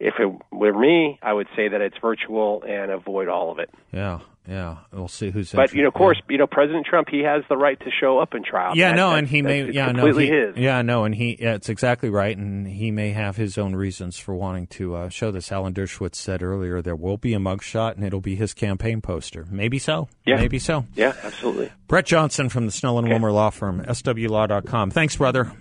If 0.00 0.14
it 0.18 0.32
were 0.50 0.72
me, 0.72 1.18
I 1.22 1.32
would 1.34 1.46
say 1.54 1.68
that 1.68 1.82
it's 1.82 1.96
virtual 2.00 2.62
and 2.66 2.90
avoid 2.90 3.28
all 3.28 3.52
of 3.52 3.58
it. 3.58 3.68
Yeah, 3.92 4.20
yeah. 4.48 4.78
We'll 4.92 5.08
see 5.08 5.30
who's. 5.30 5.52
But 5.52 5.74
you 5.74 5.82
know, 5.82 5.88
of 5.88 5.94
yeah. 5.94 5.98
course, 5.98 6.22
you 6.30 6.38
know, 6.38 6.46
President 6.46 6.86
Trump 6.86 7.08
he 7.10 7.20
has 7.20 7.42
the 7.50 7.56
right 7.58 7.78
to 7.80 7.90
show 7.90 8.18
up 8.18 8.34
in 8.34 8.42
trial. 8.42 8.74
Yeah, 8.74 8.88
That- 8.92 8.96
no, 8.96 9.08
that's- 9.10 9.18
and 9.18 9.28
he 9.28 9.42
may. 9.42 9.48
that's- 9.58 9.68
it's 9.68 9.76
Yeah, 9.76 9.86
no, 9.92 9.92
completely 9.92 10.26
he, 10.26 10.32
his. 10.32 10.56
Yeah, 10.56 10.80
no, 10.80 11.04
and 11.04 11.14
he. 11.14 11.36
Yeah, 11.38 11.52
it's 11.54 11.68
exactly 11.68 12.08
right, 12.08 12.34
and 12.34 12.66
he 12.66 12.90
may 12.90 13.10
have 13.10 13.36
his 13.36 13.58
own 13.58 13.76
reasons 13.76 14.16
for 14.18 14.34
wanting 14.34 14.68
to 14.68 14.94
uh, 14.94 15.08
show 15.10 15.30
this. 15.30 15.52
Alan 15.52 15.74
Dershowitz 15.74 16.14
said 16.14 16.42
earlier 16.42 16.80
there 16.80 16.96
will 16.96 17.18
be 17.18 17.34
a 17.34 17.38
mugshot, 17.38 17.96
and 17.96 18.02
it'll 18.04 18.22
be 18.22 18.36
his 18.36 18.54
campaign 18.54 19.02
poster. 19.02 19.46
Maybe 19.50 19.78
so. 19.78 20.08
Yeah. 20.24 20.36
maybe 20.36 20.58
so. 20.58 20.86
Yeah, 20.94 21.12
absolutely. 21.22 21.70
Brett 21.88 22.06
Johnson 22.06 22.48
from 22.48 22.64
the 22.64 22.72
Snell 22.72 22.98
and 22.98 23.06
Wilmer 23.06 23.32
Law 23.32 23.50
Firm, 23.50 23.84
swlaw.com. 23.86 24.92
Thanks, 24.92 25.16
brother. 25.16 25.52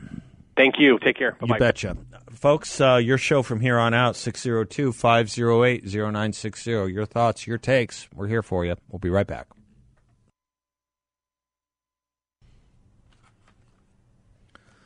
Thank 0.56 0.76
you. 0.80 0.98
Take 1.00 1.18
care. 1.18 1.34
Bye-bye. 1.40 1.56
You 1.56 1.60
betcha. 1.60 1.98
Folks, 2.32 2.80
uh, 2.80 2.98
your 2.98 3.18
show 3.18 3.42
from 3.42 3.60
here 3.60 3.80
on 3.80 3.94
out, 3.94 4.16
602 4.16 4.94
508 4.94 5.84
0960. 5.84 6.72
Your 6.72 7.06
thoughts, 7.06 7.48
your 7.48 7.58
takes. 7.58 8.08
We're 8.14 8.28
here 8.28 8.44
for 8.44 8.66
you. 8.66 8.76
We'll 8.90 9.00
be 9.00 9.10
right 9.10 9.26
back. 9.26 9.48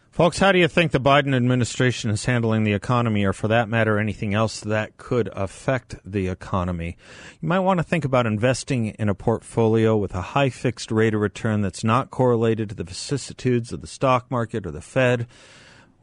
Folks, 0.10 0.38
how 0.38 0.52
do 0.52 0.60
you 0.60 0.68
think 0.68 0.92
the 0.92 1.00
Biden 1.00 1.36
administration 1.36 2.12
is 2.12 2.26
handling 2.26 2.64
the 2.64 2.74
economy, 2.74 3.26
or 3.26 3.34
for 3.34 3.48
that 3.48 3.68
matter, 3.68 3.98
anything 3.98 4.36
else 4.36 4.60
that 4.60 4.96
could 4.98 5.28
affect 5.34 5.96
the 6.06 6.28
economy? 6.28 6.98
You 7.42 7.48
might 7.50 7.62
want 7.62 7.80
to 7.80 7.84
think 7.84 8.06
about 8.06 8.28
investing 8.28 8.90
in 8.90 9.10
a 9.10 9.16
portfolio 9.16 9.98
with 9.98 10.14
a 10.14 10.22
high 10.22 10.52
fixed 10.52 10.92
rate 10.92 11.16
of 11.16 11.22
return 11.22 11.62
that's 11.62 11.84
not 11.84 12.12
correlated 12.12 12.70
to 12.70 12.76
the 12.76 12.84
vicissitudes 12.84 13.74
of 13.74 13.82
the 13.82 13.88
stock 13.88 14.30
market 14.30 14.68
or 14.68 14.72
the 14.72 14.82
Fed 14.82 15.26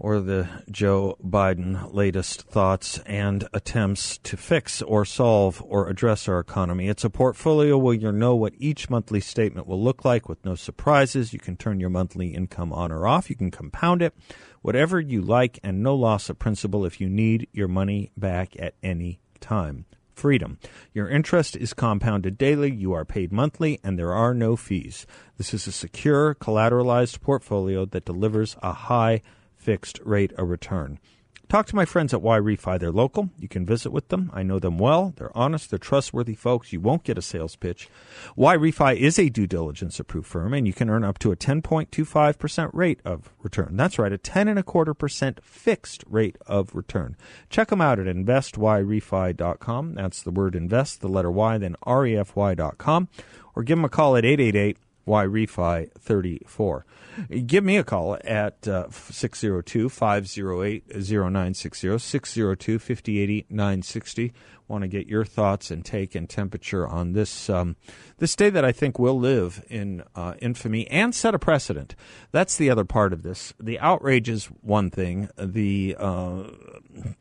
or 0.00 0.18
the 0.18 0.48
Joe 0.70 1.16
Biden 1.22 1.92
latest 1.92 2.48
thoughts 2.48 2.98
and 3.04 3.46
attempts 3.52 4.16
to 4.18 4.36
fix 4.38 4.80
or 4.80 5.04
solve 5.04 5.62
or 5.66 5.88
address 5.88 6.26
our 6.26 6.40
economy. 6.40 6.88
It's 6.88 7.04
a 7.04 7.10
portfolio 7.10 7.76
where 7.76 7.94
you'll 7.94 8.12
know 8.12 8.34
what 8.34 8.54
each 8.56 8.88
monthly 8.88 9.20
statement 9.20 9.66
will 9.66 9.82
look 9.82 10.02
like 10.02 10.26
with 10.26 10.42
no 10.42 10.54
surprises. 10.54 11.34
You 11.34 11.38
can 11.38 11.56
turn 11.56 11.80
your 11.80 11.90
monthly 11.90 12.28
income 12.28 12.72
on 12.72 12.90
or 12.90 13.06
off. 13.06 13.28
You 13.28 13.36
can 13.36 13.50
compound 13.50 14.00
it, 14.00 14.14
whatever 14.62 14.98
you 14.98 15.20
like, 15.20 15.58
and 15.62 15.82
no 15.82 15.94
loss 15.94 16.30
of 16.30 16.38
principal 16.38 16.86
if 16.86 16.98
you 16.98 17.08
need 17.10 17.46
your 17.52 17.68
money 17.68 18.10
back 18.16 18.58
at 18.58 18.74
any 18.82 19.20
time 19.38 19.84
freedom. 20.14 20.58
Your 20.92 21.08
interest 21.08 21.56
is 21.56 21.72
compounded 21.72 22.36
daily, 22.36 22.70
you 22.70 22.92
are 22.92 23.06
paid 23.06 23.32
monthly, 23.32 23.80
and 23.82 23.98
there 23.98 24.12
are 24.12 24.34
no 24.34 24.54
fees. 24.54 25.06
This 25.38 25.54
is 25.54 25.66
a 25.66 25.72
secure, 25.72 26.34
collateralized 26.34 27.22
portfolio 27.22 27.86
that 27.86 28.04
delivers 28.04 28.54
a 28.62 28.74
high 28.74 29.22
fixed 29.70 30.00
rate 30.04 30.32
of 30.32 30.48
return. 30.48 30.98
Talk 31.48 31.66
to 31.66 31.76
my 31.76 31.84
friends 31.84 32.12
at 32.12 32.22
Yrefy. 32.22 32.80
They're 32.80 32.90
local. 32.90 33.30
You 33.38 33.46
can 33.46 33.64
visit 33.64 33.92
with 33.92 34.08
them. 34.08 34.28
I 34.34 34.42
know 34.42 34.58
them 34.58 34.78
well. 34.78 35.14
They're 35.16 35.36
honest. 35.36 35.70
They're 35.70 35.78
trustworthy 35.78 36.34
folks. 36.34 36.72
You 36.72 36.80
won't 36.80 37.04
get 37.04 37.16
a 37.18 37.22
sales 37.22 37.54
pitch. 37.54 37.88
Yrefy 38.36 38.96
is 38.96 39.16
a 39.16 39.28
due 39.28 39.46
diligence 39.46 40.00
approved 40.00 40.26
firm, 40.26 40.54
and 40.54 40.66
you 40.66 40.72
can 40.72 40.90
earn 40.90 41.04
up 41.04 41.20
to 41.20 41.30
a 41.30 41.36
10.25% 41.36 42.70
rate 42.72 42.98
of 43.04 43.30
return. 43.44 43.76
That's 43.76 43.96
right, 43.96 44.12
a 44.12 44.18
10 44.18 44.48
and 44.48 44.58
a 44.58 44.64
quarter 44.64 44.92
percent 44.92 45.38
fixed 45.44 46.02
rate 46.08 46.36
of 46.48 46.74
return. 46.74 47.16
Check 47.48 47.68
them 47.68 47.80
out 47.80 48.00
at 48.00 48.06
investyrefy.com. 48.06 49.94
That's 49.94 50.22
the 50.22 50.32
word 50.32 50.56
invest, 50.56 51.00
the 51.00 51.08
letter 51.08 51.30
Y, 51.30 51.58
then 51.58 51.76
refy.com, 51.86 53.08
or 53.54 53.62
give 53.62 53.78
them 53.78 53.84
a 53.84 53.88
call 53.88 54.16
at 54.16 54.24
888 54.24 54.78
YRefy 55.10 55.90
34. 55.98 56.86
Give 57.46 57.64
me 57.64 57.76
a 57.76 57.84
call 57.84 58.16
at 58.24 58.66
uh, 58.68 58.88
602 58.90 59.88
508 59.88 60.84
0960, 60.88 61.98
602 61.98 62.78
5080 62.78 63.46
960. 63.50 64.32
Want 64.68 64.82
to 64.82 64.88
get 64.88 65.08
your 65.08 65.24
thoughts 65.24 65.72
and 65.72 65.84
take 65.84 66.14
and 66.14 66.30
temperature 66.30 66.86
on 66.86 67.12
this 67.12 67.50
um, 67.50 67.74
this 68.18 68.36
day 68.36 68.50
that 68.50 68.64
I 68.64 68.70
think 68.70 69.00
will 69.00 69.18
live 69.18 69.64
in 69.68 70.04
uh, 70.14 70.34
infamy 70.40 70.86
and 70.88 71.12
set 71.12 71.34
a 71.34 71.40
precedent. 71.40 71.96
That's 72.30 72.56
the 72.56 72.70
other 72.70 72.84
part 72.84 73.12
of 73.12 73.24
this. 73.24 73.52
The 73.58 73.80
outrage 73.80 74.28
is 74.28 74.46
one 74.46 74.90
thing, 74.90 75.28
the 75.36 75.96
uh, 75.98 76.44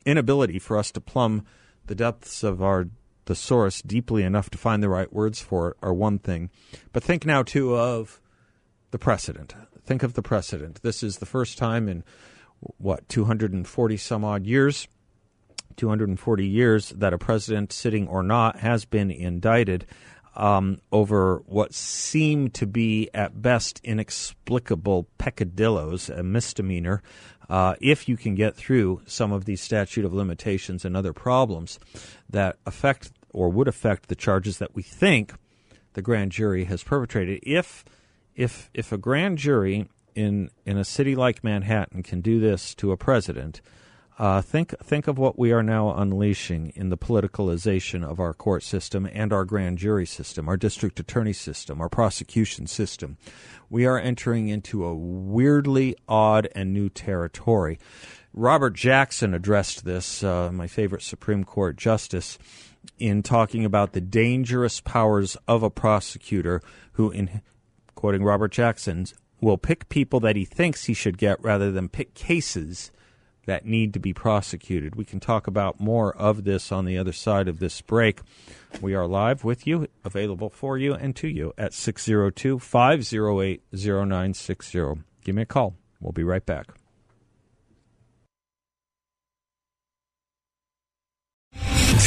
inability 0.06 0.60
for 0.60 0.78
us 0.78 0.92
to 0.92 1.00
plumb 1.00 1.44
the 1.86 1.96
depths 1.96 2.44
of 2.44 2.62
our 2.62 2.86
thesaurus 3.30 3.80
deeply 3.80 4.24
enough 4.24 4.50
to 4.50 4.58
find 4.58 4.82
the 4.82 4.88
right 4.88 5.12
words 5.12 5.40
for 5.40 5.70
it 5.70 5.76
are 5.82 5.94
one 5.94 6.18
thing. 6.18 6.50
But 6.92 7.04
think 7.04 7.24
now, 7.24 7.44
too, 7.44 7.76
of 7.76 8.20
the 8.90 8.98
precedent. 8.98 9.54
Think 9.86 10.02
of 10.02 10.14
the 10.14 10.22
precedent. 10.22 10.82
This 10.82 11.04
is 11.04 11.18
the 11.18 11.26
first 11.26 11.56
time 11.56 11.88
in, 11.88 12.02
what, 12.78 13.08
240 13.08 13.96
some 13.98 14.24
odd 14.24 14.46
years, 14.46 14.88
240 15.76 16.44
years, 16.44 16.88
that 16.88 17.12
a 17.12 17.18
president, 17.18 17.72
sitting 17.72 18.08
or 18.08 18.24
not, 18.24 18.58
has 18.58 18.84
been 18.84 19.12
indicted. 19.12 19.86
Um, 20.36 20.80
over 20.92 21.42
what 21.46 21.74
seem 21.74 22.50
to 22.50 22.66
be 22.66 23.10
at 23.12 23.42
best 23.42 23.80
inexplicable 23.82 25.08
peccadillos, 25.18 26.08
a 26.08 26.22
misdemeanor, 26.22 27.02
uh, 27.48 27.74
if 27.80 28.08
you 28.08 28.16
can 28.16 28.36
get 28.36 28.54
through 28.54 29.02
some 29.06 29.32
of 29.32 29.44
these 29.44 29.60
statute 29.60 30.04
of 30.04 30.14
limitations 30.14 30.84
and 30.84 30.96
other 30.96 31.12
problems 31.12 31.80
that 32.28 32.56
affect 32.64 33.10
or 33.32 33.48
would 33.48 33.68
affect 33.68 34.08
the 34.08 34.14
charges 34.14 34.58
that 34.58 34.74
we 34.74 34.82
think 34.82 35.34
the 35.94 36.02
grand 36.02 36.32
jury 36.32 36.64
has 36.64 36.82
perpetrated. 36.82 37.40
If 37.42 37.84
if 38.34 38.70
if 38.74 38.92
a 38.92 38.98
grand 38.98 39.38
jury 39.38 39.88
in 40.14 40.50
in 40.64 40.76
a 40.76 40.84
city 40.84 41.14
like 41.14 41.44
Manhattan 41.44 42.02
can 42.02 42.20
do 42.20 42.40
this 42.40 42.74
to 42.76 42.92
a 42.92 42.96
president, 42.96 43.60
uh, 44.18 44.42
think 44.42 44.74
think 44.82 45.08
of 45.08 45.18
what 45.18 45.38
we 45.38 45.52
are 45.52 45.62
now 45.62 45.94
unleashing 45.94 46.72
in 46.76 46.90
the 46.90 46.98
politicalization 46.98 48.04
of 48.04 48.20
our 48.20 48.34
court 48.34 48.62
system 48.62 49.08
and 49.12 49.32
our 49.32 49.44
grand 49.44 49.78
jury 49.78 50.06
system, 50.06 50.48
our 50.48 50.56
district 50.56 51.00
attorney 51.00 51.32
system, 51.32 51.80
our 51.80 51.88
prosecution 51.88 52.66
system. 52.66 53.16
We 53.70 53.86
are 53.86 53.98
entering 53.98 54.48
into 54.48 54.84
a 54.84 54.94
weirdly 54.94 55.96
odd 56.08 56.48
and 56.54 56.72
new 56.72 56.88
territory. 56.88 57.78
Robert 58.32 58.74
Jackson 58.74 59.34
addressed 59.34 59.84
this, 59.84 60.22
uh, 60.22 60.50
my 60.52 60.66
favorite 60.66 61.02
Supreme 61.02 61.42
Court 61.42 61.76
justice, 61.76 62.38
in 62.98 63.22
talking 63.22 63.64
about 63.64 63.92
the 63.92 64.00
dangerous 64.00 64.80
powers 64.80 65.36
of 65.48 65.62
a 65.62 65.70
prosecutor 65.70 66.62
who, 66.92 67.10
in 67.10 67.40
quoting 67.94 68.22
Robert 68.22 68.52
Jackson, 68.52 69.06
will 69.40 69.58
pick 69.58 69.88
people 69.88 70.20
that 70.20 70.36
he 70.36 70.44
thinks 70.44 70.84
he 70.84 70.94
should 70.94 71.18
get 71.18 71.42
rather 71.42 71.70
than 71.70 71.88
pick 71.88 72.14
cases 72.14 72.90
that 73.46 73.64
need 73.64 73.92
to 73.94 74.00
be 74.00 74.12
prosecuted. 74.12 74.94
We 74.94 75.04
can 75.04 75.18
talk 75.18 75.46
about 75.46 75.80
more 75.80 76.14
of 76.16 76.44
this 76.44 76.70
on 76.70 76.84
the 76.84 76.98
other 76.98 77.12
side 77.12 77.48
of 77.48 77.58
this 77.58 77.80
break. 77.80 78.20
We 78.80 78.94
are 78.94 79.06
live 79.06 79.44
with 79.44 79.66
you, 79.66 79.88
available 80.04 80.50
for 80.50 80.78
you 80.78 80.94
and 80.94 81.16
to 81.16 81.28
you 81.28 81.52
at 81.56 81.72
602 81.72 82.58
508 82.58 83.62
0960. 83.72 84.78
Give 85.24 85.34
me 85.34 85.42
a 85.42 85.46
call. 85.46 85.74
We'll 86.00 86.12
be 86.12 86.24
right 86.24 86.44
back. 86.44 86.79